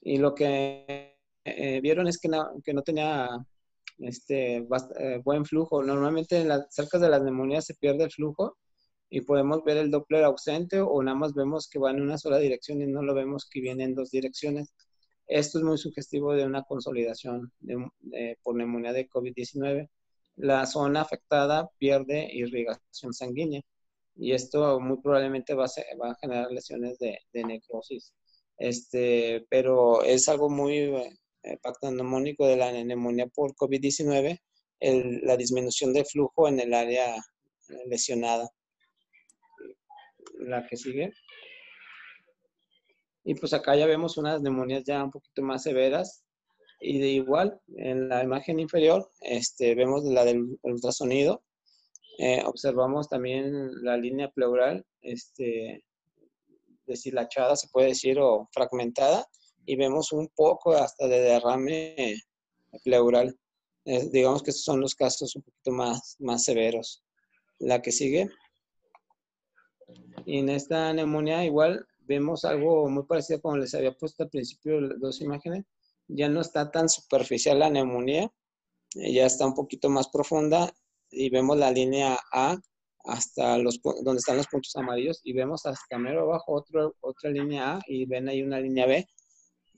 y 0.00 0.18
lo 0.18 0.34
que 0.34 1.16
eh, 1.44 1.80
vieron 1.80 2.08
es 2.08 2.18
que 2.18 2.28
no, 2.28 2.60
que 2.62 2.74
no 2.74 2.82
tenía 2.82 3.28
este, 3.98 4.56
eh, 4.98 5.20
buen 5.24 5.44
flujo. 5.44 5.82
Normalmente 5.82 6.40
en 6.40 6.48
las, 6.48 6.66
cerca 6.74 6.98
de 6.98 7.08
las 7.08 7.22
neumonías 7.22 7.64
se 7.64 7.74
pierde 7.74 8.04
el 8.04 8.10
flujo 8.10 8.58
y 9.08 9.22
podemos 9.22 9.64
ver 9.64 9.78
el 9.78 9.90
Doppler 9.90 10.24
ausente 10.24 10.80
o 10.80 11.02
nada 11.02 11.16
más 11.16 11.34
vemos 11.34 11.68
que 11.68 11.78
va 11.78 11.90
en 11.90 12.02
una 12.02 12.18
sola 12.18 12.38
dirección 12.38 12.82
y 12.82 12.86
no 12.86 13.02
lo 13.02 13.14
vemos 13.14 13.48
que 13.48 13.60
viene 13.60 13.84
en 13.84 13.94
dos 13.94 14.10
direcciones. 14.10 14.74
Esto 15.26 15.58
es 15.58 15.64
muy 15.64 15.78
sugestivo 15.78 16.34
de 16.34 16.44
una 16.44 16.64
consolidación 16.64 17.50
por 18.42 18.56
neumonía 18.56 18.92
de 18.92 19.08
COVID-19. 19.08 19.88
La 20.36 20.66
zona 20.66 21.00
afectada 21.02 21.70
pierde 21.78 22.28
irrigación 22.30 23.14
sanguínea 23.14 23.62
y 24.16 24.32
esto 24.32 24.80
muy 24.80 24.98
probablemente 25.00 25.54
va 25.54 25.64
a, 25.66 26.14
generar 26.20 26.50
lesiones 26.50 26.98
de, 26.98 27.18
necrosis. 27.32 28.12
Este, 28.56 29.44
pero 29.50 30.02
es 30.02 30.28
algo 30.28 30.48
muy 30.48 30.78
eh, 30.78 31.18
de 31.42 32.56
la 32.56 32.72
neumonía 32.72 33.26
por 33.26 33.54
COVID-19, 33.54 34.40
la 35.22 35.36
disminución 35.36 35.92
de 35.92 36.04
flujo 36.04 36.48
en 36.48 36.60
el 36.60 36.74
área 36.74 37.16
lesionada. 37.86 38.48
La 40.38 40.66
que 40.66 40.76
sigue. 40.76 41.12
Y 43.24 43.34
pues 43.34 43.52
acá 43.54 43.74
ya 43.74 43.86
vemos 43.86 44.18
unas 44.18 44.42
neumonías 44.42 44.84
ya 44.84 45.02
un 45.02 45.10
poquito 45.10 45.42
más 45.42 45.62
severas. 45.62 46.24
Y 46.80 46.98
de 46.98 47.08
igual, 47.08 47.60
en 47.76 48.08
la 48.08 48.22
imagen 48.22 48.60
inferior, 48.60 49.10
este, 49.22 49.74
vemos 49.74 50.04
la 50.04 50.24
del 50.24 50.58
ultrasonido, 50.62 51.42
eh, 52.18 52.42
observamos 52.44 53.08
también 53.08 53.82
la 53.82 53.96
línea 53.96 54.30
pleural 54.30 54.86
este, 55.00 55.84
deshilachada, 56.86 57.56
se 57.56 57.68
puede 57.68 57.88
decir, 57.88 58.18
o 58.20 58.48
fragmentada, 58.52 59.26
y 59.66 59.76
vemos 59.76 60.12
un 60.12 60.28
poco 60.28 60.72
hasta 60.74 61.08
de 61.08 61.20
derrame 61.20 62.16
pleural. 62.84 63.36
Eh, 63.84 64.08
digamos 64.10 64.42
que 64.42 64.50
estos 64.50 64.64
son 64.64 64.80
los 64.80 64.94
casos 64.94 65.34
un 65.36 65.42
poquito 65.42 65.72
más, 65.72 66.16
más 66.20 66.44
severos. 66.44 67.02
La 67.58 67.82
que 67.82 67.92
sigue. 67.92 68.30
Y 70.24 70.38
en 70.38 70.48
esta 70.48 70.92
neumonía 70.92 71.44
igual 71.44 71.86
vemos 72.00 72.44
algo 72.44 72.88
muy 72.88 73.04
parecido 73.04 73.40
como 73.40 73.56
les 73.56 73.74
había 73.74 73.92
puesto 73.92 74.22
al 74.22 74.30
principio 74.30 74.80
dos 74.98 75.20
imágenes. 75.20 75.64
Ya 76.08 76.28
no 76.28 76.40
está 76.40 76.70
tan 76.70 76.88
superficial 76.88 77.58
la 77.58 77.70
neumonía, 77.70 78.30
ya 78.94 79.26
está 79.26 79.46
un 79.46 79.54
poquito 79.54 79.88
más 79.88 80.08
profunda 80.08 80.72
y 81.14 81.30
vemos 81.30 81.56
la 81.58 81.70
línea 81.70 82.18
A 82.32 82.56
hasta 83.04 83.58
los 83.58 83.80
donde 83.82 84.18
están 84.18 84.38
los 84.38 84.46
puntos 84.48 84.74
amarillos 84.76 85.20
y 85.24 85.32
vemos 85.34 85.66
hasta 85.66 85.98
mero 85.98 86.22
abajo 86.22 86.52
otro, 86.54 86.96
otra 87.00 87.30
línea 87.30 87.76
A 87.76 87.80
y 87.86 88.06
ven 88.06 88.28
ahí 88.28 88.42
una 88.42 88.60
línea 88.60 88.86
B. 88.86 89.06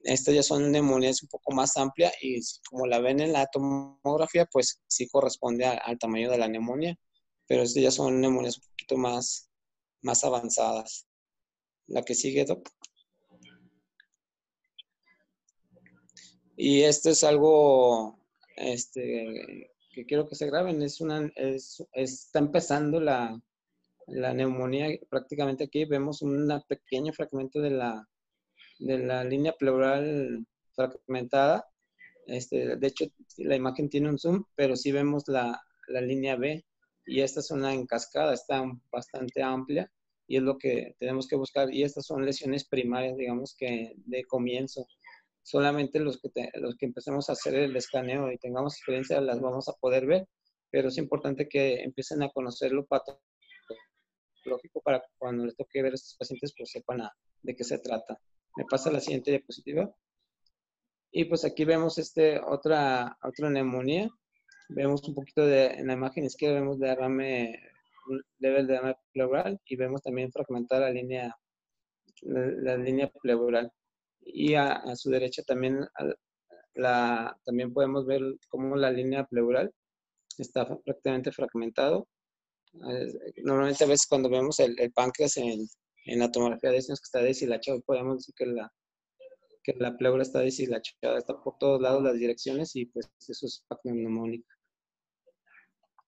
Estas 0.05 0.35
ya 0.35 0.43
son 0.43 0.71
neumonías 0.71 1.23
un 1.23 1.29
poco 1.29 1.53
más 1.53 1.77
amplia 1.77 2.13
y 2.23 2.41
como 2.71 2.87
la 2.87 3.01
ven 3.01 3.21
en 3.21 3.33
la 3.33 3.47
tomografía, 3.47 4.47
pues 4.47 4.81
sí 4.87 5.09
corresponde 5.09 5.67
al 5.67 5.99
tamaño 5.99 6.31
de 6.31 6.39
la 6.39 6.49
neumonía, 6.49 6.97
pero 7.47 7.63
estas 7.63 7.83
ya 7.83 7.91
son 7.91 8.21
neumonías 8.21 8.59
un 8.59 8.65
poquito 8.71 8.97
más, 8.97 9.51
más 10.03 10.23
avanzadas. 10.23 11.07
La 11.89 12.03
que 12.03 12.15
sigue, 12.15 12.45
Doc. 12.45 12.69
Y 16.57 16.83
esto 16.83 17.11
es 17.11 17.23
algo 17.23 18.19
este, 18.57 19.71
que 19.97 20.05
quiero 20.05 20.29
que 20.29 20.37
se 20.37 20.47
graben. 20.47 20.83
Es 20.83 21.01
una, 21.01 21.33
está 21.93 22.39
empezando 22.39 23.01
la, 23.01 23.41
la, 24.07 24.35
neumonía 24.35 24.89
prácticamente 25.09 25.65
aquí. 25.65 25.87
Vemos 25.87 26.21
un 26.21 26.53
pequeño 26.69 27.15
fragmento 27.15 27.61
de 27.61 27.71
la, 27.71 28.07
de 28.79 28.99
la 28.99 29.25
línea 29.25 29.55
pleural 29.55 30.47
fragmentada. 30.75 31.67
Este, 32.27 32.77
de 32.77 32.87
hecho, 32.87 33.07
la 33.39 33.57
imagen 33.57 33.89
tiene 33.89 34.11
un 34.11 34.19
zoom, 34.19 34.45
pero 34.55 34.77
sí 34.77 34.93
vemos 34.93 35.25
la, 35.29 35.63
la 35.89 36.03
línea 36.03 36.37
B. 36.37 36.63
Y 37.07 37.23
esta 37.23 37.41
es 37.41 37.51
una 37.51 37.73
encascada, 37.73 38.35
está 38.35 38.63
bastante 38.91 39.43
amplia 39.43 39.91
y 40.27 40.37
es 40.37 40.43
lo 40.43 40.59
que 40.59 40.95
tenemos 40.99 41.27
que 41.27 41.37
buscar. 41.37 41.73
Y 41.73 41.85
estas 41.85 42.05
son 42.05 42.27
lesiones 42.27 42.65
primarias, 42.65 43.17
digamos 43.17 43.55
que 43.57 43.95
de 43.97 44.25
comienzo 44.25 44.87
solamente 45.47 46.01
los 46.01 46.21
que, 46.21 46.51
los 46.55 46.75
que 46.77 46.87
empecemos 46.87 47.29
a 47.29 47.35
hacer 47.35 47.55
el 47.55 47.77
escaneo 47.77 48.33
y 48.33 48.39
tengamos 48.39 48.75
experiencia 48.75 49.21
las 49.21 49.41
vamos 49.41 49.69
a 49.69 49.75
poder 49.75 50.05
ver, 50.05 50.27
pero 50.73 50.89
es 50.89 50.99
importante 50.99 51.49
que 51.49 51.85
empiecen 51.85 52.21
a 52.25 52.31
conocer 52.31 52.73
lo 52.73 52.85
patológico 52.85 53.21
para 54.83 55.05
cuando 55.19 55.45
les 55.45 55.55
toque 55.55 55.83
ver 55.83 55.93
a 55.93 55.95
estos 55.95 56.17
pacientes, 56.17 56.53
pues 56.57 56.73
sepan 56.73 57.09
de 57.43 57.55
qué 57.55 57.63
se 57.63 57.79
trata. 57.79 58.19
Me 58.57 58.65
pasa 58.65 58.91
la 58.91 58.99
siguiente 58.99 59.31
diapositiva. 59.31 59.89
Y 61.13 61.27
pues 61.27 61.45
aquí 61.45 61.65
vemos 61.65 61.97
este, 61.99 62.41
otra, 62.41 63.17
otra 63.23 63.49
neumonía. 63.49 64.11
Vemos 64.69 65.07
un 65.07 65.15
poquito 65.15 65.47
de, 65.47 65.67
en 65.67 65.87
la 65.87 65.93
imagen 65.93 66.25
izquierda 66.25 66.59
vemos 66.59 66.81
derrame, 66.81 67.57
level 68.41 68.67
de 68.67 68.73
derrame 68.73 68.97
pleural 69.13 69.61
y 69.65 69.77
vemos 69.77 70.03
también 70.03 70.33
fragmentar 70.33 70.81
la 70.81 70.91
línea, 70.91 71.37
la, 72.23 72.77
línea 72.77 73.09
pleural. 73.23 73.71
Y 74.27 74.55
a, 74.55 74.83
su 74.97 75.11
derecha 75.11 75.43
también, 75.43 75.87
la, 76.75 77.39
también 77.45 77.73
podemos 77.73 78.07
ver 78.07 78.23
cómo 78.49 78.77
la 78.77 78.91
línea 78.91 79.25
pleural 79.25 79.73
está 80.39 80.67
prácticamente 80.85 81.33
fragmentado. 81.33 82.09
Normalmente 83.45 83.85
a 83.85 83.87
veces 83.87 84.07
cuando 84.07 84.29
vemos 84.29 84.61
el, 84.61 84.79
el 84.79 84.93
páncreas 84.93 85.37
en, 85.39 85.67
en 86.07 86.19
la 86.19 86.31
tomografía 86.31 86.71
decimos 86.71 87.01
que 87.01 87.07
está 87.07 87.23
deshilachado, 87.23 87.81
podemos 87.83 88.19
decir 88.19 88.35
que 88.37 88.47
la, 88.47 88.73
que 89.63 89.75
la 89.79 89.97
pleura 89.97 90.23
está 90.23 90.41
deshilachada, 90.41 91.19
está 91.19 91.41
por 91.43 91.59
todos 91.59 91.81
lados 91.81 92.03
las 92.03 92.15
direcciones 92.15 92.77
y 92.77 92.87
pues 92.87 93.11
eso 93.27 93.47
es 93.47 93.65
pneumónica. 93.83 94.56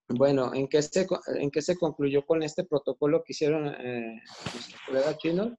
Bueno, 0.09 0.55
¿en 0.55 0.67
qué, 0.67 0.81
se, 0.81 1.05
¿en 1.35 1.51
qué 1.51 1.61
se 1.61 1.77
concluyó 1.77 2.25
con 2.25 2.41
este 2.41 2.63
protocolo 2.63 3.23
que 3.23 3.33
hicieron 3.33 3.67
eh, 3.67 4.19
nuestro 4.53 4.77
colega 4.87 5.17
chino? 5.17 5.57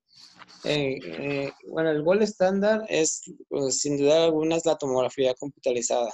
Eh, 0.64 0.98
eh, 1.04 1.52
bueno, 1.68 1.90
el 1.90 2.02
gol 2.02 2.20
estándar 2.22 2.84
es, 2.88 3.22
pues, 3.48 3.80
sin 3.80 3.96
duda 3.96 4.24
alguna, 4.24 4.56
es 4.56 4.66
la 4.66 4.76
tomografía 4.76 5.34
computarizada. 5.34 6.10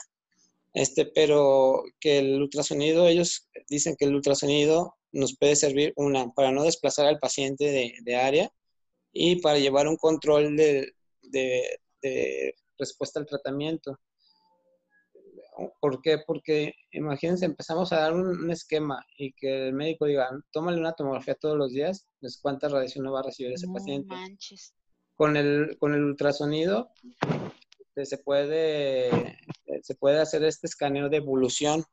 Este, 0.74 1.06
pero 1.06 1.82
que 1.98 2.18
el 2.18 2.42
ultrasonido, 2.42 3.08
ellos 3.08 3.48
dicen 3.70 3.96
que 3.98 4.04
el 4.04 4.14
ultrasonido 4.14 4.94
nos 5.12 5.34
puede 5.38 5.56
servir, 5.56 5.94
una, 5.96 6.30
para 6.34 6.52
no 6.52 6.64
desplazar 6.64 7.06
al 7.06 7.18
paciente 7.18 7.94
de, 8.04 8.16
área 8.16 8.52
y 9.12 9.40
para 9.40 9.58
llevar 9.58 9.88
un 9.88 9.96
control 9.96 10.56
de, 10.56 10.92
respuesta 12.78 13.18
al 13.18 13.26
tratamiento. 13.26 13.98
¿Por 15.80 16.02
qué? 16.02 16.18
Porque 16.26 16.74
imagínense, 16.92 17.44
empezamos 17.44 17.92
a 17.92 18.00
dar 18.00 18.14
un, 18.14 18.50
esquema 18.50 19.04
y 19.16 19.32
que 19.32 19.68
el 19.68 19.74
médico 19.74 20.06
diga, 20.06 20.28
tómale 20.50 20.78
una 20.78 20.92
tomografía 20.92 21.34
todos 21.34 21.56
los 21.56 21.72
días, 21.72 22.06
pues 22.20 22.38
cuánta 22.40 22.68
radiación 22.68 23.04
no 23.04 23.12
va 23.12 23.20
a 23.20 23.24
recibir 23.24 23.52
ese 23.52 23.66
paciente. 23.68 24.14
Con 25.14 25.36
el, 25.36 25.76
con 25.78 25.94
el 25.94 26.04
ultrasonido 26.04 26.90
este, 27.78 28.04
se 28.04 28.18
puede, 28.18 29.38
se 29.82 29.94
puede 29.94 30.20
hacer 30.20 30.44
este 30.44 30.66
escaneo 30.66 31.08
de 31.08 31.16
evolución 31.16 31.84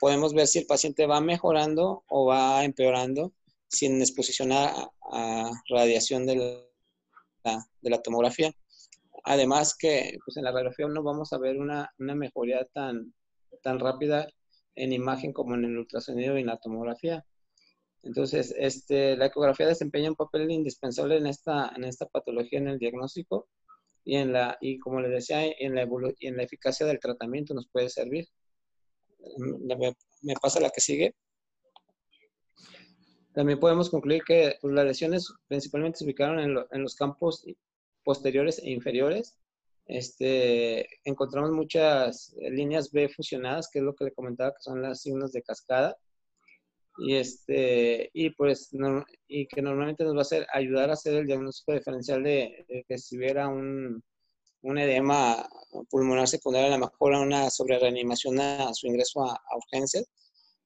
podemos 0.00 0.32
ver 0.32 0.48
si 0.48 0.58
el 0.58 0.66
paciente 0.66 1.06
va 1.06 1.20
mejorando 1.20 2.04
o 2.08 2.26
va 2.26 2.64
empeorando 2.64 3.32
sin 3.68 4.00
exposición 4.00 4.50
a, 4.50 4.90
radiación 5.68 6.26
de 6.26 6.66
la, 7.44 8.02
tomografía. 8.02 8.52
Además 9.24 9.76
que 9.78 10.18
pues 10.24 10.36
en 10.36 10.44
la 10.44 10.50
radiografía 10.50 10.88
no 10.88 11.02
vamos 11.02 11.32
a 11.32 11.38
ver 11.38 11.58
una, 11.58 11.90
mejoría 11.98 12.64
tan, 12.72 13.14
tan 13.62 13.78
rápida 13.78 14.28
en 14.74 14.92
imagen 14.92 15.32
como 15.32 15.54
en 15.54 15.64
el 15.64 15.78
ultrasonido 15.78 16.36
y 16.36 16.42
en 16.42 16.46
la 16.46 16.58
tomografía. 16.58 17.24
Entonces, 18.02 18.54
este, 18.58 19.16
la 19.16 19.26
ecografía 19.26 19.66
desempeña 19.66 20.10
un 20.10 20.16
papel 20.16 20.50
indispensable 20.50 21.16
en 21.18 21.26
esta, 21.26 21.70
en 21.76 21.84
esta 21.84 22.06
patología 22.06 22.58
en 22.58 22.68
el 22.68 22.78
diagnóstico 22.78 23.48
y, 24.04 24.16
en 24.16 24.32
la, 24.32 24.56
y 24.60 24.78
como 24.78 25.00
les 25.00 25.10
decía, 25.10 25.44
en 25.44 25.74
la, 25.74 25.86
en 26.20 26.36
la 26.36 26.42
eficacia 26.42 26.86
del 26.86 26.98
tratamiento 26.98 27.52
nos 27.52 27.68
puede 27.68 27.90
servir 27.90 28.26
me 30.22 30.34
pasa 30.40 30.60
la 30.60 30.70
que 30.70 30.80
sigue. 30.80 31.14
También 33.32 33.60
podemos 33.60 33.90
concluir 33.90 34.22
que 34.24 34.56
pues, 34.60 34.74
las 34.74 34.84
lesiones 34.84 35.32
principalmente 35.48 35.98
se 35.98 36.04
ubicaron 36.04 36.40
en, 36.40 36.82
los 36.82 36.94
campos 36.96 37.44
posteriores 38.04 38.58
e 38.58 38.70
inferiores. 38.70 39.36
Este, 39.86 40.86
encontramos 41.04 41.50
muchas 41.50 42.34
líneas 42.38 42.92
B 42.92 43.08
fusionadas, 43.08 43.68
que 43.70 43.80
es 43.80 43.84
lo 43.84 43.94
que 43.94 44.04
le 44.04 44.12
comentaba, 44.12 44.52
que 44.52 44.62
son 44.62 44.82
las 44.82 45.02
signos 45.02 45.32
de 45.32 45.42
cascada. 45.42 45.96
Y, 46.98 47.16
este, 47.16 48.10
y, 48.12 48.30
pues, 48.30 48.70
y 49.26 49.46
que 49.48 49.62
normalmente 49.62 50.04
nos 50.04 50.14
va 50.14 50.18
a 50.18 50.22
hacer, 50.22 50.46
ayudar 50.52 50.90
a 50.90 50.94
hacer 50.94 51.14
el 51.14 51.26
diagnóstico 51.26 51.72
diferencial 51.72 52.22
de, 52.22 52.66
de 52.68 52.84
que 52.86 52.98
si 52.98 53.16
hubiera 53.16 53.48
un, 53.48 54.02
un 54.62 54.78
edema 54.78 55.48
pulmonar 55.88 56.28
secundario, 56.28 56.68
a 56.68 56.78
lo 56.78 56.86
mejor 56.86 57.14
a 57.14 57.20
una 57.20 57.50
sobrereanimación 57.50 58.40
a 58.40 58.74
su 58.74 58.86
ingreso 58.86 59.24
a, 59.24 59.40
urgencias. 59.56 60.04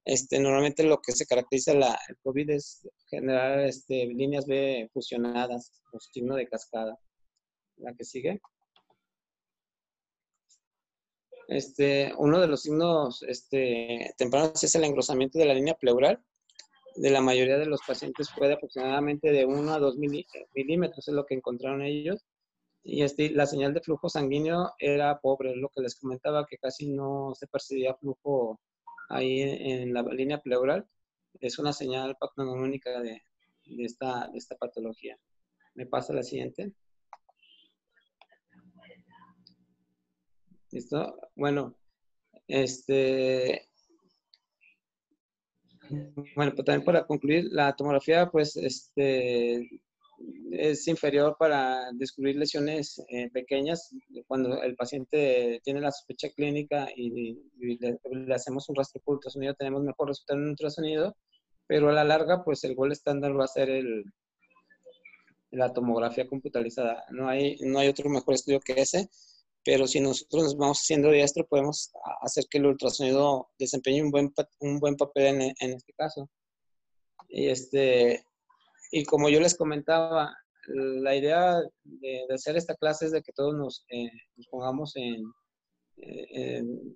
Este, 0.04 0.38
normalmente 0.38 0.82
lo 0.82 1.00
que 1.00 1.12
se 1.12 1.26
caracteriza 1.26 1.72
la, 1.74 1.98
el 2.08 2.16
COVID 2.18 2.50
es 2.50 2.86
generar 3.08 3.60
este, 3.60 4.06
líneas 4.06 4.46
B 4.46 4.90
fusionadas, 4.92 5.72
o 5.92 6.00
signo 6.00 6.34
de 6.36 6.48
cascada. 6.48 6.98
La 7.76 7.94
que 7.94 8.04
sigue. 8.04 8.40
Este, 11.48 12.12
uno 12.16 12.40
de 12.40 12.46
los 12.46 12.62
signos 12.62 13.22
este, 13.28 14.14
tempranos 14.16 14.62
es 14.64 14.74
el 14.74 14.84
engrosamiento 14.84 15.38
de 15.38 15.46
la 15.46 15.54
línea 15.54 15.74
pleural. 15.74 16.22
De 16.96 17.10
la 17.10 17.20
mayoría 17.20 17.58
de 17.58 17.66
los 17.66 17.80
pacientes 17.86 18.28
puede 18.36 18.54
aproximadamente 18.54 19.30
de 19.32 19.44
1 19.44 19.74
a 19.74 19.78
2 19.78 19.96
milímetros, 19.96 21.08
es 21.08 21.14
lo 21.14 21.26
que 21.26 21.34
encontraron 21.34 21.82
ellos 21.82 22.24
y 22.84 23.02
este, 23.02 23.30
la 23.30 23.46
señal 23.46 23.72
de 23.72 23.80
flujo 23.80 24.10
sanguíneo 24.10 24.74
era 24.78 25.18
pobre, 25.18 25.56
lo 25.56 25.70
que 25.70 25.80
les 25.80 25.96
comentaba, 25.96 26.46
que 26.46 26.58
casi 26.58 26.86
no 26.86 27.32
se 27.34 27.46
percibía 27.46 27.94
flujo 27.94 28.60
ahí 29.08 29.40
en, 29.40 29.94
la 29.94 30.02
línea 30.02 30.42
pleural. 30.42 30.86
Es 31.40 31.58
una 31.58 31.72
señal 31.72 32.16
pneumónica 32.36 33.00
de, 33.00 33.22
de, 33.64 33.84
esta, 33.84 34.28
de 34.30 34.36
esta 34.36 34.56
patología. 34.56 35.18
¿Me 35.74 35.86
pasa 35.86 36.12
la 36.12 36.22
siguiente? 36.22 36.72
¿Listo? 40.74 41.16
Bueno, 41.36 41.76
este... 42.48 43.68
Bueno, 46.34 46.52
pues 46.52 46.64
también 46.64 46.84
para 46.84 47.06
concluir, 47.06 47.44
la 47.52 47.76
tomografía, 47.76 48.28
pues, 48.28 48.56
este, 48.56 49.70
es 50.50 50.88
inferior 50.88 51.36
para 51.38 51.92
descubrir 51.92 52.34
lesiones 52.34 53.00
eh, 53.08 53.30
pequeñas 53.30 53.94
cuando 54.26 54.60
el 54.64 54.74
paciente 54.74 55.60
tiene 55.62 55.80
la 55.80 55.92
sospecha 55.92 56.30
clínica 56.30 56.88
y, 56.96 57.38
le, 57.60 58.34
hacemos 58.34 58.68
un 58.68 58.74
rastro 58.74 59.00
por 59.04 59.14
ultrasonido, 59.14 59.54
tenemos 59.54 59.84
mejor 59.84 60.08
resultado 60.08 60.40
en 60.40 60.48
ultrasonido, 60.48 61.16
pero 61.68 61.88
a 61.88 61.92
la 61.92 62.02
larga, 62.02 62.42
pues 62.42 62.64
el 62.64 62.74
gol 62.74 62.90
estándar 62.90 63.38
va 63.38 63.44
a 63.44 63.48
ser 63.48 63.70
el, 63.70 64.06
la 65.52 65.72
tomografía 65.72 66.26
computarizada. 66.26 67.04
No 67.10 67.28
hay, 67.28 67.58
no 67.60 67.78
hay 67.78 67.86
otro 67.86 68.10
mejor 68.10 68.34
estudio 68.34 68.58
que 68.58 68.80
ese, 68.80 69.08
pero 69.64 69.86
si 69.86 70.00
nosotros 70.00 70.44
nos 70.44 70.56
vamos 70.56 70.80
haciendo 70.80 71.10
diestro, 71.10 71.46
podemos 71.46 71.90
hacer 72.20 72.44
que 72.50 72.58
el 72.58 72.66
ultrasonido 72.66 73.48
desempeñe 73.58 74.02
un 74.02 74.10
buen, 74.10 74.32
un 74.60 74.78
buen 74.78 74.96
papel 74.96 75.26
en, 75.26 75.54
en 75.60 75.72
este 75.72 75.92
caso. 75.94 76.28
Y 77.28 77.48
este, 77.48 78.24
y 78.90 79.04
como 79.04 79.28
yo 79.28 79.40
les 79.40 79.56
comentaba, 79.56 80.36
la 80.68 81.16
idea 81.16 81.60
de, 81.82 82.26
hacer 82.32 82.56
esta 82.56 82.74
clase 82.76 83.06
es 83.06 83.12
de 83.12 83.22
que 83.22 83.32
todos 83.32 83.54
nos, 83.54 83.84
eh, 83.90 84.10
pongamos 84.50 84.94
en, 84.96 85.24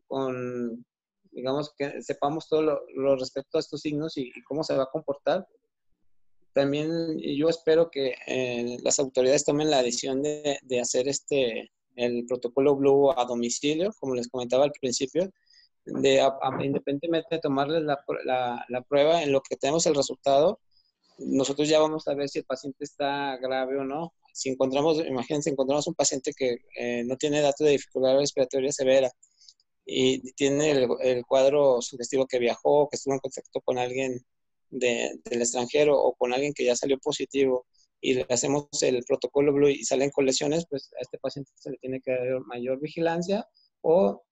con, 0.07 0.85
digamos, 1.31 1.73
que 1.77 2.01
sepamos 2.03 2.49
todo 2.49 2.81
lo, 2.95 3.17
respecto 3.17 3.59
a 3.59 3.61
estos 3.61 3.81
signos 3.81 4.17
y, 4.17 4.31
cómo 4.47 4.63
se 4.63 4.77
va 4.77 4.85
a 4.85 4.91
comportar. 4.93 5.47
También 6.53 7.19
yo 7.19 7.49
espero 7.49 7.91
que 7.91 8.15
eh, 8.27 8.79
las 8.83 8.99
autoridades 8.99 9.45
tomen 9.45 9.71
la 9.71 9.83
decisión 9.83 10.23
de, 10.23 10.59
de, 10.63 10.81
hacer 10.81 11.09
este, 11.09 11.71
el 11.99 12.25
protocolo 12.27 12.77
Blue 12.77 13.11
a 13.11 13.25
domicilio, 13.25 13.93
como 13.99 14.15
les 14.15 14.29
comentaba 14.29 14.65
al 14.65 14.73
principio, 14.73 15.31
de 15.85 16.23
independientemente 16.63 17.37
de 17.37 17.41
tomarles 17.41 17.83
la, 17.83 17.99
la, 18.25 18.65
la 18.69 18.83
prueba 18.83 19.23
en 19.23 19.33
lo 19.33 19.41
que 19.41 19.57
tenemos 19.57 19.87
el 19.87 19.95
resultado, 19.95 20.61
nosotros 21.19 21.69
ya 21.69 21.81
vamos 21.81 22.07
a 22.07 22.15
ver 22.15 22.29
si 22.29 22.39
el 22.39 22.45
paciente 22.45 22.85
está 22.85 23.37
grave 23.39 23.79
o 23.79 23.85
no. 23.85 24.15
Si 24.33 24.49
encontramos, 24.51 25.05
imagínense, 25.05 25.51
encontramos 25.51 25.87
un 25.89 25.95
paciente 25.95 26.33
que 26.37 26.59
eh, 26.77 27.03
no 27.05 27.17
tiene 27.17 27.41
datos 27.41 27.65
de 27.67 27.73
dificultad 27.73 28.17
respiratoria 28.17 28.71
severa 28.73 29.11
y 29.85 30.33
tiene 30.35 30.71
el, 30.71 31.25
cuadro 31.27 31.81
sugestivo 31.83 32.27
que 32.27 32.39
viajó, 32.39 32.89
que 32.89 32.97
estuvo 32.97 33.15
en 33.15 33.21
contacto 33.21 33.61
con 33.63 33.79
alguien 33.79 34.21
del 34.71 35.19
extranjero 35.27 35.99
o 35.99 36.15
con 36.15 36.33
alguien 36.33 36.53
que 36.53 36.65
ya 36.65 36.77
salió 36.77 36.99
positivo 36.99 37.67
y 38.01 38.15
le 38.15 38.27
hacemos 38.29 38.69
el 38.83 39.03
protocolo 39.05 39.53
Blue 39.53 39.69
y 39.69 39.85
salen 39.85 40.11
con 40.11 40.27
lesiones, 40.27 40.67
pues 40.69 40.91
a 40.99 41.01
este 41.01 41.19
paciente 41.19 41.51
se 41.55 41.71
le 41.71 41.79
tiene 41.79 42.01
que 42.01 42.13
dar 42.13 42.41
mayor 42.47 42.81
vigilancia 42.81 43.47
o 43.81 44.23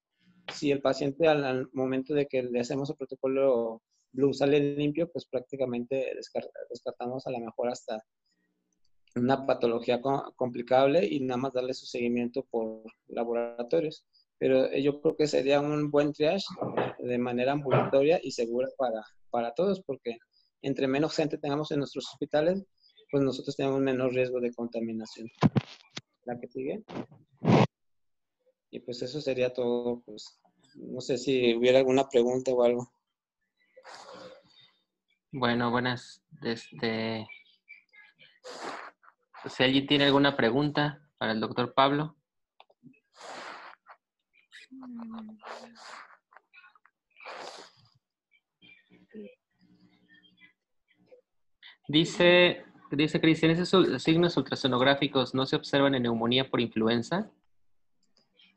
si 0.52 0.70
el 0.70 0.80
paciente 0.80 1.26
al 1.26 1.68
momento 1.72 2.14
de 2.14 2.26
que 2.26 2.42
le 2.42 2.60
hacemos 2.60 2.90
el 2.90 2.96
protocolo 2.96 3.82
Blue 4.12 4.32
sale 4.32 4.60
limpio, 4.60 5.10
pues 5.10 5.26
prácticamente 5.26 6.12
descartamos 6.70 7.26
a 7.26 7.30
lo 7.30 7.40
mejor 7.40 7.68
hasta 7.68 8.02
una 9.16 9.46
patología 9.46 10.00
complicable 10.36 11.06
y 11.06 11.20
nada 11.20 11.38
más 11.38 11.52
darle 11.52 11.74
su 11.74 11.86
seguimiento 11.86 12.44
por 12.50 12.82
laboratorios. 13.08 14.04
Pero 14.38 14.66
eh, 14.66 14.82
yo 14.82 15.00
creo 15.00 15.16
que 15.16 15.26
sería 15.26 15.60
un 15.60 15.90
buen 15.90 16.12
triage 16.12 16.46
de 16.98 17.18
manera 17.18 17.52
ambulatoria 17.52 18.20
y 18.22 18.32
segura 18.32 18.68
para, 18.76 19.02
para 19.30 19.54
todos, 19.54 19.80
porque 19.82 20.18
entre 20.62 20.86
menos 20.86 21.14
gente 21.14 21.38
tengamos 21.38 21.70
en 21.70 21.78
nuestros 21.78 22.06
hospitales, 22.12 22.64
pues 23.10 23.22
nosotros 23.22 23.56
tenemos 23.56 23.80
menor 23.80 24.12
riesgo 24.12 24.40
de 24.40 24.52
contaminación. 24.52 25.30
La 26.24 26.38
que 26.38 26.48
sigue. 26.48 26.82
Y 28.70 28.80
pues 28.80 29.02
eso 29.02 29.20
sería 29.20 29.52
todo. 29.52 30.02
Pues, 30.04 30.40
no 30.74 31.00
sé 31.00 31.18
si 31.18 31.54
hubiera 31.54 31.78
alguna 31.78 32.08
pregunta 32.08 32.52
o 32.52 32.62
algo. 32.62 32.90
Bueno, 35.32 35.70
buenas. 35.70 36.22
Este, 36.42 37.26
si 39.48 39.62
alguien 39.62 39.86
tiene 39.86 40.04
alguna 40.04 40.36
pregunta 40.36 41.00
para 41.18 41.32
el 41.32 41.40
doctor 41.40 41.74
Pablo. 41.74 42.16
Dice, 51.88 52.64
dice 52.90 53.20
Cristian, 53.20 53.52
¿esos 53.52 54.02
signos 54.02 54.36
ultrasonográficos 54.36 55.34
no 55.34 55.46
se 55.46 55.56
observan 55.56 55.94
en 55.94 56.04
neumonía 56.04 56.48
por 56.48 56.60
influenza? 56.60 57.30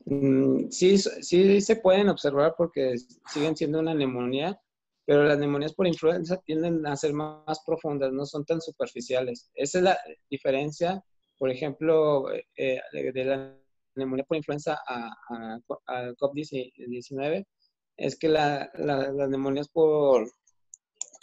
Mm, 0.06 0.70
sí, 0.70 0.98
sí 0.98 1.62
se 1.62 1.76
pueden 1.78 2.10
observar 2.10 2.56
porque 2.58 2.96
siguen 3.32 3.56
siendo 3.56 3.80
una 3.80 3.94
neumonía, 3.94 4.60
pero 5.06 5.24
las 5.24 5.40
neumonías 5.40 5.74
por 5.74 5.88
influenza 5.88 6.38
tienden 6.46 6.86
a 6.86 6.96
ser 6.96 7.14
más, 7.14 7.64
profundas, 7.66 8.12
no 8.12 8.26
son 8.26 8.46
tan 8.46 8.62
superficiales. 8.62 9.50
Esa 9.54 9.78
es 9.80 9.84
la 9.84 10.00
diferencia, 10.30 11.04
por 11.38 11.50
ejemplo, 11.50 12.32
eh, 12.34 12.80
de 12.92 13.26
la 13.26 13.56
neumonía 13.96 14.26
por 14.26 14.38
influenza 14.38 14.80
a, 14.88 15.12
a, 15.30 16.12
COVID-19, 16.14 17.46
es 17.98 18.18
que 18.18 18.30
las 18.30 18.70
neumonías 19.30 19.68
por 19.70 20.32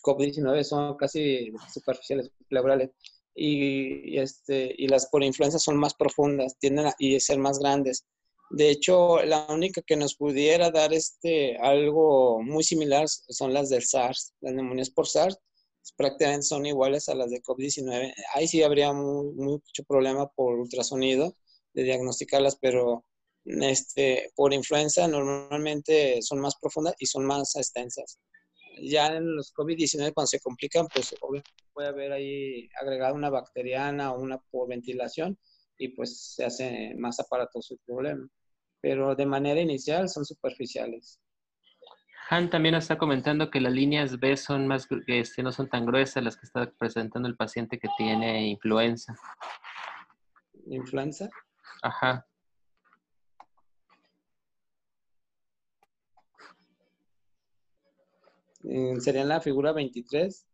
COVID-19 0.06 0.62
son 0.62 0.96
casi 0.96 1.52
superficiales, 1.72 2.30
pleurales. 2.48 2.90
Y, 3.34 4.18
este, 4.18 4.74
y 4.78 4.88
las 4.88 5.06
por 5.08 5.22
influenza 5.22 5.58
son 5.58 5.76
más 5.76 5.94
profundas, 5.94 6.56
tienden 6.58 6.86
a 6.86 6.94
y 6.98 7.18
ser 7.20 7.38
más 7.38 7.58
grandes. 7.58 8.06
De 8.50 8.70
hecho, 8.70 9.22
la 9.24 9.46
única 9.50 9.82
que 9.82 9.96
nos 9.96 10.14
pudiera 10.14 10.70
dar 10.70 10.94
este, 10.94 11.56
algo 11.58 12.40
muy 12.42 12.62
similar 12.64 13.06
son 13.08 13.52
las 13.52 13.68
del 13.68 13.82
SARS. 13.82 14.32
Las 14.40 14.54
neumonías 14.54 14.90
por 14.90 15.06
SARS 15.08 15.38
prácticamente 15.96 16.46
son 16.46 16.64
iguales 16.64 17.08
a 17.08 17.14
las 17.14 17.30
de 17.30 17.42
COVID-19. 17.42 18.14
Ahí 18.34 18.48
sí 18.48 18.62
habría 18.62 18.92
mucho 18.92 19.84
problema 19.86 20.28
por 20.28 20.58
ultrasonido 20.58 21.36
de 21.74 21.82
diagnosticarlas, 21.82 22.56
pero 22.60 23.04
este, 23.44 24.30
por 24.34 24.54
influenza 24.54 25.06
normalmente 25.08 26.22
son 26.22 26.40
más 26.40 26.54
profundas 26.60 26.94
y 26.98 27.06
son 27.06 27.26
más 27.26 27.54
extensas 27.56 28.18
ya 28.82 29.08
en 29.16 29.36
los 29.36 29.52
COVID-19 29.54 30.12
cuando 30.12 30.26
se 30.26 30.40
complican, 30.40 30.86
pues 30.92 31.14
puede 31.72 31.88
haber 31.88 32.12
ahí 32.12 32.68
agregado 32.80 33.14
una 33.14 33.30
bacteriana 33.30 34.12
o 34.12 34.20
una 34.20 34.38
por 34.38 34.68
ventilación 34.68 35.38
y 35.78 35.88
pues 35.88 36.34
se 36.34 36.44
hace 36.44 36.94
más 36.98 37.20
aparatoso 37.20 37.74
el 37.74 37.80
problema. 37.84 38.28
Pero 38.80 39.14
de 39.14 39.26
manera 39.26 39.60
inicial 39.60 40.08
son 40.08 40.24
superficiales. 40.24 41.20
Han 42.28 42.50
también 42.50 42.74
está 42.74 42.98
comentando 42.98 43.50
que 43.50 43.60
las 43.60 43.72
líneas 43.72 44.18
B 44.18 44.36
son 44.36 44.66
más, 44.66 44.88
este, 45.06 45.42
no 45.42 45.52
son 45.52 45.68
tan 45.68 45.86
gruesas 45.86 46.24
las 46.24 46.36
que 46.36 46.46
está 46.46 46.70
presentando 46.76 47.28
el 47.28 47.36
paciente 47.36 47.78
que 47.78 47.88
tiene 47.96 48.48
influenza. 48.48 49.14
¿Influenza? 50.66 51.28
Ajá. 51.82 52.26
Sería 59.00 59.22
en 59.22 59.28
la 59.28 59.40
figura 59.40 59.72
23. 59.72 60.46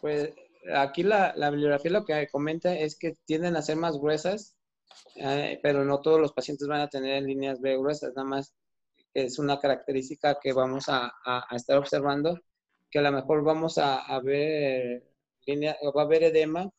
Pues 0.00 0.32
aquí 0.74 1.02
la, 1.02 1.32
bibliografía 1.50 1.90
lo 1.90 2.04
que 2.04 2.28
comenta 2.30 2.74
es 2.74 2.96
que 2.98 3.16
tienden 3.24 3.56
a 3.56 3.62
ser 3.62 3.76
más 3.76 3.98
gruesas, 3.98 4.56
eh, 5.16 5.58
pero 5.62 5.84
no 5.84 6.00
todos 6.00 6.20
los 6.20 6.32
pacientes 6.32 6.68
van 6.68 6.80
a 6.80 6.88
tener 6.88 7.22
líneas 7.22 7.60
B 7.60 7.76
gruesas, 7.76 8.12
nada 8.14 8.28
más 8.28 8.54
es 9.14 9.38
una 9.38 9.58
característica 9.58 10.38
que 10.40 10.52
vamos 10.52 10.84
a, 10.88 11.12
estar 11.52 11.76
observando, 11.78 12.38
que 12.90 13.00
a 13.00 13.02
lo 13.02 13.12
mejor 13.12 13.42
vamos 13.44 13.78
a, 13.78 14.20
ver 14.20 15.04
línea, 15.46 15.76
va 15.96 16.02
a 16.02 16.04
haber 16.04 16.24
edema 16.24 16.70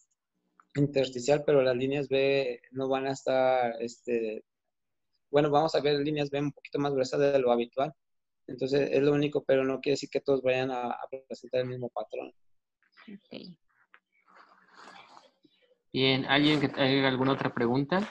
intersticial, 0.76 1.44
pero 1.46 1.62
las 1.62 1.76
líneas 1.76 2.08
B 2.08 2.62
no 2.72 2.88
van 2.88 3.08
a 3.08 3.12
estar, 3.12 3.76
este, 3.82 4.46
bueno, 5.30 5.50
vamos 5.52 5.76
a 5.76 5.82
ver 5.82 6.00
líneas 6.00 6.30
B 6.30 6.40
un 6.40 6.52
poquito 6.54 6.80
más 6.80 6.94
gruesas 6.94 7.20
de 7.20 7.40
lo 7.40 7.52
habitual. 7.52 7.94
Entonces 8.52 8.90
es 8.92 9.02
lo 9.02 9.14
único, 9.14 9.44
pero 9.44 9.64
no 9.64 9.80
quiere 9.80 9.94
decir 9.94 10.10
que 10.10 10.22
todos 10.22 10.42
vayan 10.42 10.72
a, 10.72 10.98
presentar 11.28 11.62
el 11.62 11.68
mismo 11.68 11.90
patrón. 11.90 12.34
Bien, 15.94 16.26
¿alguien 16.26 16.60
que 16.60 16.70
tenga 16.70 17.08
alguna 17.08 17.34
otra 17.34 17.54
pregunta? 17.54 18.08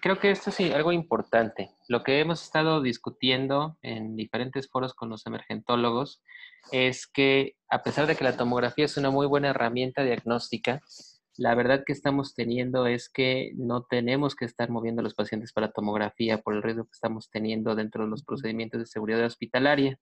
Creo 0.00 0.20
que 0.20 0.30
esto 0.30 0.50
sí, 0.50 0.72
algo 0.72 0.92
importante. 0.92 1.74
Lo 1.88 2.04
que 2.04 2.20
hemos 2.20 2.42
estado 2.42 2.80
discutiendo 2.80 3.76
en 3.82 4.14
diferentes 4.14 4.68
foros 4.70 4.94
con 4.94 5.08
los 5.08 5.26
emergentólogos 5.26 6.22
es 6.70 7.06
que 7.06 7.56
a 7.68 7.82
pesar 7.82 8.06
de 8.06 8.14
que 8.14 8.24
la 8.24 8.36
tomografía 8.36 8.84
es 8.84 8.96
una 8.96 9.10
muy 9.10 9.26
buena 9.26 9.48
herramienta 9.48 10.04
diagnóstica, 10.04 10.80
la 11.38 11.54
verdad 11.54 11.84
que 11.86 11.92
estamos 11.92 12.34
teniendo 12.34 12.88
es 12.88 13.08
que 13.08 13.52
no 13.54 13.84
tenemos 13.84 14.34
que 14.34 14.44
estar 14.44 14.70
moviendo 14.70 15.00
a 15.00 15.04
los 15.04 15.14
pacientes 15.14 15.52
para 15.52 15.70
tomografía 15.70 16.38
por 16.38 16.54
el 16.54 16.64
riesgo 16.64 16.84
que 16.84 16.92
estamos 16.92 17.30
teniendo 17.30 17.76
dentro 17.76 18.04
de 18.04 18.10
los 18.10 18.24
procedimientos 18.24 18.80
de 18.80 18.86
seguridad 18.86 19.24
hospitalaria. 19.24 20.00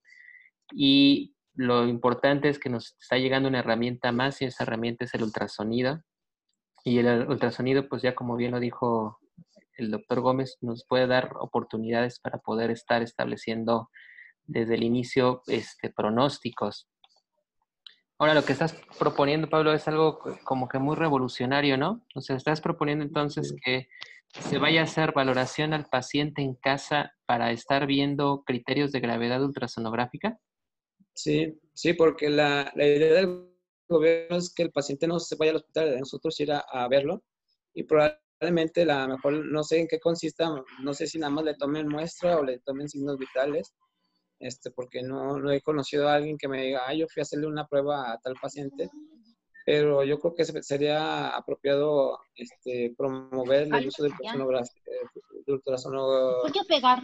Y 0.73 1.35
lo 1.53 1.87
importante 1.87 2.49
es 2.49 2.57
que 2.57 2.69
nos 2.69 2.95
está 2.99 3.19
llegando 3.19 3.47
una 3.49 3.59
herramienta 3.59 4.11
más 4.11 4.41
y 4.41 4.45
esa 4.45 4.63
herramienta 4.63 5.05
es 5.05 5.13
el 5.13 5.21
ultrasonido. 5.21 6.01
Y 6.83 6.97
el 6.97 7.27
ultrasonido, 7.27 7.87
pues 7.87 8.01
ya 8.01 8.15
como 8.15 8.35
bien 8.35 8.51
lo 8.51 8.59
dijo 8.59 9.19
el 9.77 9.91
doctor 9.91 10.21
Gómez, 10.21 10.57
nos 10.61 10.85
puede 10.87 11.05
dar 11.05 11.33
oportunidades 11.39 12.19
para 12.19 12.39
poder 12.39 12.71
estar 12.71 13.03
estableciendo 13.03 13.91
desde 14.43 14.73
el 14.73 14.81
inicio 14.81 15.43
este, 15.45 15.91
pronósticos 15.91 16.89
Ahora, 18.19 18.33
lo 18.33 18.43
que 18.43 18.53
estás 18.53 18.75
proponiendo, 18.97 19.47
Pablo, 19.47 19.73
es 19.73 19.87
algo 19.87 20.19
como 20.43 20.67
que 20.67 20.79
muy 20.79 20.95
revolucionario, 20.95 21.77
¿no? 21.77 22.03
O 22.15 22.21
sea, 22.21 22.35
estás 22.35 22.61
proponiendo 22.61 23.05
entonces 23.05 23.53
que 23.63 23.87
se 24.29 24.57
vaya 24.57 24.81
a 24.81 24.85
hacer 24.85 25.13
valoración 25.13 25.73
al 25.73 25.85
paciente 25.85 26.41
en 26.41 26.55
casa 26.55 27.13
para 27.27 27.51
estar 27.51 27.85
viendo 27.85 28.43
criterios 28.43 28.91
de 28.91 29.01
gravedad 29.01 29.43
ultrasonográfica. 29.43 30.39
Sí, 31.13 31.59
sí, 31.73 31.93
porque 31.93 32.29
la, 32.29 32.71
idea 32.75 33.13
del 33.13 33.51
gobierno 33.87 34.37
es 34.37 34.51
que 34.53 34.63
el 34.63 34.71
paciente 34.71 35.07
no 35.07 35.19
se 35.19 35.35
vaya 35.35 35.51
al 35.51 35.57
hospital, 35.57 35.91
de 35.91 35.99
nosotros 35.99 36.39
ir 36.39 36.51
a, 36.51 36.87
verlo 36.89 37.23
y 37.73 37.83
probablemente 37.83 38.83
la 38.83 39.07
mejor, 39.07 39.45
no 39.45 39.63
sé 39.63 39.79
en 39.79 39.87
qué 39.87 39.99
consista, 39.99 40.49
no 40.81 40.93
sé 40.93 41.05
si 41.05 41.19
nada 41.19 41.31
más 41.31 41.45
le 41.45 41.55
tomen 41.55 41.87
muestra 41.87 42.37
o 42.37 42.43
le 42.43 42.59
tomen 42.59 42.89
signos 42.89 43.17
vitales 43.17 43.73
este, 44.39 44.71
porque 44.71 45.01
no, 45.01 45.37
no 45.37 45.51
he 45.51 45.61
conocido 45.61 46.07
a 46.07 46.15
alguien 46.15 46.37
que 46.37 46.47
me 46.47 46.61
diga, 46.63 46.83
ah, 46.85 46.93
yo 46.93 47.07
fui 47.07 47.21
a 47.21 47.23
hacerle 47.23 47.47
una 47.47 47.67
prueba 47.67 48.11
a 48.11 48.17
tal 48.19 48.35
paciente, 48.41 48.89
pero 49.65 50.03
yo 50.03 50.19
creo 50.19 50.33
que 50.33 50.45
sería 50.63 51.29
apropiado 51.29 52.19
este, 52.35 52.93
promover 52.97 53.67
el 53.73 53.87
uso 53.87 54.03
del 54.03 54.13
ultrasonografía 55.47 56.63
pegar? 56.67 57.03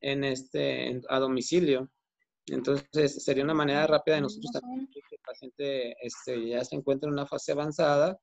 en 0.00 0.24
este 0.24 1.00
a 1.08 1.18
domicilio. 1.18 1.90
Entonces 2.46 3.22
sería 3.22 3.44
una 3.44 3.54
manera 3.54 3.86
rápida 3.86 4.16
de 4.16 4.22
nosotros 4.22 4.50
también 4.52 4.88
que 4.90 5.00
el 5.10 5.22
paciente 5.24 5.96
este, 6.00 6.48
ya 6.48 6.64
se 6.64 6.76
encuentre 6.76 7.08
en 7.08 7.12
una 7.12 7.26
fase 7.26 7.52
avanzada 7.52 8.18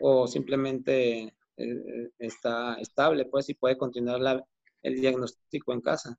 o 0.00 0.26
simplemente 0.26 1.22
eh, 1.22 1.32
eh, 1.56 2.10
está 2.18 2.74
estable, 2.80 3.26
pues 3.26 3.48
y 3.48 3.54
puede 3.54 3.78
continuar 3.78 4.20
la, 4.20 4.44
el 4.82 5.00
diagnóstico 5.00 5.72
en 5.72 5.80
casa. 5.80 6.18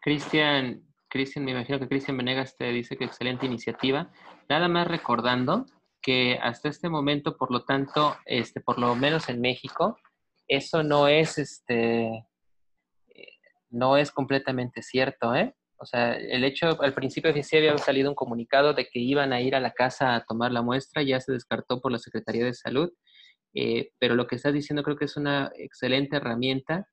Cristian, 0.00 0.84
Cristian, 1.08 1.44
me 1.44 1.52
imagino 1.52 1.78
que 1.78 1.88
Cristian 1.88 2.16
Venegas 2.16 2.56
te 2.56 2.70
dice 2.72 2.96
que 2.96 3.04
excelente 3.04 3.46
iniciativa. 3.46 4.10
Nada 4.48 4.68
más 4.68 4.86
recordando 4.86 5.66
que 6.00 6.38
hasta 6.40 6.68
este 6.68 6.88
momento, 6.88 7.36
por 7.36 7.50
lo 7.50 7.64
tanto, 7.64 8.16
este, 8.26 8.60
por 8.60 8.78
lo 8.78 8.94
menos 8.94 9.28
en 9.28 9.40
México, 9.40 9.98
eso 10.46 10.82
no 10.82 11.08
es, 11.08 11.38
este, 11.38 12.24
no 13.70 13.96
es 13.96 14.10
completamente 14.10 14.82
cierto, 14.82 15.34
¿eh? 15.34 15.54
O 15.78 15.84
sea, 15.84 16.14
el 16.14 16.44
hecho, 16.44 16.80
al 16.80 16.94
principio 16.94 17.32
sí 17.42 17.56
había 17.56 17.76
salido 17.76 18.08
un 18.08 18.14
comunicado 18.14 18.72
de 18.72 18.86
que 18.88 18.98
iban 18.98 19.32
a 19.32 19.40
ir 19.40 19.54
a 19.54 19.60
la 19.60 19.72
casa 19.72 20.14
a 20.14 20.24
tomar 20.24 20.50
la 20.50 20.62
muestra, 20.62 21.02
ya 21.02 21.20
se 21.20 21.32
descartó 21.32 21.80
por 21.80 21.92
la 21.92 21.98
Secretaría 21.98 22.44
de 22.44 22.54
Salud, 22.54 22.90
eh, 23.54 23.90
pero 23.98 24.14
lo 24.14 24.26
que 24.26 24.36
estás 24.36 24.54
diciendo 24.54 24.82
creo 24.82 24.96
que 24.96 25.04
es 25.04 25.16
una 25.16 25.52
excelente 25.56 26.16
herramienta 26.16 26.88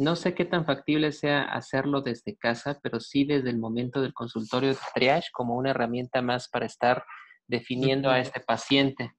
no 0.00 0.16
sé 0.16 0.34
qué 0.34 0.46
tan 0.46 0.64
factible 0.64 1.12
sea 1.12 1.42
hacerlo 1.42 2.00
desde 2.00 2.34
casa, 2.34 2.80
pero 2.82 3.00
sí 3.00 3.26
desde 3.26 3.50
el 3.50 3.58
momento 3.58 4.00
del 4.00 4.14
consultorio 4.14 4.70
de 4.70 4.78
triage 4.94 5.28
como 5.30 5.56
una 5.56 5.72
herramienta 5.72 6.22
más 6.22 6.48
para 6.48 6.64
estar 6.64 7.04
definiendo 7.46 8.08
a 8.08 8.18
este 8.18 8.40
paciente. 8.40 9.12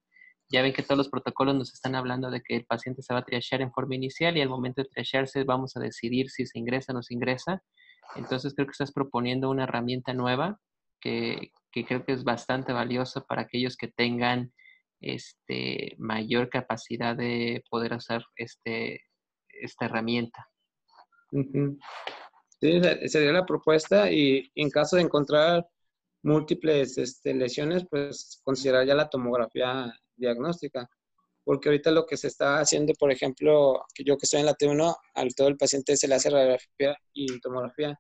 Ya 0.50 0.64
ven 0.64 0.74
que 0.74 0.82
todos 0.82 0.98
los 0.98 1.10
protocolos 1.10 1.54
nos 1.54 1.72
están 1.72 1.94
hablando 1.94 2.32
de 2.32 2.42
que 2.42 2.56
el 2.56 2.66
paciente 2.66 3.04
se 3.04 3.14
va 3.14 3.20
a 3.20 3.26
triagear 3.26 3.62
en 3.62 3.72
forma 3.72 3.94
inicial 3.94 4.36
y 4.36 4.42
al 4.42 4.50
momento 4.50 4.82
de 4.82 4.90
triagearse 4.90 5.44
vamos 5.44 5.78
a 5.78 5.80
decidir 5.80 6.32
si 6.32 6.48
se 6.48 6.58
ingresa 6.58 6.94
o 6.94 6.96
no 6.96 7.04
se 7.04 7.14
ingresa. 7.14 7.62
Entonces 8.16 8.56
creo 8.56 8.66
que 8.66 8.72
estás 8.72 8.92
proponiendo 8.92 9.52
una 9.52 9.66
herramienta 9.66 10.16
nueva 10.16 10.60
que, 11.00 11.52
que 11.72 11.86
creo 11.86 12.04
que 12.06 12.14
es 12.14 12.24
bastante 12.24 12.74
valiosa 12.74 13.22
para 13.22 13.44
aquellos 13.44 13.78
que 13.78 13.88
tengan 13.88 14.52
este, 15.00 15.96
mayor 16.00 16.50
capacidad 16.50 17.16
de 17.16 17.64
poder 17.70 17.94
usar 17.94 18.24
este, 18.36 19.02
esta 19.48 19.86
herramienta. 19.86 20.51
Sí, 21.32 22.80
sería 23.08 23.32
la 23.32 23.46
propuesta 23.46 24.12
y 24.12 24.52
en 24.56 24.70
caso 24.70 24.96
de 24.96 25.02
encontrar 25.02 25.68
múltiples 26.24 26.98
este, 26.98 27.34
lesiones, 27.34 27.86
pues 27.90 28.40
considerar 28.44 28.86
ya 28.86 28.96
la 28.96 29.10
tomografía 29.10 29.92
diagnóstica. 30.16 30.88
Porque 31.44 31.70
ahorita 31.70 31.90
lo 31.92 32.06
que 32.06 32.18
se 32.18 32.28
está 32.28 32.60
haciendo, 32.60 32.94
por 33.00 33.12
ejemplo, 33.12 33.84
que 33.96 34.04
yo 34.04 34.16
que 34.18 34.26
estoy 34.26 34.42
en 34.42 34.46
la 34.46 34.54
T1, 34.54 34.96
al 35.16 35.34
todo 35.34 35.48
el 35.48 35.58
paciente 35.58 35.98
se 35.98 36.08
le 36.08 36.16
hace 36.16 36.30
radiografía 36.30 36.96
y 37.14 37.40
tomografía. 37.40 38.00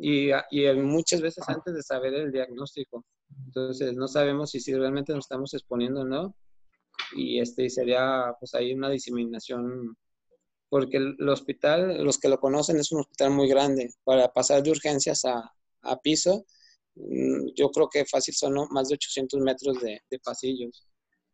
Y, 0.00 0.30
y 0.50 0.72
muchas 0.76 1.20
veces 1.20 1.46
antes 1.48 1.74
de 1.74 1.82
saber 1.82 2.14
el 2.14 2.32
diagnóstico. 2.32 3.04
Entonces, 3.46 3.94
no 3.94 4.08
sabemos 4.08 4.50
si, 4.50 4.60
si 4.60 4.74
realmente 4.74 5.12
nos 5.12 5.26
estamos 5.26 5.52
exponiendo 5.52 6.00
o 6.00 6.04
no. 6.06 6.34
Y 7.14 7.40
este 7.40 7.68
sería, 7.68 8.34
pues, 8.40 8.54
ahí 8.54 8.72
una 8.72 8.88
diseminación 8.88 9.96
porque 10.72 10.96
el, 10.96 11.28
hospital, 11.28 12.02
los 12.02 12.18
que 12.18 12.30
lo 12.30 12.40
conocen, 12.40 12.78
es 12.78 12.92
un 12.92 13.00
hospital 13.00 13.30
muy 13.30 13.46
grande. 13.46 13.90
Para 14.04 14.32
pasar 14.32 14.62
de 14.62 14.70
urgencias 14.70 15.22
a, 15.26 15.52
piso, 16.02 16.46
mm, 16.94 17.48
yo 17.54 17.70
creo 17.70 17.90
que 17.90 18.06
fácil 18.06 18.32
son 18.32 18.54
más 18.70 18.88
de 18.88 18.94
800 18.94 19.38
metros 19.40 19.82
de, 19.82 20.00
de 20.10 20.18
pasillos. 20.18 20.88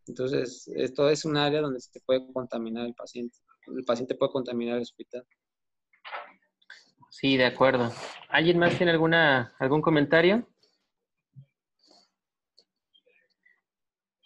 Entonces, 0.08 0.68
esto 0.74 1.08
es 1.08 1.24
un 1.24 1.36
área 1.36 1.60
donde 1.60 1.78
se 1.78 2.00
puede 2.00 2.26
contaminar 2.32 2.84
el 2.84 2.94
paciente. 2.94 3.38
El 3.68 3.84
paciente 3.84 4.16
puede 4.16 4.32
contaminar 4.32 4.74
el 4.74 4.82
hospital. 4.82 5.24
Sí, 7.08 7.36
de 7.36 7.46
acuerdo. 7.46 7.92
¿Alguien 8.30 8.58
más 8.58 8.76
tiene 8.76 8.90
alguna, 8.90 9.54
algún 9.60 9.82
comentario? 9.82 10.48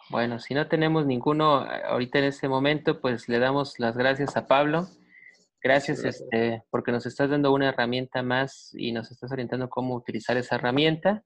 Bueno, 0.09 0.39
si 0.39 0.55
no 0.55 0.67
tenemos 0.67 1.05
ninguno 1.05 1.57
ahorita 1.57 2.17
en 2.17 2.25
este 2.25 2.47
momento, 2.47 2.99
pues 2.99 3.29
le 3.29 3.37
damos 3.37 3.77
las 3.77 3.95
gracias 3.95 4.35
a 4.35 4.47
Pablo 4.47 4.87
Gracias, 5.63 6.03
este, 6.03 6.61
porque 6.69 6.91
nos 6.91 7.05
estás 7.05 7.29
dando 7.29 7.53
una 7.53 7.69
herramienta 7.69 8.21
más 8.21 8.71
y 8.73 8.91
nos 8.91 9.09
estás 9.09 9.31
orientando 9.31 9.69
cómo 9.69 9.95
utilizar 9.95 10.35
esa 10.35 10.55
herramienta. 10.55 11.23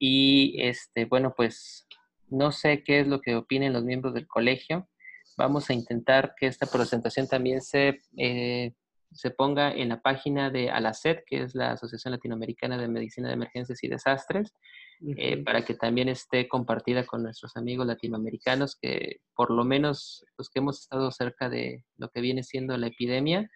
Y 0.00 0.60
este, 0.60 1.04
bueno, 1.04 1.32
pues 1.36 1.86
no 2.28 2.50
sé 2.50 2.82
qué 2.82 2.98
es 2.98 3.06
lo 3.06 3.20
que 3.20 3.36
opinen 3.36 3.72
los 3.72 3.84
miembros 3.84 4.14
del 4.14 4.26
colegio. 4.26 4.88
Vamos 5.36 5.70
a 5.70 5.74
intentar 5.74 6.34
que 6.36 6.48
esta 6.48 6.66
presentación 6.66 7.28
también 7.28 7.62
se, 7.62 8.00
eh, 8.18 8.74
se 9.14 9.30
ponga 9.30 9.72
en 9.72 9.88
la 9.88 10.00
página 10.00 10.50
de 10.50 10.70
ALACET, 10.70 11.24
que 11.26 11.42
es 11.42 11.54
la 11.54 11.72
Asociación 11.72 12.12
Latinoamericana 12.12 12.78
de 12.78 12.88
Medicina 12.88 13.28
de 13.28 13.34
Emergencias 13.34 13.82
y 13.82 13.88
Desastres, 13.88 14.54
eh, 15.16 15.42
para 15.42 15.64
que 15.64 15.74
también 15.74 16.08
esté 16.08 16.48
compartida 16.48 17.04
con 17.04 17.24
nuestros 17.24 17.56
amigos 17.56 17.86
latinoamericanos 17.86 18.76
que 18.80 19.20
por 19.34 19.50
lo 19.50 19.64
menos 19.64 20.24
los 20.38 20.48
que 20.48 20.60
hemos 20.60 20.80
estado 20.80 21.10
cerca 21.10 21.48
de 21.48 21.84
lo 21.96 22.08
que 22.10 22.20
viene 22.20 22.42
siendo 22.42 22.76
la 22.76 22.86
epidemia, 22.86 23.50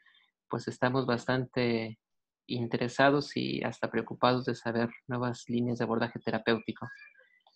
pues 0.48 0.66
estamos 0.66 1.06
bastante 1.06 1.98
interesados 2.46 3.36
y 3.36 3.62
hasta 3.62 3.90
preocupados 3.90 4.44
de 4.44 4.54
saber 4.54 4.88
nuevas 5.06 5.44
líneas 5.48 5.78
de 5.78 5.84
abordaje 5.84 6.18
terapéutico. 6.18 6.88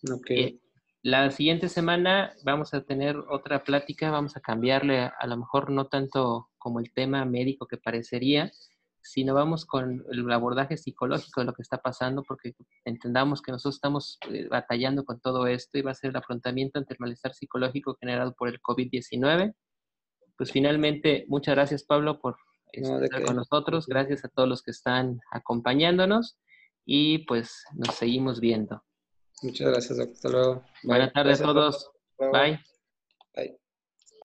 Okay. 0.08 0.38
Eh, 0.38 0.60
la 1.02 1.30
siguiente 1.30 1.70
semana 1.70 2.34
vamos 2.44 2.74
a 2.74 2.82
tener 2.84 3.16
otra 3.16 3.64
plática, 3.64 4.10
vamos 4.10 4.36
a 4.36 4.40
cambiarle 4.40 5.10
a 5.18 5.26
lo 5.26 5.38
mejor 5.38 5.70
no 5.70 5.86
tanto 5.86 6.49
como 6.60 6.78
el 6.78 6.92
tema 6.92 7.24
médico 7.24 7.66
que 7.66 7.76
parecería, 7.76 8.52
sino 9.02 9.34
vamos 9.34 9.64
con 9.64 10.04
el 10.12 10.30
abordaje 10.30 10.76
psicológico 10.76 11.40
de 11.40 11.46
lo 11.46 11.54
que 11.54 11.62
está 11.62 11.78
pasando, 11.78 12.22
porque 12.22 12.54
entendamos 12.84 13.42
que 13.42 13.50
nosotros 13.50 13.76
estamos 13.76 14.18
eh, 14.30 14.46
batallando 14.48 15.04
con 15.04 15.20
todo 15.20 15.46
esto 15.46 15.78
y 15.78 15.82
va 15.82 15.90
a 15.90 15.94
ser 15.94 16.10
el 16.10 16.16
afrontamiento 16.16 16.78
ante 16.78 16.94
el 16.94 17.00
malestar 17.00 17.34
psicológico 17.34 17.96
generado 17.98 18.34
por 18.34 18.48
el 18.48 18.60
COVID-19. 18.60 19.54
Pues 20.36 20.52
finalmente, 20.52 21.24
muchas 21.28 21.54
gracias 21.54 21.82
Pablo 21.82 22.20
por 22.20 22.36
estar 22.72 23.24
con 23.24 23.36
nosotros, 23.36 23.86
gracias 23.86 24.24
a 24.24 24.28
todos 24.28 24.48
los 24.48 24.62
que 24.62 24.70
están 24.70 25.18
acompañándonos 25.32 26.38
y 26.84 27.24
pues 27.26 27.64
nos 27.74 27.94
seguimos 27.96 28.38
viendo. 28.38 28.82
Muchas 29.42 29.68
gracias. 29.68 29.98
Hasta 29.98 30.28
luego. 30.28 30.64
Buenas 30.82 31.12
tardes 31.12 31.40
a 31.40 31.44
todos. 31.44 31.90
Bye. 32.32 32.60